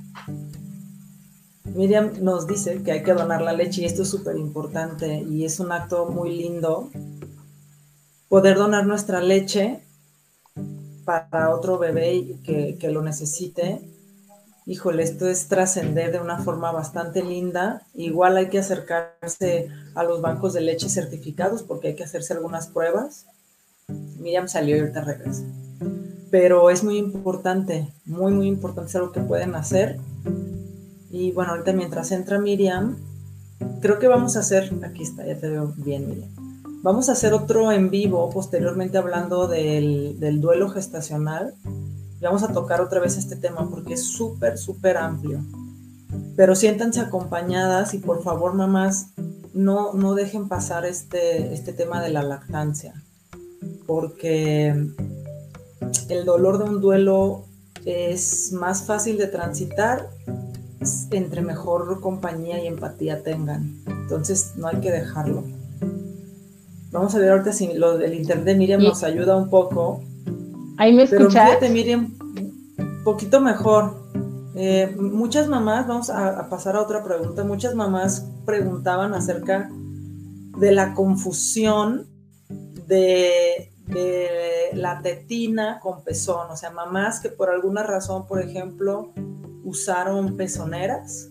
Miriam 1.65 2.13
nos 2.21 2.47
dice 2.47 2.83
que 2.83 2.93
hay 2.93 3.03
que 3.03 3.15
donar 3.15 3.41
la 3.41 3.53
leche 3.53 3.83
y 3.83 3.85
esto 3.85 4.03
es 4.03 4.09
súper 4.09 4.37
importante 4.37 5.21
y 5.23 5.45
es 5.45 5.61
un 5.61 5.73
acto 5.73 6.07
muy 6.07 6.37
lindo 6.37 6.91
poder 8.29 8.57
donar 8.57 8.87
nuestra 8.87 9.21
leche 9.21 9.81
para 11.05 11.51
otro 11.51 11.79
bebé 11.79 12.37
que, 12.45 12.77
que 12.79 12.91
lo 12.91 13.03
necesite. 13.03 13.81
Híjole, 14.65 15.03
esto 15.03 15.29
es 15.29 15.49
trascender 15.49 16.13
de 16.13 16.21
una 16.21 16.39
forma 16.39 16.73
bastante 16.73 17.23
linda. 17.23 17.83
Igual 17.95 18.37
hay 18.37 18.49
que 18.49 18.59
acercarse 18.59 19.69
a 19.95 20.05
los 20.05 20.21
bancos 20.21 20.53
de 20.53 20.61
leche 20.61 20.89
certificados 20.89 21.63
porque 21.63 21.89
hay 21.89 21.95
que 21.95 22.05
hacerse 22.05 22.33
algunas 22.33 22.69
pruebas. 22.69 23.27
Miriam 24.19 24.49
salió 24.49 24.77
y 24.77 24.81
ahorita 24.81 25.03
regresa. 25.03 25.45
Pero 26.31 26.71
es 26.71 26.83
muy 26.85 26.97
importante, 26.97 27.93
muy, 28.07 28.33
muy 28.33 28.47
importante, 28.47 28.89
es 28.89 28.97
algo 28.97 29.13
que 29.13 29.21
pueden 29.21 29.55
hacer. 29.55 29.99
Y 31.13 31.31
bueno, 31.33 31.53
ahorita 31.53 31.75
mientras 31.75 32.11
entra 32.11 32.41
Miriam, 32.41 32.97
creo 33.81 33.99
que 33.99 34.09
vamos 34.09 34.37
a 34.37 34.41
hacer, 34.41 34.73
aquí 34.83 35.03
está, 35.03 35.27
ya 35.27 35.39
te 35.39 35.49
veo 35.49 35.75
bien, 35.77 36.09
Miriam 36.09 36.31
Vamos 36.83 37.09
a 37.09 37.13
hacer 37.13 37.33
otro 37.33 37.71
en 37.71 37.91
vivo 37.91 38.29
posteriormente 38.31 38.99
hablando 38.99 39.47
del, 39.47 40.19
del 40.19 40.41
duelo 40.41 40.69
gestacional. 40.69 41.55
Y 42.21 42.25
vamos 42.25 42.43
a 42.43 42.53
tocar 42.53 42.81
otra 42.81 42.99
vez 42.99 43.17
este 43.17 43.37
tema 43.37 43.71
porque 43.71 43.95
es 43.95 44.03
súper, 44.03 44.59
súper 44.59 44.97
amplio. 44.97 45.45
Pero 46.35 46.57
siéntanse 46.57 47.01
acompañadas 47.01 47.95
y 47.95 47.99
por 47.99 48.25
favor, 48.25 48.55
mamás, 48.55 49.11
no, 49.55 49.93
no 49.93 50.15
dejen 50.15 50.49
pasar 50.49 50.85
este, 50.85 51.53
este 51.55 51.73
tema 51.73 52.03
de 52.03 52.09
la 52.09 52.25
lactancia. 52.25 52.95
Porque 53.87 54.75
el 56.09 56.25
dolor 56.25 56.59
de 56.59 56.65
un 56.65 56.81
duelo 56.81 57.45
es 57.85 58.53
más 58.53 58.85
fácil 58.87 59.19
de 59.19 59.29
transitar 59.29 60.09
entre 61.11 61.43
mejor 61.43 62.01
compañía 62.01 62.62
y 62.62 62.66
empatía 62.66 63.22
tengan. 63.22 63.83
Entonces 63.87 64.55
no 64.57 64.68
hay 64.68 64.80
que 64.80 64.91
dejarlo. 64.91 65.45
Vamos 66.91 67.14
a 67.14 67.18
ver 67.18 67.30
ahorita 67.30 67.53
si 67.53 67.72
lo 67.72 67.97
del 67.97 68.14
internet 68.14 68.45
de 68.45 68.55
Miriam 68.55 68.83
nos 68.83 69.03
ayuda 69.03 69.37
un 69.37 69.49
poco. 69.49 70.03
Ahí 70.76 70.93
me 70.93 71.05
escuchas. 71.05 71.28
Pero 71.28 71.30
fíjate, 71.30 71.70
Miriam, 71.70 72.12
un 72.78 73.03
poquito 73.05 73.41
mejor. 73.41 74.03
Eh, 74.55 74.95
muchas 74.99 75.49
mamás, 75.49 75.87
vamos 75.89 76.11
a, 76.11 76.49
pasar 76.51 76.76
a 76.76 76.83
otra 76.83 77.03
pregunta, 77.03 77.43
muchas 77.43 77.74
mamás 77.74 78.28
preguntaban 78.45 79.14
acerca 79.14 79.70
de 80.59 80.72
la 80.72 80.93
confusión 80.93 82.07
de, 82.87 83.70
la 84.74 85.01
tetina 85.03 85.80
con 85.80 86.05
pezón, 86.05 86.51
o 86.51 86.57
sea, 86.57 86.70
mamás 86.70 87.20
que 87.20 87.30
por 87.30 87.51
alguna 87.51 87.83
razón, 87.83 88.26
por 88.26 88.41
ejemplo, 88.41 89.12
usaron 89.65 90.37
pezoneras, 90.37 91.31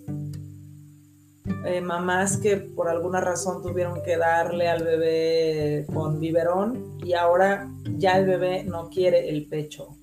eh, 1.65 1.81
mamás 1.81 2.37
que 2.37 2.57
por 2.57 2.89
alguna 2.89 3.19
razón 3.21 3.61
tuvieron 3.61 4.01
que 4.03 4.17
darle 4.17 4.67
al 4.67 4.83
bebé 4.83 5.85
con 5.93 6.19
biberón 6.19 6.97
y 7.03 7.13
ahora 7.13 7.69
ya 7.97 8.17
el 8.17 8.25
bebé 8.25 8.63
no 8.63 8.89
quiere 8.89 9.29
el 9.29 9.47
pecho. 9.47 9.95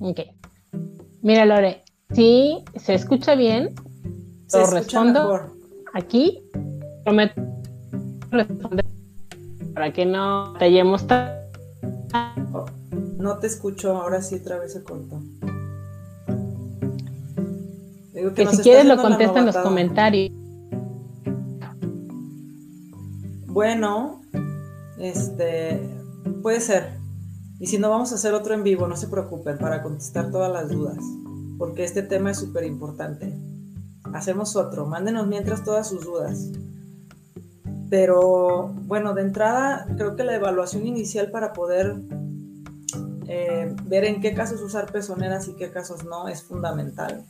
Ok. 0.00 0.20
Mira, 1.22 1.46
Lore, 1.46 1.84
si 2.12 2.64
se 2.76 2.94
escucha 2.94 3.34
bien, 3.34 3.74
se 4.46 4.66
respondo 4.66 5.52
aquí. 5.94 6.42
Prometo 7.04 7.40
responder 8.30 8.84
para 9.74 9.92
que 9.92 10.04
no 10.04 10.54
tallemos 10.58 11.04
oh, 12.52 12.66
no 13.22 13.38
te 13.38 13.46
escucho, 13.46 13.96
ahora 13.96 14.20
sí 14.20 14.34
otra 14.34 14.58
vez 14.58 14.72
se 14.72 14.82
cortó. 14.82 15.20
que, 18.34 18.46
si 18.46 18.58
quieres 18.58 18.84
lo 18.84 18.96
contesta 18.96 19.40
en 19.40 19.46
los 19.46 19.56
comentarios. 19.56 20.30
Bueno, 23.46 24.22
este 24.98 25.80
puede 26.42 26.60
ser. 26.60 27.00
Y 27.58 27.66
si 27.66 27.78
no, 27.78 27.90
vamos 27.90 28.12
a 28.12 28.16
hacer 28.16 28.34
otro 28.34 28.54
en 28.54 28.64
vivo, 28.64 28.88
no 28.88 28.96
se 28.96 29.08
preocupen, 29.08 29.58
para 29.58 29.82
contestar 29.82 30.30
todas 30.30 30.52
las 30.52 30.68
dudas, 30.68 30.98
porque 31.58 31.84
este 31.84 32.02
tema 32.02 32.32
es 32.32 32.38
súper 32.38 32.64
importante. 32.64 33.38
Hacemos 34.14 34.56
otro, 34.56 34.86
mándenos 34.86 35.26
mientras 35.26 35.62
todas 35.62 35.88
sus 35.88 36.04
dudas. 36.04 36.50
Pero 37.88 38.72
bueno, 38.86 39.14
de 39.14 39.22
entrada, 39.22 39.86
creo 39.96 40.16
que 40.16 40.24
la 40.24 40.34
evaluación 40.34 40.86
inicial 40.86 41.30
para 41.30 41.52
poder 41.52 41.94
eh, 43.34 43.74
ver 43.84 44.04
en 44.04 44.20
qué 44.20 44.34
casos 44.34 44.60
usar 44.60 44.92
pezoneras 44.92 45.48
y 45.48 45.54
qué 45.54 45.70
casos 45.70 46.04
no 46.04 46.28
es 46.28 46.42
fundamental. 46.42 47.24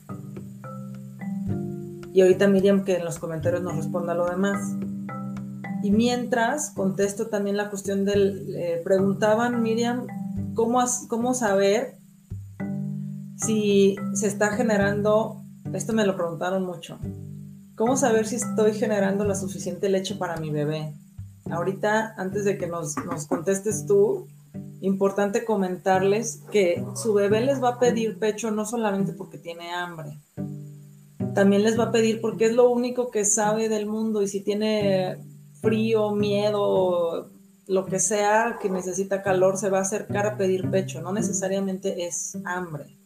Y 2.11 2.21
ahorita 2.21 2.49
Miriam 2.49 2.83
que 2.83 2.97
en 2.97 3.05
los 3.05 3.19
comentarios 3.19 3.63
nos 3.63 3.77
responda 3.77 4.13
lo 4.13 4.29
demás. 4.29 4.59
Y 5.81 5.91
mientras 5.91 6.71
contesto 6.71 7.27
también 7.27 7.55
la 7.55 7.69
cuestión 7.69 8.03
del, 8.03 8.53
eh, 8.53 8.81
preguntaban 8.83 9.63
Miriam 9.63 10.07
¿cómo, 10.55 11.33
saber 11.33 11.95
si 13.37 13.95
se 14.13 14.27
está 14.27 14.49
generando, 14.49 15.41
esto 15.71 15.93
me 15.93 16.05
lo 16.05 16.17
preguntaron 16.17 16.65
mucho, 16.65 16.99
¿cómo 17.75 17.95
saber 17.95 18.27
si 18.27 18.35
estoy 18.35 18.73
generando 18.73 19.23
la 19.23 19.35
suficiente 19.35 19.87
leche 19.87 20.15
para 20.15 20.35
mi 20.35 20.51
bebé? 20.51 20.93
Ahorita, 21.49 22.13
antes 22.17 22.43
de 22.43 22.57
que 22.57 22.67
nos, 22.67 22.97
nos 23.05 23.25
contestes 23.25 23.85
tú, 23.85 24.27
importante 24.83 25.45
comentarles 25.45 26.41
que 26.51 26.85
su 26.93 27.13
bebé 27.13 27.39
les 27.39 27.63
va 27.63 27.69
a 27.69 27.79
pedir 27.79 28.19
pecho 28.19 28.51
no 28.51 28.65
solamente 28.65 29.13
porque 29.13 29.37
tiene 29.37 29.71
hambre, 29.71 30.19
también 31.33 31.63
les 31.63 31.79
va 31.79 31.85
a 31.85 31.91
pedir 31.91 32.19
porque 32.19 32.45
es 32.45 32.53
lo 32.53 32.69
único 32.69 33.09
que 33.09 33.23
sabe 33.23 33.69
del 33.69 33.85
mundo 33.85 34.21
y 34.21 34.27
si 34.27 34.41
tiene 34.41 35.17
frío, 35.61 36.11
miedo, 36.11 37.31
lo 37.65 37.85
que 37.85 37.99
sea 37.99 38.59
que 38.61 38.69
necesita 38.69 39.23
calor 39.23 39.57
se 39.57 39.69
va 39.69 39.79
a 39.79 39.83
acercar 39.83 40.25
a 40.25 40.37
pedir 40.37 40.69
pecho, 40.69 41.01
no 41.01 41.13
necesariamente 41.13 42.05
es 42.05 42.37
hambre. 42.43 42.97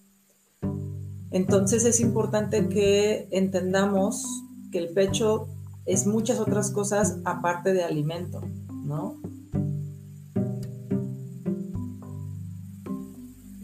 Entonces 1.30 1.86
es 1.86 2.00
importante 2.00 2.68
que 2.70 3.28
entendamos 3.30 4.26
que 4.72 4.80
el 4.80 4.90
pecho 4.90 5.48
es 5.86 6.08
muchas 6.08 6.40
otras 6.40 6.72
cosas 6.72 7.20
aparte 7.24 7.74
de 7.74 7.84
alimento, 7.84 8.42
¿no? 8.84 9.22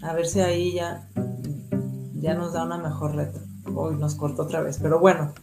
A 0.04 0.14
ver 0.14 0.28
si 0.28 0.42
ahí 0.42 0.74
ya, 0.74 1.08
ya 2.16 2.34
nos 2.34 2.54
da 2.54 2.64
una 2.64 2.78
mejor 2.78 3.16
reto. 3.16 3.40
Hoy 3.74 3.96
nos 3.96 4.16
cortó 4.16 4.44
otra 4.44 4.62
vez, 4.62 4.78
pero 4.82 5.00
bueno, 5.00 5.34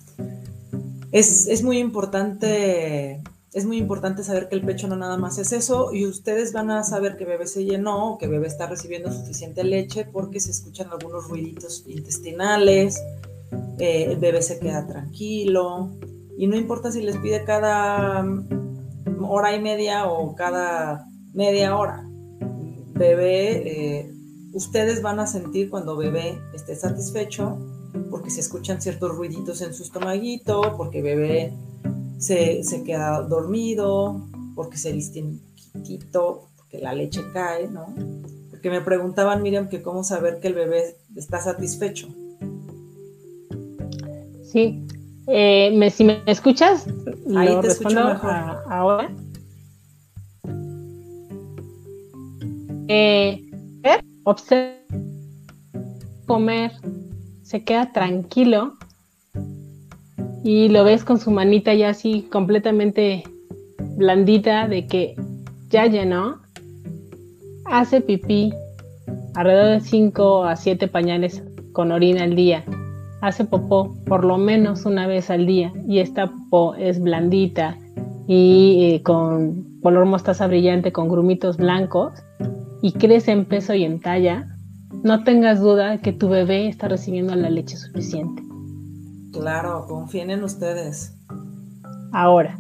es, 1.13 1.47
es 1.49 1.63
muy 1.63 1.79
importante 1.79 3.23
es 3.53 3.67
muy 3.67 3.79
importante 3.79 4.23
saber 4.23 4.49
que 4.49 4.55
el 4.55 4.63
pecho 4.63 4.87
no 4.87 4.95
nada 4.95 5.17
más 5.17 5.39
es 5.39 5.53
eso 5.53 5.93
y 5.93 6.07
ustedes 6.07 6.53
van 6.53 6.71
a 6.71 6.85
saber 6.85 7.17
que 7.17 7.25
bebé 7.25 7.49
se 7.49 7.65
llenó 7.65 8.17
que 8.17 8.29
bebé 8.29 8.47
está 8.47 8.67
recibiendo 8.67 9.11
suficiente 9.11 9.65
leche 9.65 10.05
porque 10.05 10.39
se 10.39 10.53
escuchan 10.53 10.89
algunos 10.93 11.29
ruiditos 11.29 11.85
intestinales, 11.89 13.03
eh, 13.81 14.07
el 14.11 14.19
bebé 14.19 14.43
se 14.43 14.61
queda 14.61 14.87
tranquilo 14.87 15.91
y 16.39 16.47
no 16.47 16.57
importa 16.57 16.93
si 16.93 17.03
les 17.03 17.17
pide 17.17 17.45
cada 17.45 18.25
hora 19.21 19.55
y 19.55 19.61
media 19.61 20.07
o 20.07 20.35
cada 20.35 21.07
media 21.35 21.77
hora. 21.77 22.07
Bebé, 22.93 23.99
eh, 24.01 24.20
ustedes 24.53 25.03
van 25.03 25.21
a 25.21 25.27
sentir 25.27 25.71
cuando 25.71 25.97
bebé 25.97 26.39
esté 26.55 26.75
satisfecho 26.75 27.59
porque 28.11 28.31
se 28.31 28.41
escuchan 28.41 28.81
ciertos 28.81 29.17
ruiditos 29.17 29.61
en 29.63 29.75
su 29.75 29.83
estomaguito, 29.83 30.75
porque 30.77 31.03
bebé 31.03 31.53
se, 32.19 32.63
queda 32.85 33.23
dormido, 33.23 34.29
porque 34.55 34.77
se 34.77 34.93
viste 34.93 35.23
un 35.23 35.41
poquitito, 35.73 36.49
porque 36.57 36.79
la 36.79 36.95
leche 36.95 37.23
cae, 37.33 37.69
¿no? 37.69 37.95
Porque 38.51 38.71
me 38.71 38.81
preguntaban, 38.81 39.43
Miriam, 39.43 39.69
que 39.69 39.83
cómo 39.83 40.05
saber 40.05 40.39
que 40.41 40.49
el 40.49 40.55
bebé 40.55 40.97
está 41.17 41.41
satisfecho. 41.41 42.09
Sí. 44.45 44.85
Eh, 45.27 45.73
me, 45.77 45.91
si 45.91 46.05
me 46.05 46.23
escuchas, 46.27 46.87
ahí 47.37 47.61
te 47.61 47.69
escucho 47.69 48.05
mejor. 48.05 48.31
ahora. 48.69 49.11
Eh, 52.89 53.50
observa 54.25 54.81
comer, 56.27 56.71
se 57.43 57.65
queda 57.65 57.91
tranquilo 57.93 58.75
y 60.45 60.69
lo 60.69 60.85
ves 60.85 61.05
con 61.05 61.19
su 61.19 61.33
manita 61.33 61.75
ya 61.75 61.91
así 61.91 62.23
completamente 62.31 63.25
blandita 63.97 64.69
de 64.69 64.87
que 64.87 65.17
ya 65.69 65.87
llenó, 65.87 66.41
hace 67.65 68.01
pipí 68.01 68.53
alrededor 69.35 69.81
de 69.81 69.81
5 69.81 70.45
a 70.45 70.55
7 70.55 70.87
pañales 70.87 71.43
con 71.73 71.91
orina 71.91 72.23
al 72.23 72.37
día, 72.37 72.65
hace 73.21 73.45
popó 73.45 73.97
por 74.07 74.25
lo 74.25 74.39
menos 74.39 74.87
una 74.87 75.07
vez 75.07 75.31
al 75.31 75.47
día 75.47 75.73
y 75.89 75.99
esta 75.99 76.29
popó 76.29 76.75
es 76.77 77.01
blandita 77.01 77.77
y 78.29 78.95
eh, 78.95 79.03
con 79.03 79.81
color 79.83 80.07
mostaza 80.07 80.47
brillante 80.47 80.93
con 80.93 81.09
grumitos 81.09 81.57
blancos 81.57 82.13
y 82.83 82.93
crece 82.93 83.33
en 83.33 83.45
peso 83.45 83.75
y 83.75 83.85
en 83.85 84.01
talla, 84.01 84.47
no 85.03 85.25
tengas 85.25 85.61
duda 85.61 85.99
que 85.99 86.13
tu 86.13 86.29
bebé 86.29 86.69
está 86.69 86.89
recibiendo 86.89 87.35
la 87.35 87.51
leche 87.51 87.77
suficiente. 87.77 88.43
Claro, 89.33 89.87
confíen 89.87 90.31
en 90.31 90.43
ustedes. 90.43 91.17
Ahora, 92.13 92.59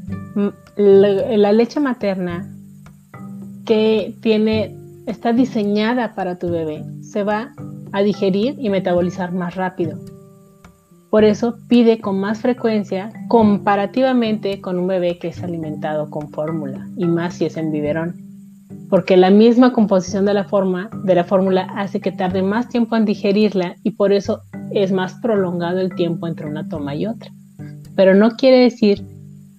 la, 0.77 1.53
leche 1.53 1.81
materna 1.81 2.49
que 3.65 4.15
tiene, 4.23 4.77
está 5.07 5.33
diseñada 5.33 6.15
para 6.15 6.39
tu 6.39 6.51
bebé, 6.51 6.85
se 7.03 7.25
va 7.25 7.53
a 7.93 8.03
digerir 8.03 8.55
y 8.59 8.71
metabolizar 8.71 9.33
más 9.33 9.57
rápido. 9.57 9.99
Por 11.11 11.25
eso 11.25 11.57
pide 11.69 12.01
con 12.01 12.21
más 12.21 12.41
frecuencia 12.41 13.13
comparativamente 13.27 14.61
con 14.61 14.79
un 14.79 14.87
bebé 14.87 15.19
que 15.19 15.29
es 15.29 15.43
alimentado 15.43 16.09
con 16.09 16.31
fórmula 16.31 16.89
y 16.97 17.07
más 17.07 17.35
si 17.35 17.47
es 17.47 17.57
en 17.57 17.73
biberón. 17.73 18.30
Porque 18.91 19.17
la 19.17 19.31
misma 19.31 19.73
composición 19.73 20.27
de 20.27 20.35
la 20.35 20.45
forma 20.45 20.91
de 21.05 21.15
la 21.15 21.25
fórmula 21.25 21.69
hace 21.77 22.01
que 22.01 22.13
tarde 22.13 22.43
más 22.43 22.69
tiempo 22.69 22.97
en 22.97 23.05
digerirla 23.05 23.77
y 23.85 23.93
por 23.93 24.13
eso 24.13 24.43
es 24.73 24.93
más 24.93 25.15
prolongado 25.23 25.79
el 25.79 25.95
tiempo 25.95 26.27
entre 26.27 26.47
una 26.47 26.69
toma 26.69 26.95
y 26.97 27.07
otra. 27.07 27.31
Pero 27.95 28.15
no 28.15 28.33
quiere 28.33 28.59
decir 28.59 29.07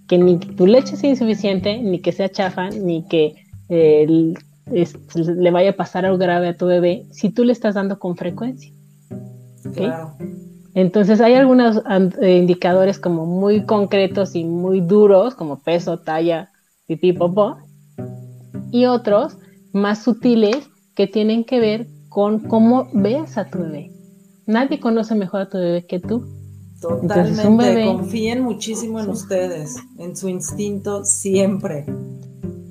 que 0.08 0.18
ni 0.18 0.38
tu 0.38 0.68
leche 0.68 0.98
sea 0.98 1.10
insuficiente, 1.10 1.82
ni 1.82 2.00
que 2.00 2.12
sea 2.12 2.30
chafa, 2.30 2.70
ni 2.70 3.08
que 3.08 3.36
eh, 3.70 4.36
le 4.68 5.52
vaya 5.52 5.72
a 5.72 5.76
pasar 5.78 6.06
algo 6.06 6.18
grave 6.18 6.50
a 6.50 6.58
tu 6.58 6.66
bebé 6.66 7.06
si 7.12 7.30
tú 7.30 7.46
le 7.46 7.54
estás 7.54 7.76
dando 7.76 7.98
con 7.98 8.18
frecuencia. 8.18 8.72
Claro. 9.74 10.16
Entonces 10.74 11.20
hay 11.22 11.36
algunos 11.36 11.82
eh, 12.22 12.38
indicadores 12.38 13.00
como 13.00 13.26
muy 13.26 13.66
concretos 13.66 14.36
y 14.36 14.44
muy 14.44 14.82
duros, 14.82 15.36
como 15.36 15.62
peso, 15.62 16.00
talla, 16.00 16.52
pipí, 16.88 17.14
popó, 17.14 17.58
y 18.72 18.86
otros 18.86 19.38
más 19.74 20.04
sutiles 20.04 20.70
que 20.96 21.08
tienen 21.08 21.44
que 21.44 21.60
ver 21.60 21.88
con 22.10 22.40
cómo 22.40 22.90
ves 22.94 23.38
a 23.38 23.50
tu 23.50 23.60
bebé. 23.60 23.92
Nadie 24.46 24.80
conoce 24.80 25.16
mejor 25.16 25.42
a 25.42 25.50
tu 25.50 25.58
bebé 25.58 25.86
que 25.86 26.00
tú. 26.00 26.26
Totalmente, 26.82 27.86
confíen 27.86 28.42
muchísimo 28.44 29.00
en 29.00 29.10
ustedes, 29.10 29.78
en 30.00 30.16
su 30.16 30.28
instinto 30.28 31.06
siempre. 31.06 31.86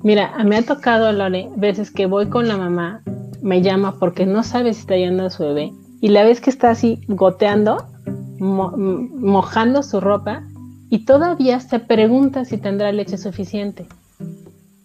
Mira, 0.03 0.31
me 0.43 0.57
ha 0.57 0.65
tocado, 0.65 1.11
Lore, 1.11 1.49
veces 1.55 1.91
que 1.91 2.07
voy 2.07 2.27
con 2.27 2.47
la 2.47 2.57
mamá, 2.57 3.03
me 3.41 3.61
llama 3.61 3.97
porque 3.99 4.25
no 4.25 4.43
sabe 4.43 4.73
si 4.73 4.81
está 4.81 4.97
yendo 4.97 5.25
a 5.25 5.29
su 5.29 5.43
bebé, 5.43 5.71
y 6.01 6.09
la 6.09 6.23
vez 6.23 6.41
que 6.41 6.49
está 6.49 6.71
así 6.71 7.01
goteando, 7.07 7.85
mojando 8.39 9.81
su 9.81 10.01
ropa, 10.01 10.43
y 10.89 11.05
todavía 11.05 11.59
se 11.61 11.79
pregunta 11.79 12.43
si 12.43 12.57
tendrá 12.57 12.91
leche 12.91 13.17
suficiente. 13.17 13.87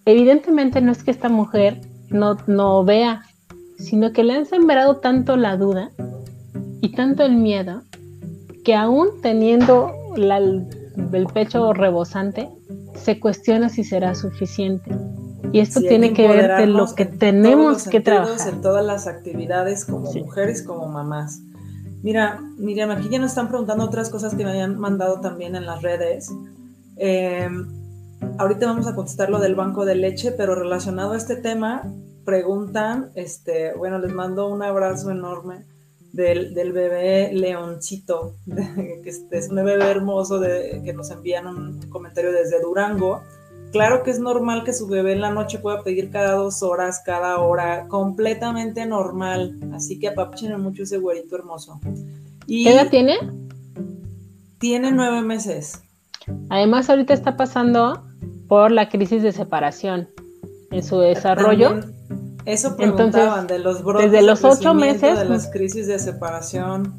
Evidentemente 0.07 0.81
no 0.81 0.93
es 0.93 1.03
que 1.03 1.11
esta 1.11 1.29
mujer 1.29 1.81
no, 2.09 2.39
no 2.47 2.85
vea, 2.85 3.23
sino 3.79 4.13
que 4.13 4.25
le 4.25 4.35
han 4.35 4.47
sembrado 4.47 4.97
tanto 4.97 5.37
la 5.37 5.57
duda 5.57 5.91
y 6.81 6.93
tanto 6.93 7.25
el 7.25 7.37
miedo 7.37 7.83
que 8.65 8.75
aún 8.75 9.09
teniendo 9.21 9.93
el 10.17 11.27
pecho 11.35 11.73
rebosante, 11.73 12.49
se 12.95 13.21
cuestiona 13.21 13.69
si 13.69 13.85
será 13.85 14.15
suficiente. 14.15 14.91
Y 15.53 15.61
esto 15.61 15.81
tiene 15.81 16.13
que, 16.13 16.27
ver 16.27 16.57
de 16.57 16.67
lo 16.67 16.93
que 16.95 17.07
tenemos 17.07 17.87
que 17.87 18.01
trabajar. 18.01 18.55
En 18.55 18.61
todas 18.61 18.85
las 18.85 19.07
actividades 19.07 19.85
como 19.85 20.13
mujeres, 20.13 20.63
como 20.63 20.87
mamás. 20.89 21.41
Mira, 22.03 22.41
Miriam, 22.59 22.91
aquí 22.91 23.09
ya 23.09 23.19
nos 23.19 23.31
están 23.31 23.49
preguntando 23.49 23.85
otras 23.85 24.11
cosas 24.11 24.35
que 24.35 24.45
me 24.45 24.51
habían 24.51 24.79
mandado 24.79 25.21
también 25.21 25.57
en 25.57 25.67
las 25.67 25.83
redes. 25.83 26.31
Em, 26.97 27.67
ahorita 28.39 28.67
vamos 28.67 28.87
a 28.87 28.95
contestar 28.95 29.31
lo 29.31 29.39
del 29.39 29.55
banco 29.55 29.85
de 29.85 29.95
leche, 29.95 30.33
pero 30.33 30.55
relacionado 30.55 31.13
a 31.13 31.17
este 31.17 31.37
tema, 31.37 31.83
preguntan, 32.25 33.11
este, 33.15 33.75
bueno, 33.75 33.99
les 33.99 34.13
mando 34.13 34.49
un 34.49 34.63
abrazo 34.63 35.11
enorme 35.11 35.65
del, 36.13 36.73
bebé 36.73 37.31
leoncito, 37.33 38.35
que 39.03 39.09
es 39.09 39.49
un 39.49 39.57
bebé 39.57 39.75
hermoso 39.85 40.39
de, 40.39 40.83
que 40.85 40.93
nos 40.93 41.11
envían 41.11 41.47
un 41.47 41.81
comentario 41.89 42.33
desde 42.33 42.61
Durango. 42.61 43.23
Claro 43.73 44.03
que 44.03 44.11
es 44.11 44.19
normal 44.19 44.65
que 44.65 44.73
su 44.73 44.87
bebé 44.87 45.13
en 45.13 45.21
la 45.21 45.31
noche 45.31 45.59
pueda 45.59 45.83
pedir 45.83 46.11
cada 46.11 46.33
dos 46.33 46.63
horas, 46.63 47.03
cada 47.05 47.39
hora, 47.41 47.87
completamente 47.89 48.87
normal. 48.87 49.59
Así 49.75 49.99
que 49.99 50.09
apapachen 50.09 50.59
mucho 50.61 50.85
ese 50.85 50.99
güerito 50.99 51.37
hermoso. 51.37 51.81
Y 52.47 52.65
¿Qué 52.65 52.73
edad 52.73 52.89
tiene? 52.89 53.19
Tiene 54.59 54.93
nueve 54.93 55.21
meses. 55.21 55.83
Además, 56.51 56.91
ahorita 56.91 57.15
está 57.15 57.37
pasando 57.37 58.05
por 58.49 58.71
la 58.71 58.89
crisis 58.89 59.23
de 59.23 59.33
separación. 59.33 60.09
En 60.71 60.83
su 60.83 60.99
desarrollo 60.99 61.81
eso 62.47 62.77
preguntaban 62.77 63.49
de 63.49 63.59
los 63.59 63.83
brotes 63.83 64.13
desde 64.13 64.25
los 64.25 64.45
ocho 64.45 64.73
meses 64.73 65.19
de 65.19 65.25
las 65.25 65.51
crisis 65.51 65.89
de 65.89 65.99
separación. 65.99 66.95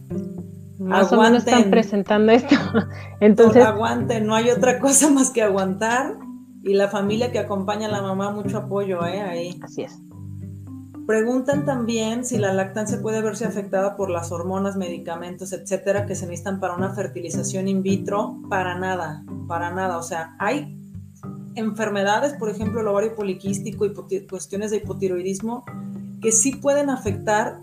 Más 0.77 1.11
o 1.11 1.21
menos 1.21 1.45
están 1.45 1.71
presentando 1.71 2.33
esto. 2.33 2.55
Entonces, 3.21 3.65
aguanten, 3.65 4.27
no 4.27 4.35
hay 4.35 4.49
otra 4.49 4.79
cosa 4.79 5.09
más 5.09 5.31
que 5.31 5.41
aguantar 5.41 6.15
y 6.63 6.73
la 6.73 6.89
familia 6.89 7.31
que 7.31 7.39
acompaña 7.39 7.87
a 7.87 7.91
la 7.91 8.01
mamá 8.01 8.31
mucho 8.31 8.57
apoyo, 8.57 9.05
¿eh? 9.05 9.21
Ahí. 9.21 9.59
Así 9.63 9.83
es. 9.83 9.97
Preguntan 11.07 11.63
también 11.63 12.25
si 12.25 12.37
la 12.37 12.53
lactancia 12.53 13.01
puede 13.01 13.21
verse 13.21 13.45
afectada 13.45 13.95
por 13.95 14.09
las 14.09 14.33
hormonas, 14.33 14.75
medicamentos, 14.75 15.53
etcétera, 15.53 16.05
que 16.05 16.15
se 16.15 16.25
necesitan 16.25 16.59
para 16.59 16.75
una 16.75 16.93
fertilización 16.93 17.69
in 17.69 17.81
vitro. 17.81 18.35
Para 18.49 18.77
nada, 18.77 19.23
para 19.47 19.71
nada. 19.71 19.99
O 19.99 20.03
sea, 20.03 20.35
hay 20.37 20.77
enfermedades, 21.55 22.33
por 22.33 22.49
ejemplo, 22.49 22.81
el 22.81 22.87
ovario 22.87 23.15
poliquístico 23.15 23.85
y 23.85 23.93
cuestiones 24.27 24.71
de 24.71 24.77
hipotiroidismo, 24.77 25.63
que 26.21 26.33
sí 26.33 26.57
pueden 26.57 26.89
afectar 26.89 27.61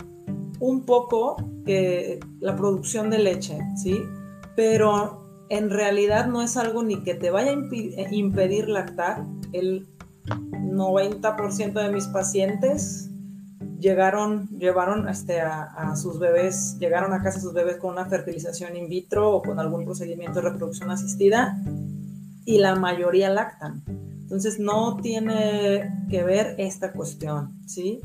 un 0.59 0.87
poco 0.87 1.37
eh, 1.67 2.21
la 2.41 2.57
producción 2.57 3.11
de 3.11 3.19
leche, 3.19 3.59
¿sí? 3.77 4.01
Pero 4.57 5.45
en 5.51 5.69
realidad 5.69 6.29
no 6.29 6.41
es 6.41 6.57
algo 6.57 6.83
ni 6.83 7.03
que 7.03 7.15
te 7.15 7.31
vaya 7.31 7.51
a 7.51 7.55
eh, 7.55 8.09
impedir 8.11 8.71
lactar. 8.71 9.23
El 9.53 9.87
90% 10.27 11.75
de 11.75 11.93
mis 11.93 12.07
pacientes 12.07 13.11
llegaron, 13.85 14.49
llevaron 14.59 15.09
este, 15.11 15.43
a, 15.43 15.65
a, 15.65 15.95
sus 15.95 16.19
bebés, 16.19 16.79
llegaron 16.79 17.13
a 17.13 17.23
casa 17.23 17.39
sus 17.39 17.53
bebés 17.53 17.77
con 17.77 17.93
una 17.93 18.07
fertilización 18.07 18.77
in 18.77 18.89
vitro 18.89 19.31
o 19.31 19.43
con 19.43 19.61
algún 19.61 19.85
procedimiento 19.85 20.41
de 20.41 20.49
reproducción 20.49 20.91
asistida 20.91 21.63
y 22.47 22.59
la 22.59 22.77
mayoría 22.77 23.29
lactan. 23.29 23.85
Entonces 23.87 24.59
no 24.59 24.97
tiene 25.03 26.07
que 26.09 26.23
ver 26.23 26.55
esta 26.57 26.93
cuestión, 26.93 27.61
¿sí? 27.67 28.01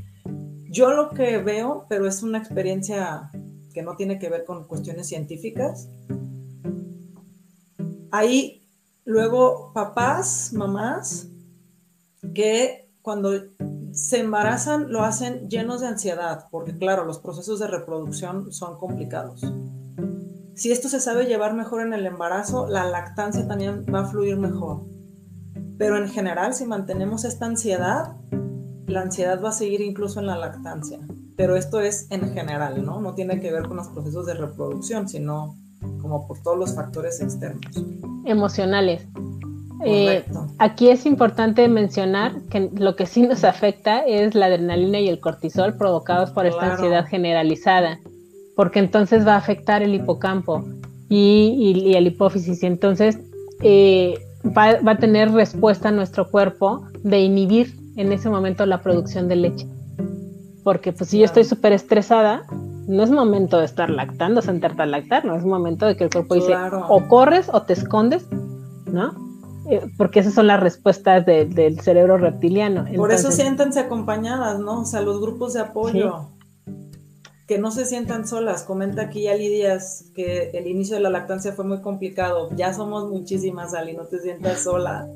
Yo 0.70 0.92
lo 0.92 1.12
que 1.12 1.38
veo, 1.38 1.86
pero 1.88 2.06
es 2.08 2.24
una 2.24 2.40
experiencia 2.40 3.32
que 3.74 3.82
no 3.82 3.96
tiene 3.96 4.20
que 4.20 4.30
ver 4.30 4.44
con 4.44 4.68
cuestiones 4.68 5.08
científicas, 5.08 5.88
hay 8.12 8.68
luego 9.06 9.72
papás, 9.74 10.52
mamás, 10.52 11.30
que 12.36 12.89
cuando 13.02 13.32
se 13.92 14.20
embarazan 14.20 14.92
lo 14.92 15.04
hacen 15.04 15.50
llenos 15.50 15.82
de 15.82 15.88
ansiedad, 15.88 16.46
porque 16.52 16.78
claro, 16.78 17.06
los 17.06 17.20
procesos 17.20 17.60
de 17.60 17.68
reproducción 17.68 18.52
son 18.52 18.78
complicados. 18.78 19.42
Si 20.56 20.72
esto 20.72 20.90
se 20.90 21.00
sabe 21.00 21.26
llevar 21.26 21.54
mejor 21.54 21.82
en 21.82 21.94
el 21.94 22.06
embarazo, 22.06 22.68
la 22.68 22.86
lactancia 22.86 23.48
también 23.48 23.86
va 23.94 24.02
a 24.02 24.06
fluir 24.06 24.38
mejor. 24.38 24.82
Pero 25.78 25.98
en 25.98 26.10
general, 26.10 26.54
si 26.54 26.66
mantenemos 26.66 27.24
esta 27.24 27.46
ansiedad, 27.46 28.18
la 28.86 29.02
ansiedad 29.02 29.42
va 29.42 29.50
a 29.50 29.54
seguir 29.54 29.80
incluso 29.80 30.20
en 30.20 30.28
la 30.28 30.38
lactancia. 30.38 31.00
Pero 31.38 31.56
esto 31.56 31.80
es 31.80 32.08
en 32.10 32.34
general, 32.34 32.86
¿no? 32.86 33.00
No 33.00 33.14
tiene 33.14 33.40
que 33.40 33.52
ver 33.52 33.64
con 33.64 33.78
los 33.78 33.88
procesos 33.88 34.26
de 34.26 34.34
reproducción, 34.34 35.08
sino 35.08 35.56
como 36.02 36.28
por 36.28 36.40
todos 36.40 36.58
los 36.58 36.76
factores 36.76 37.22
externos. 37.22 37.72
Emocionales. 38.26 39.08
Eh, 39.86 40.26
aquí 40.58 40.90
es 40.90 41.06
importante 41.06 41.68
mencionar 41.68 42.42
que 42.50 42.70
lo 42.76 42.96
que 42.96 43.06
sí 43.06 43.22
nos 43.22 43.44
afecta 43.44 44.00
es 44.00 44.36
la 44.36 44.48
adrenalina 44.48 45.00
y 45.00 45.08
el 45.08 45.20
cortisol 45.20 45.78
provocados 45.78 46.32
por 46.32 46.46
esta 46.46 46.74
ansiedad 46.74 47.06
generalizada 47.06 48.00
porque 48.60 48.80
entonces 48.80 49.26
va 49.26 49.36
a 49.36 49.38
afectar 49.38 49.84
el 49.84 49.96
hipocampo 49.96 50.66
y, 51.08 51.94
el 51.96 52.08
hipófisis. 52.08 52.62
Y 52.62 52.66
entonces 52.66 53.18
eh, 53.62 54.16
va, 54.46 54.78
a 54.86 54.98
tener 54.98 55.32
respuesta 55.32 55.88
a 55.88 55.92
nuestro 55.94 56.30
cuerpo 56.30 56.86
de 57.02 57.22
inhibir 57.22 57.74
en 57.96 58.12
ese 58.12 58.30
momento 58.30 58.66
la 58.66 58.82
producción 58.82 59.30
de 59.30 59.38
leche. 59.38 59.66
Porque 60.62 60.92
pues 60.92 61.10
si 61.10 61.20
yo 61.20 61.24
estoy 61.24 61.46
súper 61.46 61.72
estresada, 61.72 62.44
no 62.90 63.02
es 63.02 63.12
momento 63.12 63.60
de 63.60 63.66
estar 63.66 63.90
lactando, 63.90 64.42
sentarte 64.42 64.82
a 64.82 64.88
lactar, 64.88 65.24
no 65.24 65.38
es 65.38 65.46
momento 65.46 65.86
de 65.86 65.96
que 65.96 66.04
el 66.04 66.10
cuerpo 66.10 66.36
dice 66.36 66.54
o 66.90 67.08
corres 67.08 67.50
o 67.54 67.62
te 67.62 67.72
escondes, 67.72 68.28
¿no? 68.92 69.29
Eh, 69.70 69.82
porque 69.98 70.20
esas 70.20 70.34
son 70.34 70.48
las 70.48 70.60
respuestas 70.60 71.26
del 71.26 71.80
cerebro 71.82 72.18
reptiliano. 72.18 72.86
Por 72.96 73.12
eso 73.12 73.32
siéntanse 73.32 73.80
acompañadas, 73.80 74.60
¿no? 74.60 74.82
O 74.82 74.86
sea, 74.86 75.02
los 75.02 75.22
grupos 75.22 75.54
de 75.54 75.62
apoyo 75.62 76.30
que 77.50 77.58
no 77.58 77.72
se 77.72 77.86
sientan 77.86 78.28
solas. 78.28 78.62
Comenta 78.62 79.02
aquí 79.02 79.24
ya 79.24 79.34
Lidias 79.34 80.06
que 80.14 80.52
el 80.54 80.68
inicio 80.68 80.96
de 80.96 81.02
la 81.02 81.10
lactancia 81.10 81.52
fue 81.52 81.66
muy 81.66 81.82
complicado. 81.82 82.50
Ya 82.56 82.76
somos 82.76 83.10
muchísimas, 83.10 83.74
Ali, 83.74 83.98
no 83.98 84.06
te 84.06 84.20
sientas 84.20 84.62
sola. 84.62 85.08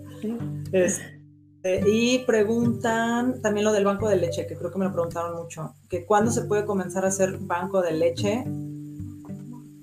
Este, 0.72 1.84
y 1.88 2.26
preguntan 2.26 3.40
también 3.44 3.66
lo 3.66 3.72
del 3.72 3.86
banco 3.86 4.10
de 4.10 4.16
leche, 4.16 4.48
que 4.48 4.56
creo 4.56 4.72
que 4.72 4.80
me 4.80 4.86
lo 4.86 4.94
preguntaron 4.94 5.36
mucho, 5.36 5.76
que 5.88 6.08
cuándo 6.08 6.32
se 6.32 6.46
puede 6.46 6.66
comenzar 6.66 7.06
a 7.06 7.10
hacer 7.10 7.38
banco 7.38 7.84
de 7.84 7.92
leche. 7.92 8.44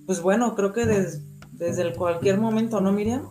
Pues 0.07 0.21
bueno, 0.21 0.57
creo 0.57 0.73
que 0.73 0.87
desde 1.53 1.95
cualquier 1.95 2.39
momento, 2.39 2.81
¿no, 2.81 2.91
Miriam? 2.91 3.29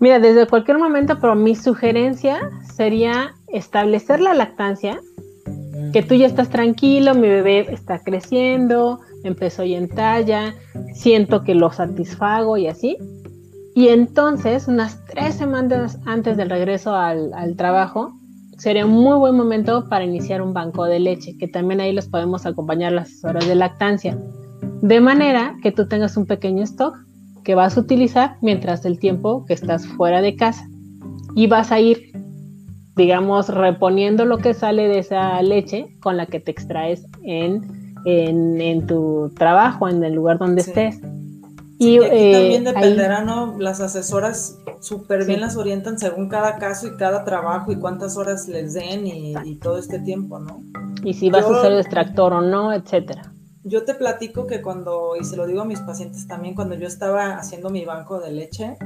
Mira, 0.00 0.18
desde 0.18 0.46
cualquier 0.46 0.78
momento, 0.78 1.18
pero 1.20 1.34
mi 1.34 1.54
sugerencia 1.54 2.50
sería 2.74 3.34
establecer 3.48 4.20
la 4.20 4.34
lactancia 4.34 5.00
que 5.92 6.02
tú 6.02 6.14
ya 6.14 6.26
estás 6.26 6.50
tranquilo, 6.50 7.14
mi 7.14 7.28
bebé 7.28 7.72
está 7.72 8.00
creciendo, 8.00 9.00
empezó 9.22 9.62
y 9.62 9.74
en 9.74 9.88
talla, 9.88 10.54
siento 10.92 11.44
que 11.44 11.54
lo 11.54 11.70
satisfago 11.70 12.56
y 12.56 12.66
así. 12.66 12.96
Y 13.76 13.88
entonces, 13.88 14.66
unas 14.66 15.04
tres 15.06 15.36
semanas 15.36 15.98
antes 16.04 16.36
del 16.36 16.50
regreso 16.50 16.94
al, 16.94 17.54
trabajo, 17.56 18.12
sería 18.58 18.86
un 18.86 18.92
muy 18.92 19.16
buen 19.18 19.36
momento 19.36 19.88
para 19.88 20.04
iniciar 20.04 20.42
un 20.42 20.52
banco 20.52 20.84
de 20.84 21.00
leche, 21.00 21.36
que 21.38 21.48
también 21.48 21.80
ahí 21.80 21.92
los 21.92 22.08
podemos 22.08 22.46
acompañar 22.46 22.92
las 22.92 23.24
horas 23.24 23.46
de 23.46 23.54
lactancia. 23.54 24.18
De 24.82 25.00
manera 25.00 25.56
que 25.62 25.72
tú 25.72 25.86
tengas 25.86 26.16
un 26.16 26.26
pequeño 26.26 26.64
stock 26.64 26.96
que 27.44 27.54
vas 27.54 27.76
a 27.76 27.80
utilizar 27.80 28.36
mientras 28.40 28.84
el 28.84 28.98
tiempo 28.98 29.44
que 29.46 29.54
estás 29.54 29.86
fuera 29.86 30.22
de 30.22 30.34
casa. 30.34 30.66
Y 31.36 31.46
vas 31.46 31.70
a 31.70 31.78
ir, 31.78 32.12
digamos, 32.96 33.48
reponiendo 33.48 34.24
lo 34.24 34.38
que 34.38 34.54
sale 34.54 34.88
de 34.88 34.98
esa 34.98 35.40
leche 35.42 35.86
con 36.00 36.16
la 36.16 36.26
que 36.26 36.40
te 36.40 36.50
extraes 36.50 37.06
en, 37.22 37.94
en, 38.06 38.86
tu 38.86 39.30
trabajo, 39.36 39.88
en 39.88 40.02
el 40.02 40.14
lugar 40.14 40.38
donde 40.38 40.62
estés. 40.62 40.98
Y, 41.78 41.98
eh, 41.98 42.32
también 42.32 42.64
dependerá, 42.64 43.24
¿no? 43.24 43.56
Las 43.58 43.80
asesoras 43.80 44.58
súper 44.80 45.26
bien 45.26 45.40
las 45.40 45.56
orientan 45.56 45.98
según 45.98 46.28
cada 46.28 46.56
caso 46.56 46.86
y 46.86 46.96
cada 46.96 47.24
trabajo 47.24 47.72
y 47.72 47.76
cuántas 47.76 48.16
horas 48.16 48.48
les 48.48 48.74
den 48.74 49.06
y, 49.06 49.56
todo 49.56 49.78
este 49.78 49.98
tiempo, 49.98 50.38
¿no? 50.38 50.60
Y 51.02 51.14
si 51.14 51.30
vas 51.30 51.44
a 51.44 51.48
usar 51.48 51.72
el 51.72 51.80
extractor 51.80 52.32
o 52.32 52.40
no, 52.40 52.72
etcétera. 52.72 53.33
Yo 53.64 53.84
te 53.84 53.94
platico 53.94 54.46
que 54.46 54.60
cuando, 54.60 55.16
y 55.18 55.24
se 55.24 55.36
lo 55.36 55.46
digo 55.46 55.62
a 55.62 55.64
mis 55.64 55.80
pacientes 55.80 56.26
también, 56.26 56.54
cuando 56.54 56.74
yo 56.74 56.86
estaba 56.86 57.36
haciendo 57.36 57.70
mi 57.70 57.86
banco 57.86 58.20
de 58.20 58.30
leche, 58.30 58.76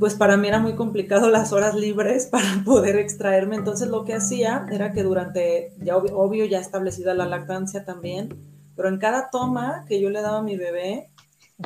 pues 0.00 0.16
para 0.16 0.36
mí 0.36 0.48
era 0.48 0.58
muy 0.58 0.74
complicado 0.74 1.30
las 1.30 1.52
horas 1.52 1.76
libres 1.76 2.26
para 2.26 2.62
poder 2.64 2.96
extraerme. 2.96 3.54
Entonces 3.54 3.88
lo 3.88 4.04
que 4.04 4.14
hacía 4.14 4.66
era 4.70 4.92
que 4.92 5.04
durante, 5.04 5.72
ya 5.78 5.96
obvio, 5.96 6.44
ya 6.44 6.58
establecida 6.58 7.14
la 7.14 7.26
lactancia 7.26 7.84
también, 7.84 8.34
pero 8.74 8.88
en 8.88 8.98
cada 8.98 9.30
toma 9.30 9.84
que 9.86 10.00
yo 10.00 10.10
le 10.10 10.20
daba 10.20 10.38
a 10.38 10.42
mi 10.42 10.56
bebé, 10.56 11.10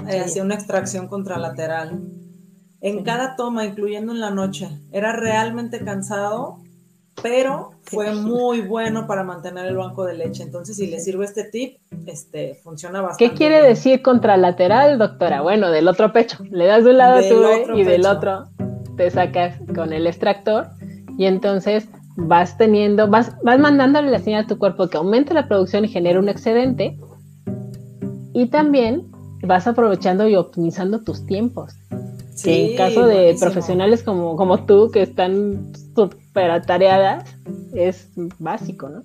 eh, 0.06 0.20
hacía 0.20 0.42
una 0.42 0.54
extracción 0.54 1.08
contralateral. 1.08 1.98
En 2.80 3.02
cada 3.02 3.36
toma, 3.36 3.64
incluyendo 3.64 4.12
en 4.12 4.20
la 4.20 4.30
noche. 4.30 4.68
Era 4.92 5.12
realmente 5.12 5.82
cansado, 5.82 6.58
pero 7.22 7.70
fue 7.82 8.14
muy 8.14 8.60
bueno 8.60 9.06
para 9.06 9.24
mantener 9.24 9.66
el 9.66 9.76
banco 9.76 10.04
de 10.04 10.14
leche. 10.14 10.42
Entonces, 10.42 10.76
si 10.76 10.86
le 10.86 11.00
sirve 11.00 11.24
este 11.24 11.44
tip, 11.44 11.78
este, 12.06 12.54
funciona 12.62 13.00
bastante. 13.00 13.30
¿Qué 13.30 13.36
quiere 13.36 13.62
decir 13.62 14.02
contralateral, 14.02 14.98
doctora? 14.98 15.40
Bueno, 15.40 15.70
del 15.70 15.88
otro 15.88 16.12
pecho. 16.12 16.38
Le 16.50 16.66
das 16.66 16.84
de 16.84 16.90
un 16.90 16.98
lado 16.98 17.20
tu 17.20 17.76
y 17.76 17.84
del 17.84 18.06
otro 18.06 18.48
te 18.98 19.10
sacas 19.10 19.54
con 19.74 19.94
el 19.94 20.06
extractor 20.06 20.66
y 21.16 21.24
entonces 21.24 21.88
vas 22.16 22.58
teniendo, 22.58 23.08
vas, 23.08 23.32
vas 23.44 23.58
mandándole 23.58 24.10
la 24.10 24.18
señal 24.18 24.44
a 24.44 24.46
tu 24.46 24.58
cuerpo 24.58 24.88
que 24.88 24.98
aumente 24.98 25.32
la 25.32 25.46
producción 25.46 25.84
y 25.84 25.88
genere 25.88 26.18
un 26.18 26.28
excedente 26.28 26.98
y 28.34 28.46
también 28.46 29.06
vas 29.42 29.66
aprovechando 29.66 30.28
y 30.28 30.34
optimizando 30.34 31.00
tus 31.02 31.24
tiempos. 31.24 31.72
en 32.44 32.76
caso 32.76 33.06
de 33.06 33.36
profesionales 33.38 34.02
como, 34.02 34.36
como 34.36 34.64
tú, 34.66 34.90
que 34.90 35.02
están 35.02 35.72
súper 36.38 36.50
atareadas, 36.50 37.24
es 37.74 38.10
básico, 38.38 38.88
¿no? 38.88 39.02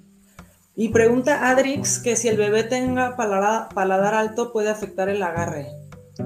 Y 0.75 0.89
pregunta 0.89 1.49
Adrix 1.49 1.99
que 1.99 2.15
si 2.15 2.27
el 2.29 2.37
bebé 2.37 2.63
tenga 2.63 3.15
paladar, 3.15 4.13
alto 4.15 4.51
puede 4.51 4.69
afectar 4.69 5.07
el 5.07 5.21
agarre. 5.21 5.67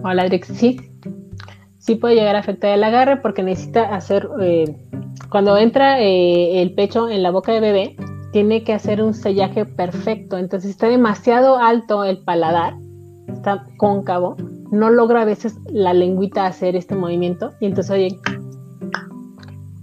Hola 0.04 0.24
Adrix, 0.24 0.48
sí. 0.48 0.80
Sí 1.80 1.96
puede 1.96 2.16
llegar 2.16 2.36
a 2.36 2.40
afectar 2.40 2.72
el 2.72 2.84
agarre 2.84 3.18
porque 3.18 3.44
necesita 3.44 3.94
hacer, 3.96 4.28
eh, 4.42 4.76
cuando 5.30 5.58
entra 5.58 6.00
eh, 6.02 6.62
el 6.62 6.74
pecho 6.74 7.10
en 7.10 7.24
la 7.24 7.32
boca 7.32 7.52
de 7.52 7.60
bebé, 7.60 7.96
tiene 8.32 8.64
que 8.64 8.74
hacer 8.74 9.02
un 9.02 9.14
sellaje 9.14 9.66
perfecto. 9.66 10.38
Entonces, 10.38 10.72
está 10.72 10.88
demasiado 10.88 11.58
alto 11.58 12.04
el 12.04 12.20
paladar, 12.20 12.76
está 13.28 13.66
cóncavo, 13.78 14.36
no 14.72 14.90
logra 14.90 15.22
a 15.22 15.26
veces 15.26 15.58
la 15.70 15.94
lengüita 15.94 16.46
hacer 16.46 16.76
este 16.76 16.96
movimiento 16.96 17.54
y 17.60 17.66
entonces 17.68 17.92
oye, 17.92 18.20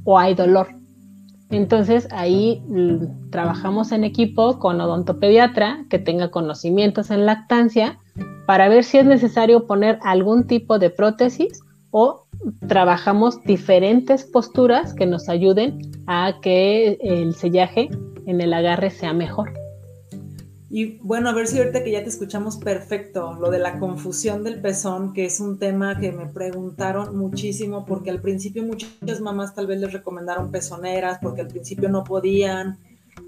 o 0.05 0.18
hay 0.18 0.35
dolor. 0.35 0.68
Entonces 1.57 2.09
ahí 2.11 2.62
mm, 2.66 3.30
trabajamos 3.30 3.92
en 3.92 4.05
equipo 4.05 4.59
con 4.59 4.80
odontopediatra 4.80 5.84
que 5.88 5.98
tenga 5.98 6.30
conocimientos 6.30 7.11
en 7.11 7.26
lactancia 7.26 7.98
para 8.46 8.68
ver 8.68 8.84
si 8.84 8.98
es 8.98 9.07
necesario 9.07 9.66
poner 9.66 9.98
algún 10.02 10.46
tipo 10.46 10.78
de 10.78 10.90
prótesis 10.90 11.61
o 11.90 12.26
trabajamos 12.66 13.40
diferentes 13.44 14.24
posturas 14.24 14.94
que 14.94 15.07
nos 15.07 15.28
ayuden 15.28 15.78
a 16.07 16.40
que 16.42 16.98
el 17.00 17.34
sellaje 17.34 17.88
en 18.26 18.40
el 18.40 18.52
agarre 18.52 18.90
sea 18.90 19.12
mejor. 19.12 19.52
Y 20.77 20.99
bueno, 21.03 21.29
a 21.29 21.33
ver 21.33 21.47
si 21.47 21.59
ahorita 21.59 21.85
que 21.85 21.93
ya 21.93 22.03
te 22.03 22.09
escuchamos 22.09 22.57
perfecto, 22.57 23.35
lo 23.35 23.49
de 23.49 23.61
la 23.61 23.79
confusión 23.79 24.43
del 24.43 24.61
pezón, 24.61 25.12
que 25.12 25.25
es 25.25 25.39
un 25.39 25.57
tema 25.57 26.01
que 26.01 26.11
me 26.11 26.27
preguntaron 26.27 27.16
muchísimo, 27.16 27.87
porque 27.87 28.11
al 28.11 28.20
principio 28.20 28.64
muchas 28.64 29.20
mamás 29.20 29.55
tal 29.55 29.68
vez 29.68 29.79
les 29.79 29.93
recomendaron 29.93 30.51
pezoneras, 30.51 31.20
porque 31.22 31.43
al 31.43 31.47
principio 31.47 31.89
no 31.89 32.03
podían, 32.03 32.79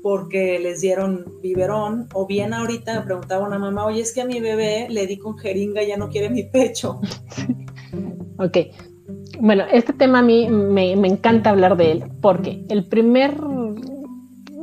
porque 0.02 0.58
les 0.58 0.80
dieron 0.80 1.24
biberón, 1.40 2.08
o 2.14 2.26
bien 2.26 2.52
ahorita 2.52 2.98
me 2.98 3.06
preguntaba 3.06 3.46
una 3.46 3.60
mamá, 3.60 3.86
oye, 3.86 4.00
es 4.00 4.12
que 4.12 4.22
a 4.22 4.26
mi 4.26 4.40
bebé 4.40 4.88
le 4.90 5.06
di 5.06 5.16
con 5.16 5.38
jeringa 5.38 5.84
ya 5.84 5.96
no 5.96 6.08
quiere 6.08 6.28
mi 6.30 6.42
pecho. 6.42 7.00
ok. 8.38 8.58
Bueno, 9.38 9.62
este 9.72 9.92
tema 9.92 10.18
a 10.18 10.22
mí 10.22 10.48
me, 10.50 10.96
me 10.96 11.06
encanta 11.06 11.50
hablar 11.50 11.76
de 11.76 11.92
él, 11.92 12.04
porque 12.20 12.64
el 12.68 12.86
primer 12.86 13.36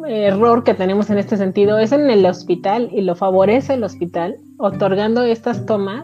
error 0.08 0.64
que 0.64 0.74
tenemos 0.74 1.10
en 1.10 1.18
este 1.18 1.38
sentido 1.38 1.80
es 1.80 1.92
en 1.92 2.10
el 2.10 2.26
hospital 2.26 2.90
y 2.92 3.02
lo 3.02 3.16
favorece 3.16 3.76
el 3.76 3.84
hospital 3.84 4.38
otorgando 4.58 5.24
estas 5.24 5.66
tomas 5.66 6.04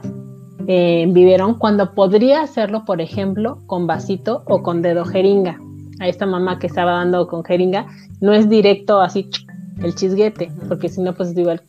en 0.67 1.13
biberón 1.13 1.55
cuando 1.55 1.93
podría 1.93 2.41
hacerlo, 2.41 2.85
por 2.85 3.01
ejemplo, 3.01 3.59
con 3.65 3.87
vasito 3.87 4.43
o 4.45 4.61
con 4.61 4.81
dedo 4.81 5.05
jeringa. 5.05 5.59
A 5.99 6.07
esta 6.07 6.25
mamá 6.25 6.59
que 6.59 6.67
estaba 6.67 6.91
dando 6.91 7.27
con 7.27 7.43
jeringa 7.43 7.87
no 8.21 8.33
es 8.33 8.47
directo 8.47 9.01
así 9.01 9.29
el 9.81 9.95
chisguete, 9.95 10.51
porque 10.67 10.89
si 10.89 11.01
no, 11.01 11.13
pues 11.13 11.29
es 11.29 11.37
igual 11.37 11.61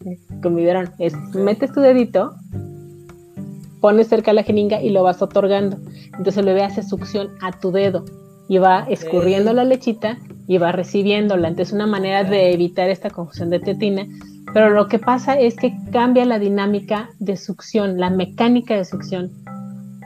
con 0.43 0.55
biberón. 0.55 0.91
Es 0.99 1.15
metes 1.35 1.73
tu 1.73 1.81
dedito, 1.81 2.35
pones 3.81 4.09
cerca 4.09 4.33
la 4.33 4.43
jeringa 4.43 4.83
y 4.83 4.91
lo 4.91 5.03
vas 5.03 5.23
otorgando. 5.23 5.79
Entonces 6.07 6.37
el 6.37 6.45
bebé 6.45 6.63
hace 6.63 6.83
succión 6.83 7.31
a 7.41 7.53
tu 7.53 7.73
dedo 7.73 8.05
y 8.51 8.59
va 8.59 8.85
escurriendo 8.89 9.53
la 9.53 9.63
lechita 9.63 10.19
y 10.49 10.59
va 10.59 10.73
recibiéndola. 10.73 11.47
Entonces, 11.47 11.73
una 11.73 11.87
manera 11.87 12.25
de 12.25 12.53
evitar 12.53 12.91
esta 12.91 13.09
confusión 13.09 13.49
de 13.49 13.61
tetina. 13.61 14.09
Pero 14.53 14.71
lo 14.71 14.89
que 14.89 14.99
pasa 14.99 15.39
es 15.39 15.55
que 15.55 15.73
cambia 15.93 16.25
la 16.25 16.41
dinámica 16.41 17.11
de 17.21 17.37
succión, 17.37 18.01
la 18.01 18.11
mecánica 18.11 18.75
de 18.75 18.85
succión, 18.85 19.31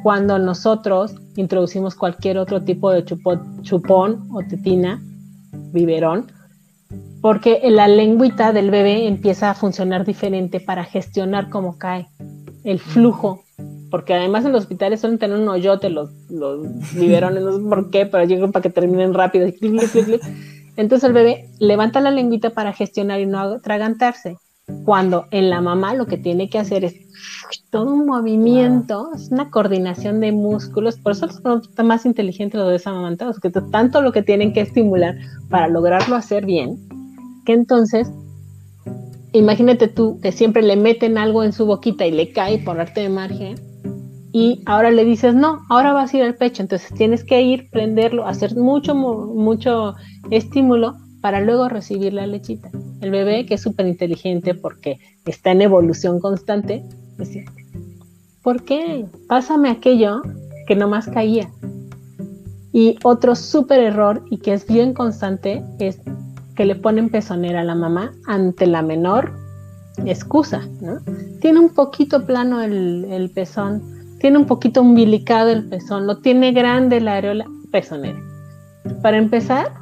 cuando 0.02 0.38
nosotros 0.38 1.14
introducimos 1.36 1.94
cualquier 1.94 2.36
otro 2.36 2.62
tipo 2.62 2.90
de 2.90 3.02
chupón 3.62 4.28
o 4.30 4.42
tetina, 4.46 5.02
biberón, 5.72 6.30
porque 7.22 7.62
la 7.70 7.88
lengüita 7.88 8.52
del 8.52 8.70
bebé 8.70 9.08
empieza 9.08 9.48
a 9.48 9.54
funcionar 9.54 10.04
diferente 10.04 10.60
para 10.60 10.84
gestionar 10.84 11.48
cómo 11.48 11.78
cae 11.78 12.08
el 12.62 12.78
flujo 12.78 13.42
porque 13.94 14.12
además 14.12 14.44
en 14.44 14.50
los 14.50 14.62
hospitales 14.62 14.98
suelen 14.98 15.20
tener 15.20 15.38
un 15.38 15.48
hoyote 15.48 15.88
los, 15.88 16.10
los 16.28 16.66
biberones, 16.96 17.44
no 17.44 17.52
sé 17.52 17.62
por 17.62 17.90
qué, 17.90 18.06
pero 18.06 18.24
llegan 18.24 18.50
para 18.50 18.64
que 18.64 18.70
terminen 18.70 19.14
rápido. 19.14 19.46
Entonces 20.76 21.04
el 21.04 21.12
bebé 21.12 21.48
levanta 21.60 22.00
la 22.00 22.10
lengüita 22.10 22.50
para 22.50 22.72
gestionar 22.72 23.20
y 23.20 23.26
no 23.26 23.38
atragantarse. 23.38 24.36
Cuando 24.84 25.26
en 25.30 25.48
la 25.48 25.60
mamá 25.60 25.94
lo 25.94 26.06
que 26.06 26.18
tiene 26.18 26.50
que 26.50 26.58
hacer 26.58 26.84
es 26.84 26.96
todo 27.70 27.94
un 27.94 28.04
movimiento, 28.04 29.10
es 29.14 29.30
una 29.30 29.48
coordinación 29.48 30.18
de 30.18 30.32
músculos, 30.32 30.98
por 30.98 31.12
eso 31.12 31.28
son 31.28 31.62
más 31.84 32.04
inteligentes 32.04 32.58
los 32.58 32.66
bebés 32.66 32.88
amamantados, 32.88 33.38
que 33.38 33.50
tanto 33.50 34.02
lo 34.02 34.10
que 34.10 34.22
tienen 34.22 34.52
que 34.52 34.62
estimular 34.62 35.14
para 35.50 35.68
lograrlo 35.68 36.16
hacer 36.16 36.46
bien, 36.46 36.80
que 37.46 37.52
entonces 37.52 38.10
imagínate 39.32 39.86
tú 39.86 40.18
que 40.20 40.32
siempre 40.32 40.62
le 40.62 40.74
meten 40.74 41.16
algo 41.16 41.44
en 41.44 41.52
su 41.52 41.64
boquita 41.64 42.04
y 42.06 42.10
le 42.10 42.32
cae 42.32 42.58
por 42.58 42.80
arte 42.80 43.02
de 43.02 43.08
margen, 43.08 43.73
y 44.34 44.62
ahora 44.66 44.90
le 44.90 45.04
dices, 45.04 45.32
no, 45.32 45.60
ahora 45.68 45.92
vas 45.92 46.12
a 46.12 46.16
ir 46.16 46.24
al 46.24 46.34
pecho, 46.34 46.60
entonces 46.60 46.92
tienes 46.92 47.22
que 47.22 47.40
ir, 47.40 47.70
prenderlo, 47.70 48.26
hacer 48.26 48.56
mucho, 48.56 48.92
mucho 48.92 49.94
estímulo 50.28 50.96
para 51.20 51.40
luego 51.40 51.68
recibir 51.68 52.12
la 52.12 52.26
lechita. 52.26 52.68
El 53.00 53.12
bebé, 53.12 53.46
que 53.46 53.54
es 53.54 53.62
súper 53.62 53.86
inteligente 53.86 54.54
porque 54.54 54.98
está 55.24 55.52
en 55.52 55.62
evolución 55.62 56.18
constante, 56.18 56.84
dice, 57.16 57.44
¿por 58.42 58.64
qué? 58.64 59.06
Pásame 59.28 59.70
aquello 59.70 60.20
que 60.66 60.74
nomás 60.74 61.06
caía. 61.06 61.48
Y 62.72 62.98
otro 63.04 63.36
súper 63.36 63.78
error 63.78 64.24
y 64.32 64.38
que 64.38 64.54
es 64.54 64.66
bien 64.66 64.94
constante 64.94 65.62
es 65.78 66.00
que 66.56 66.64
le 66.64 66.74
ponen 66.74 67.08
pezonera 67.08 67.60
a 67.60 67.64
la 67.64 67.76
mamá 67.76 68.12
ante 68.26 68.66
la 68.66 68.82
menor 68.82 69.32
excusa, 70.04 70.68
¿no? 70.80 70.98
Tiene 71.40 71.60
un 71.60 71.68
poquito 71.68 72.26
plano 72.26 72.60
el, 72.62 73.06
el 73.10 73.30
pezón, 73.30 73.93
tiene 74.24 74.38
un 74.38 74.46
poquito 74.46 74.80
umbilicado 74.80 75.50
el 75.50 75.68
pezón, 75.68 76.06
lo 76.06 76.16
tiene 76.16 76.52
grande 76.52 76.98
la 76.98 77.16
areola 77.16 77.44
pezonera. 77.70 78.18
Para 79.02 79.18
empezar, 79.18 79.74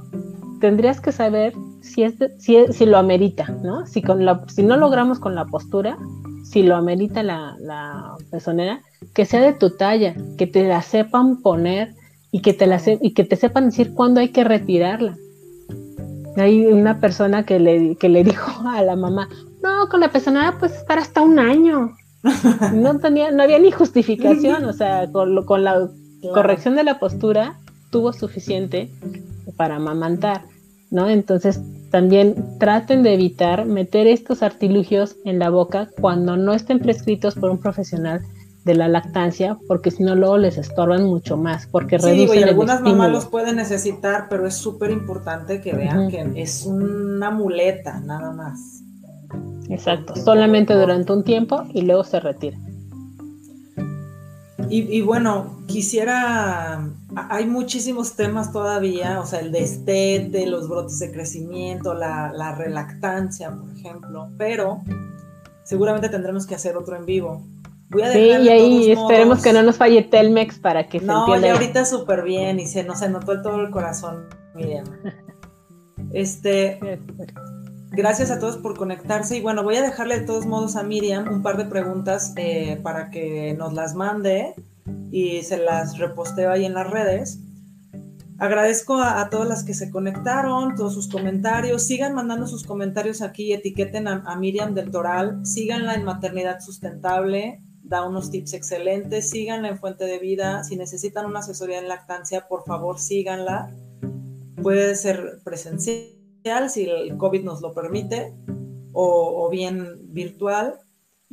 tendrías 0.60 1.00
que 1.00 1.12
saber 1.12 1.54
si, 1.80 2.02
es 2.02 2.14
si, 2.38 2.86
lo 2.86 2.98
amerita, 2.98 3.46
¿no? 3.62 3.86
Si, 3.86 4.02
con 4.02 4.24
la, 4.24 4.44
si 4.48 4.64
no 4.64 4.76
logramos 4.76 5.20
con 5.20 5.36
la 5.36 5.44
postura, 5.44 5.96
si 6.42 6.64
lo 6.64 6.74
amerita 6.74 7.22
la, 7.22 7.54
la 7.60 8.16
pezonera, 8.32 8.80
que 9.14 9.26
sea 9.26 9.42
de 9.42 9.52
tu 9.52 9.70
talla, 9.76 10.16
que 10.36 10.48
te 10.48 10.66
la 10.66 10.82
sepan 10.82 11.40
poner 11.40 11.94
y 12.32 12.42
que 12.42 12.52
te, 12.52 12.66
la 12.66 12.80
y 13.00 13.14
que 13.14 13.22
te 13.22 13.36
sepan 13.36 13.66
decir 13.66 13.94
cuándo 13.94 14.18
hay 14.18 14.30
que 14.30 14.42
retirarla. 14.42 15.16
Hay 16.36 16.66
una 16.66 16.98
persona 16.98 17.44
que 17.44 17.60
le, 17.60 17.94
que 17.94 18.08
le 18.08 18.24
dijo 18.24 18.50
a 18.68 18.82
la 18.82 18.96
mamá, 18.96 19.28
no, 19.62 19.88
con 19.88 20.00
la 20.00 20.10
pezonera 20.10 20.58
puedes 20.58 20.78
estar 20.78 20.98
hasta 20.98 21.20
un 21.20 21.38
año 21.38 21.92
No 22.72 22.98
tenía, 22.98 23.30
no 23.30 23.42
había 23.42 23.58
ni 23.58 23.70
justificación, 23.70 24.64
o 24.64 24.72
sea, 24.72 25.10
con, 25.10 25.44
con 25.44 25.64
la 25.64 25.88
corrección 26.32 26.76
de 26.76 26.84
la 26.84 26.98
postura 26.98 27.58
tuvo 27.90 28.12
suficiente 28.12 28.90
para 29.56 29.76
amamantar, 29.76 30.42
¿no? 30.90 31.08
Entonces, 31.08 31.60
también 31.90 32.58
traten 32.58 33.02
de 33.02 33.14
evitar 33.14 33.66
meter 33.66 34.06
estos 34.06 34.42
artilugios 34.42 35.16
en 35.24 35.38
la 35.38 35.50
boca 35.50 35.90
cuando 36.00 36.36
no 36.36 36.54
estén 36.54 36.78
prescritos 36.78 37.34
por 37.34 37.50
un 37.50 37.58
profesional 37.58 38.22
de 38.64 38.74
la 38.74 38.88
lactancia, 38.88 39.58
porque 39.66 39.90
si 39.90 40.04
no 40.04 40.14
luego 40.14 40.38
les 40.38 40.56
estorban 40.56 41.04
mucho 41.04 41.36
más, 41.36 41.66
porque 41.66 41.98
sí, 41.98 42.06
reducen 42.06 42.40
y 42.40 42.42
algunas 42.44 42.80
mamás 42.80 43.10
los 43.10 43.26
pueden 43.26 43.56
necesitar, 43.56 44.28
pero 44.30 44.46
es 44.46 44.54
súper 44.54 44.90
importante 44.90 45.60
que 45.60 45.74
vean 45.74 46.08
que 46.08 46.24
es 46.36 46.64
una 46.64 47.30
muleta, 47.30 48.00
nada 48.00 48.30
más. 48.32 48.82
Exacto, 49.72 50.14
solamente 50.16 50.74
durante 50.74 51.12
un 51.12 51.24
tiempo 51.24 51.64
y 51.72 51.82
luego 51.82 52.04
se 52.04 52.20
retira. 52.20 52.58
Y, 54.68 55.02
bueno, 55.02 55.58
quisiera, 55.66 56.88
hay 57.14 57.44
muchísimos 57.44 58.14
temas 58.14 58.52
todavía, 58.52 59.20
o 59.20 59.26
sea, 59.26 59.40
el 59.40 59.52
destete, 59.52 60.46
los 60.46 60.66
brotes 60.66 60.98
de 60.98 61.12
crecimiento, 61.12 61.92
la, 61.92 62.32
la 62.32 62.54
relactancia, 62.54 63.50
por 63.50 63.70
ejemplo, 63.76 64.30
pero 64.38 64.80
seguramente 65.62 66.08
tendremos 66.08 66.46
que 66.46 66.54
hacer 66.54 66.78
otro 66.78 66.96
en 66.96 67.04
vivo 67.04 67.42
sí, 68.12 68.18
y 68.18 68.48
ahí 68.48 68.90
esperemos 68.92 69.42
que 69.42 69.52
no 69.52 69.62
nos 69.62 69.76
falle 69.76 70.02
Telmex 70.02 70.58
para 70.58 70.88
que 70.88 71.00
se 71.00 71.06
no, 71.06 71.26
entienda. 71.26 71.48
No, 71.48 71.54
ahorita 71.54 71.84
súper 71.84 72.22
bien 72.22 72.60
y 72.60 72.66
se, 72.66 72.84
no, 72.84 72.96
se 72.96 73.08
notó 73.08 73.40
todo 73.42 73.60
el 73.60 73.70
corazón, 73.70 74.26
Miriam. 74.54 74.86
Este, 76.12 76.98
gracias 77.92 78.30
a 78.30 78.38
todos 78.38 78.56
por 78.56 78.76
conectarse. 78.76 79.36
Y 79.36 79.40
bueno, 79.40 79.62
voy 79.62 79.76
a 79.76 79.82
dejarle 79.82 80.20
de 80.20 80.26
todos 80.26 80.46
modos 80.46 80.76
a 80.76 80.82
Miriam 80.82 81.28
un 81.28 81.42
par 81.42 81.56
de 81.56 81.66
preguntas 81.66 82.32
eh, 82.36 82.80
para 82.82 83.10
que 83.10 83.54
nos 83.54 83.72
las 83.74 83.94
mande 83.94 84.54
y 85.10 85.42
se 85.42 85.58
las 85.58 85.98
reposteo 85.98 86.50
ahí 86.50 86.64
en 86.64 86.74
las 86.74 86.90
redes. 86.90 87.40
Agradezco 88.38 89.00
a, 89.00 89.28
todas 89.30 89.46
las 89.46 89.62
que 89.62 89.74
se 89.74 89.90
conectaron, 89.90 90.74
todos 90.74 90.94
sus 90.94 91.08
comentarios. 91.08 91.84
Sigan 91.84 92.14
mandando 92.14 92.48
sus 92.48 92.64
comentarios 92.64 93.22
aquí, 93.22 93.52
etiqueten 93.52 94.08
a, 94.08 94.24
a 94.26 94.36
Miriam 94.36 94.74
del 94.74 94.90
Toral, 94.90 95.46
síganla 95.46 95.94
en 95.94 96.04
Maternidad 96.04 96.58
Sustentable, 96.58 97.62
da 97.84 98.04
unos 98.04 98.30
tips 98.30 98.54
excelentes, 98.54 99.30
síganla 99.30 99.68
en 99.68 99.78
Fuente 99.78 100.06
de 100.06 100.18
Vida, 100.18 100.64
si 100.64 100.76
necesitan 100.76 101.26
una 101.26 101.38
asesoría 101.38 101.78
en 101.78 101.86
lactancia, 101.86 102.48
por 102.48 102.64
favor 102.64 102.98
síganla, 102.98 103.70
puede 104.60 104.96
ser 104.96 105.40
presencial 105.44 106.21
si 106.68 106.84
el 106.84 107.16
COVID 107.16 107.44
nos 107.44 107.60
lo 107.60 107.72
permite 107.72 108.34
o, 108.92 109.48
bien 109.50 110.12
virtual. 110.12 110.78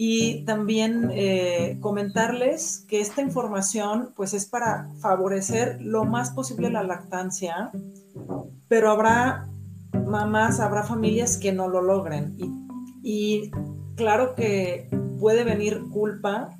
Y 0.01 0.45
también 0.45 1.11
eh, 1.11 1.77
comentarles 1.81 2.85
que 2.87 3.01
esta 3.01 3.21
información 3.21 4.13
pues 4.15 4.33
es 4.33 4.45
para 4.45 4.89
favorecer 5.01 5.81
lo 5.81 6.05
más 6.05 6.31
posible 6.31 6.69
la 6.69 6.83
lactancia, 6.83 7.69
pero 8.69 8.91
habrá 8.91 9.49
mamás, 10.07 10.61
habrá 10.61 10.83
familias 10.83 11.37
que 11.37 11.51
no 11.51 11.67
lo 11.67 11.81
logren. 11.81 12.35
Y, 12.37 12.49
y 13.03 13.51
claro 13.95 14.35
que 14.35 14.87
puede 15.19 15.43
venir 15.43 15.81
culpa, 15.91 16.55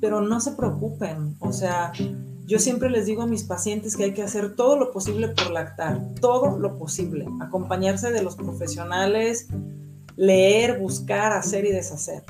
pero 0.00 0.20
no 0.20 0.38
se 0.38 0.52
preocupen. 0.52 1.34
O 1.40 1.52
sea, 1.52 1.92
yo 2.52 2.58
siempre 2.58 2.90
les 2.90 3.06
digo 3.06 3.22
a 3.22 3.26
mis 3.26 3.44
pacientes 3.44 3.96
que 3.96 4.04
hay 4.04 4.12
que 4.12 4.22
hacer 4.22 4.54
todo 4.54 4.78
lo 4.78 4.92
posible 4.92 5.28
por 5.28 5.50
lactar, 5.50 6.02
todo 6.20 6.58
lo 6.58 6.76
posible, 6.76 7.26
acompañarse 7.40 8.12
de 8.12 8.22
los 8.22 8.36
profesionales, 8.36 9.48
leer, 10.16 10.78
buscar, 10.78 11.32
hacer 11.32 11.64
y 11.64 11.72
deshacer. 11.72 12.24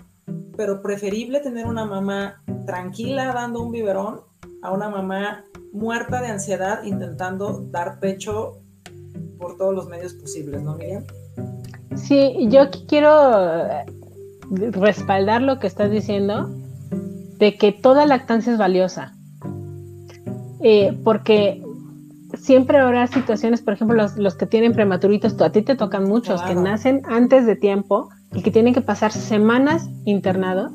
Pero 0.57 0.81
preferible 0.81 1.41
tener 1.41 1.67
una 1.67 1.87
mamá 1.87 2.41
tranquila 2.67 3.33
dando 3.33 3.63
un 3.63 3.73
biberón 3.73 4.21
a 4.63 4.71
una 4.71 4.89
mamá 4.89 5.45
muerta 5.73 6.21
de 6.21 6.29
ansiedad 6.29 6.85
intentando 6.85 7.67
dar 7.73 7.99
pecho 7.99 8.61
por 9.41 9.57
todos 9.57 9.75
los 9.75 9.89
medios 9.89 10.15
posibles, 10.15 10.63
¿no, 10.63 10.77
Miriam? 10.77 11.03
Sí, 11.97 12.47
yo 12.49 12.71
quiero 12.87 13.67
respaldar 14.53 15.43
lo 15.43 15.59
que 15.59 15.67
estás 15.67 15.91
diciendo 15.91 16.49
de 17.39 17.59
que 17.59 17.73
toda 17.73 18.07
lactancia 18.07 18.53
es 18.53 18.59
valiosa. 18.59 19.17
Eh, 20.63 20.97
porque 21.05 21.63
siempre 22.39 22.79
habrá 22.79 23.07
situaciones, 23.07 23.61
por 23.63 23.75
ejemplo, 23.75 24.07
los, 24.17 24.35
que 24.35 24.47
tienen 24.47 24.73
prematuritos, 24.73 25.41
a 25.41 25.51
ti 25.51 25.63
te 25.63 25.75
tocan 25.75 26.05
muchos, 26.05 26.41
que 26.43 26.55
nacen 26.55 27.03
antes 27.07 27.47
de 27.47 27.57
tiempo 27.57 28.09
y 28.33 28.43
que 28.43 28.51
tienen 28.51 28.75
que 28.75 28.81
pasar 28.81 29.13
semanas 29.13 29.89
internados, 30.05 30.73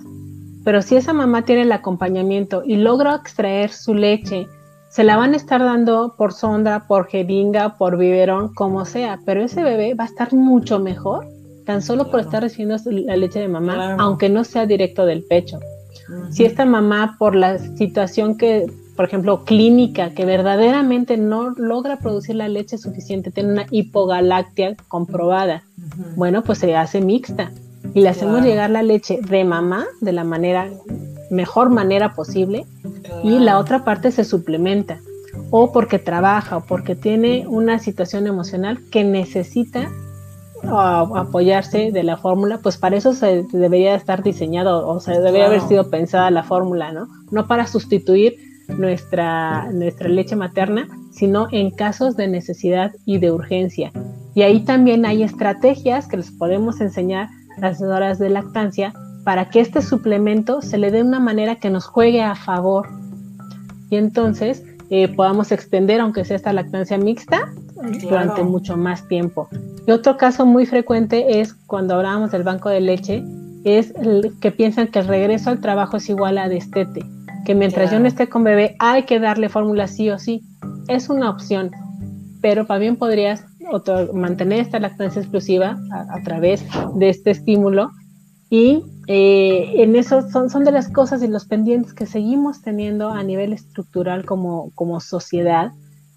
pero 0.64 0.82
si 0.82 0.96
esa 0.96 1.14
mamá 1.14 1.44
tiene 1.44 1.64
el 1.64 1.72
acompañamiento 1.72 2.64
y 2.66 2.76
logra 2.76 3.16
extraer 3.16 3.72
su 3.72 3.94
leche, 3.94 4.48
se 4.90 5.04
la 5.04 5.16
van 5.16 5.34
a 5.34 5.38
estar 5.38 5.62
dando 5.62 6.16
por 6.18 6.34
sonda, 6.34 6.88
por 6.88 7.08
jeringa, 7.08 7.78
por 7.78 7.98
biberón, 7.98 8.54
como 8.54 8.86
sea, 8.86 9.20
pero 9.26 9.42
ese 9.42 9.64
bebé 9.64 9.94
va 9.94 10.06
a 10.06 10.08
estar 10.08 10.34
mucho 10.34 10.80
mejor 10.80 11.26
tan 11.66 11.82
solo 11.82 12.10
por 12.10 12.22
estar 12.22 12.42
recibiendo 12.42 12.78
la 12.86 13.18
leche 13.18 13.40
de 13.40 13.50
mamá, 13.50 13.98
aunque 14.00 14.30
no 14.30 14.46
sea 14.46 14.66
directo 14.66 15.06
del 15.06 15.24
pecho. 15.24 15.60
Si 16.32 16.46
esta 16.46 16.64
mamá, 16.66 17.18
por 17.20 17.36
la 17.36 17.60
situación 17.60 18.38
que, 18.38 18.68
por 18.98 19.06
ejemplo, 19.06 19.46
clínica, 19.46 20.10
que 20.10 20.26
verdaderamente 20.26 21.18
no 21.18 21.52
logra 21.52 22.00
producir 22.00 22.36
la 22.36 22.50
leche 22.50 22.80
suficiente, 22.80 23.30
tiene 23.30 23.54
una 23.54 23.66
hipogalactia 23.70 24.76
comprobada, 24.88 25.64
bueno, 26.16 26.44
pues 26.44 26.58
se 26.58 26.76
hace 26.76 27.00
mixta 27.00 27.52
y 27.94 28.02
le 28.02 28.10
hacemos 28.10 28.44
llegar 28.44 28.72
la 28.72 28.82
leche 28.82 29.20
de 29.22 29.46
mamá 29.46 29.86
de 30.02 30.12
la 30.12 30.24
manera 30.24 30.70
mejor 31.30 31.70
manera 31.70 32.16
posible 32.16 32.66
y 33.24 33.38
la 33.40 33.60
otra 33.60 33.84
parte 33.84 34.12
se 34.12 34.24
suplementa. 34.24 35.00
O 35.52 35.72
porque 35.72 36.00
trabaja 36.00 36.58
o 36.58 36.66
porque 36.66 36.96
tiene 36.96 37.46
una 37.48 37.78
situación 37.78 38.26
emocional 38.26 38.80
que 38.92 39.04
necesita 39.04 39.92
apoyarse 40.64 41.92
de 41.92 42.04
la 42.04 42.18
fórmula, 42.18 42.60
pues 42.64 42.78
para 42.78 42.98
eso 42.98 43.14
se 43.14 43.46
debería 43.52 43.94
estar 43.94 44.24
diseñado, 44.24 44.88
o 44.88 45.00
sea, 45.00 45.20
debería 45.20 45.46
haber 45.46 45.62
sido 45.62 45.92
pensada 45.92 46.32
la 46.32 46.44
fórmula, 46.44 46.92
¿no? 46.92 47.08
No 47.30 47.46
para 47.46 47.68
sustituir 47.68 48.47
nuestra, 48.68 49.72
nuestra 49.72 50.10
leche 50.10 50.36
materna, 50.36 50.88
sino 51.12 51.48
en 51.52 51.72
casos 51.72 52.16
de 52.16 52.28
necesidad 52.28 52.92
y 53.06 53.18
de 53.20 53.32
urgencia. 53.32 53.92
Y 54.36 54.44
ahí 54.44 54.60
también 54.62 55.06
hay 55.06 55.24
estrategias 55.24 56.08
que 56.08 56.18
les 56.18 56.32
podemos 56.32 56.80
enseñar 56.82 57.30
las 57.58 57.82
horas 57.82 58.20
de 58.20 58.30
lactancia 58.30 58.94
para 59.24 59.50
que 59.50 59.60
este 59.60 59.82
suplemento 59.82 60.62
se 60.62 60.78
le 60.78 60.92
dé 60.92 61.02
una 61.02 61.20
manera 61.20 61.56
que 61.56 61.70
nos 61.70 61.86
juegue 61.86 62.22
a 62.22 62.36
favor. 62.36 62.88
Y 63.90 63.96
entonces 63.96 64.64
eh, 64.90 65.08
podamos 65.10 65.52
extender, 65.52 66.00
aunque 66.00 66.24
sea 66.24 66.38
esta 66.38 66.54
lactancia 66.54 66.98
mixta, 66.98 67.52
durante 68.02 68.44
mucho 68.44 68.78
más 68.78 69.08
tiempo. 69.08 69.50
Y 69.86 69.92
otro 69.92 70.18
caso 70.18 70.46
muy 70.46 70.66
frecuente 70.66 71.40
es 71.40 71.54
cuando 71.54 71.96
hablábamos 71.96 72.32
del 72.32 72.44
banco 72.44 72.70
de 72.70 72.82
leche, 72.82 73.24
es 73.64 73.94
que 74.40 74.52
piensan 74.52 74.88
que 74.88 75.00
el 75.00 75.08
regreso 75.08 75.50
al 75.50 75.60
trabajo 75.60 75.98
es 75.98 76.10
igual 76.10 76.38
a 76.38 76.48
destete, 76.48 77.02
que 77.46 77.56
mientras 77.56 77.92
yo 77.92 78.00
no 78.00 78.08
esté 78.08 78.30
con 78.30 78.44
bebé 78.44 78.76
hay 78.80 79.04
que 79.04 79.20
darle 79.20 79.50
fórmula 79.50 79.88
sí 79.88 80.10
o 80.10 80.20
sí. 80.20 80.44
Es 80.88 81.10
una 81.10 81.30
opción, 81.30 81.72
pero 82.42 82.66
también 82.66 82.96
podrías 82.96 83.46
mantener 84.14 84.62
esta 84.62 84.80
lactancia 84.80 85.22
exclusiva 85.22 85.78
a, 85.92 86.22
través 86.24 86.64
de 86.96 87.10
este 87.10 87.32
estímulo. 87.32 87.92
Y 88.50 88.84
eh, 89.08 89.74
en 89.84 89.96
eso 89.96 90.30
son, 90.30 90.50
son 90.50 90.64
de 90.64 90.72
las 90.72 90.90
cosas 90.90 91.22
y 91.22 91.28
los 91.28 91.46
pendientes 91.46 91.94
que 91.94 92.06
seguimos 92.06 92.62
teniendo 92.62 93.10
a 93.10 93.24
nivel 93.24 93.52
estructural 93.52 94.26
como, 94.26 94.72
como 94.76 95.00
sociedad 95.02 95.72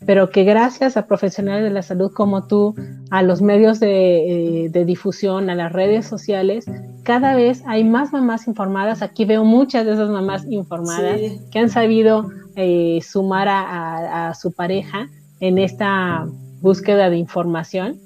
pero 0.06 0.30
que 0.30 0.44
gracias 0.44 0.96
a 0.96 1.06
profesionales 1.06 1.64
de 1.64 1.70
la 1.70 1.82
salud 1.82 2.10
como 2.12 2.46
tú, 2.46 2.74
a 3.10 3.22
los 3.22 3.42
medios 3.42 3.80
de, 3.80 4.66
eh, 4.66 4.84
difusión, 4.84 5.50
a 5.50 5.54
las 5.54 5.72
redes 5.72 6.06
sociales, 6.06 6.64
cada 7.02 7.34
vez 7.34 7.62
hay 7.66 7.84
más 7.84 8.12
mamás 8.12 8.46
informadas. 8.46 9.02
Aquí 9.02 9.24
veo 9.24 9.44
muchas 9.44 9.84
de 9.84 9.92
esas 9.92 10.08
mamás 10.08 10.46
informadas 10.48 11.20
que 11.50 11.58
han 11.58 11.68
sabido 11.68 12.30
eh, 12.56 13.00
sumar 13.02 13.48
a, 13.50 14.34
su 14.34 14.52
pareja 14.52 15.08
en 15.40 15.58
esta 15.58 16.26
búsqueda 16.60 17.10
de 17.10 17.16
información 17.16 17.98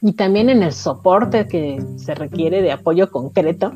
y 0.00 0.12
también 0.14 0.48
en 0.48 0.62
el 0.62 0.72
soporte 0.72 1.46
que 1.46 1.84
se 1.96 2.14
requiere 2.14 2.62
de 2.62 2.72
apoyo 2.72 3.10
concreto 3.10 3.72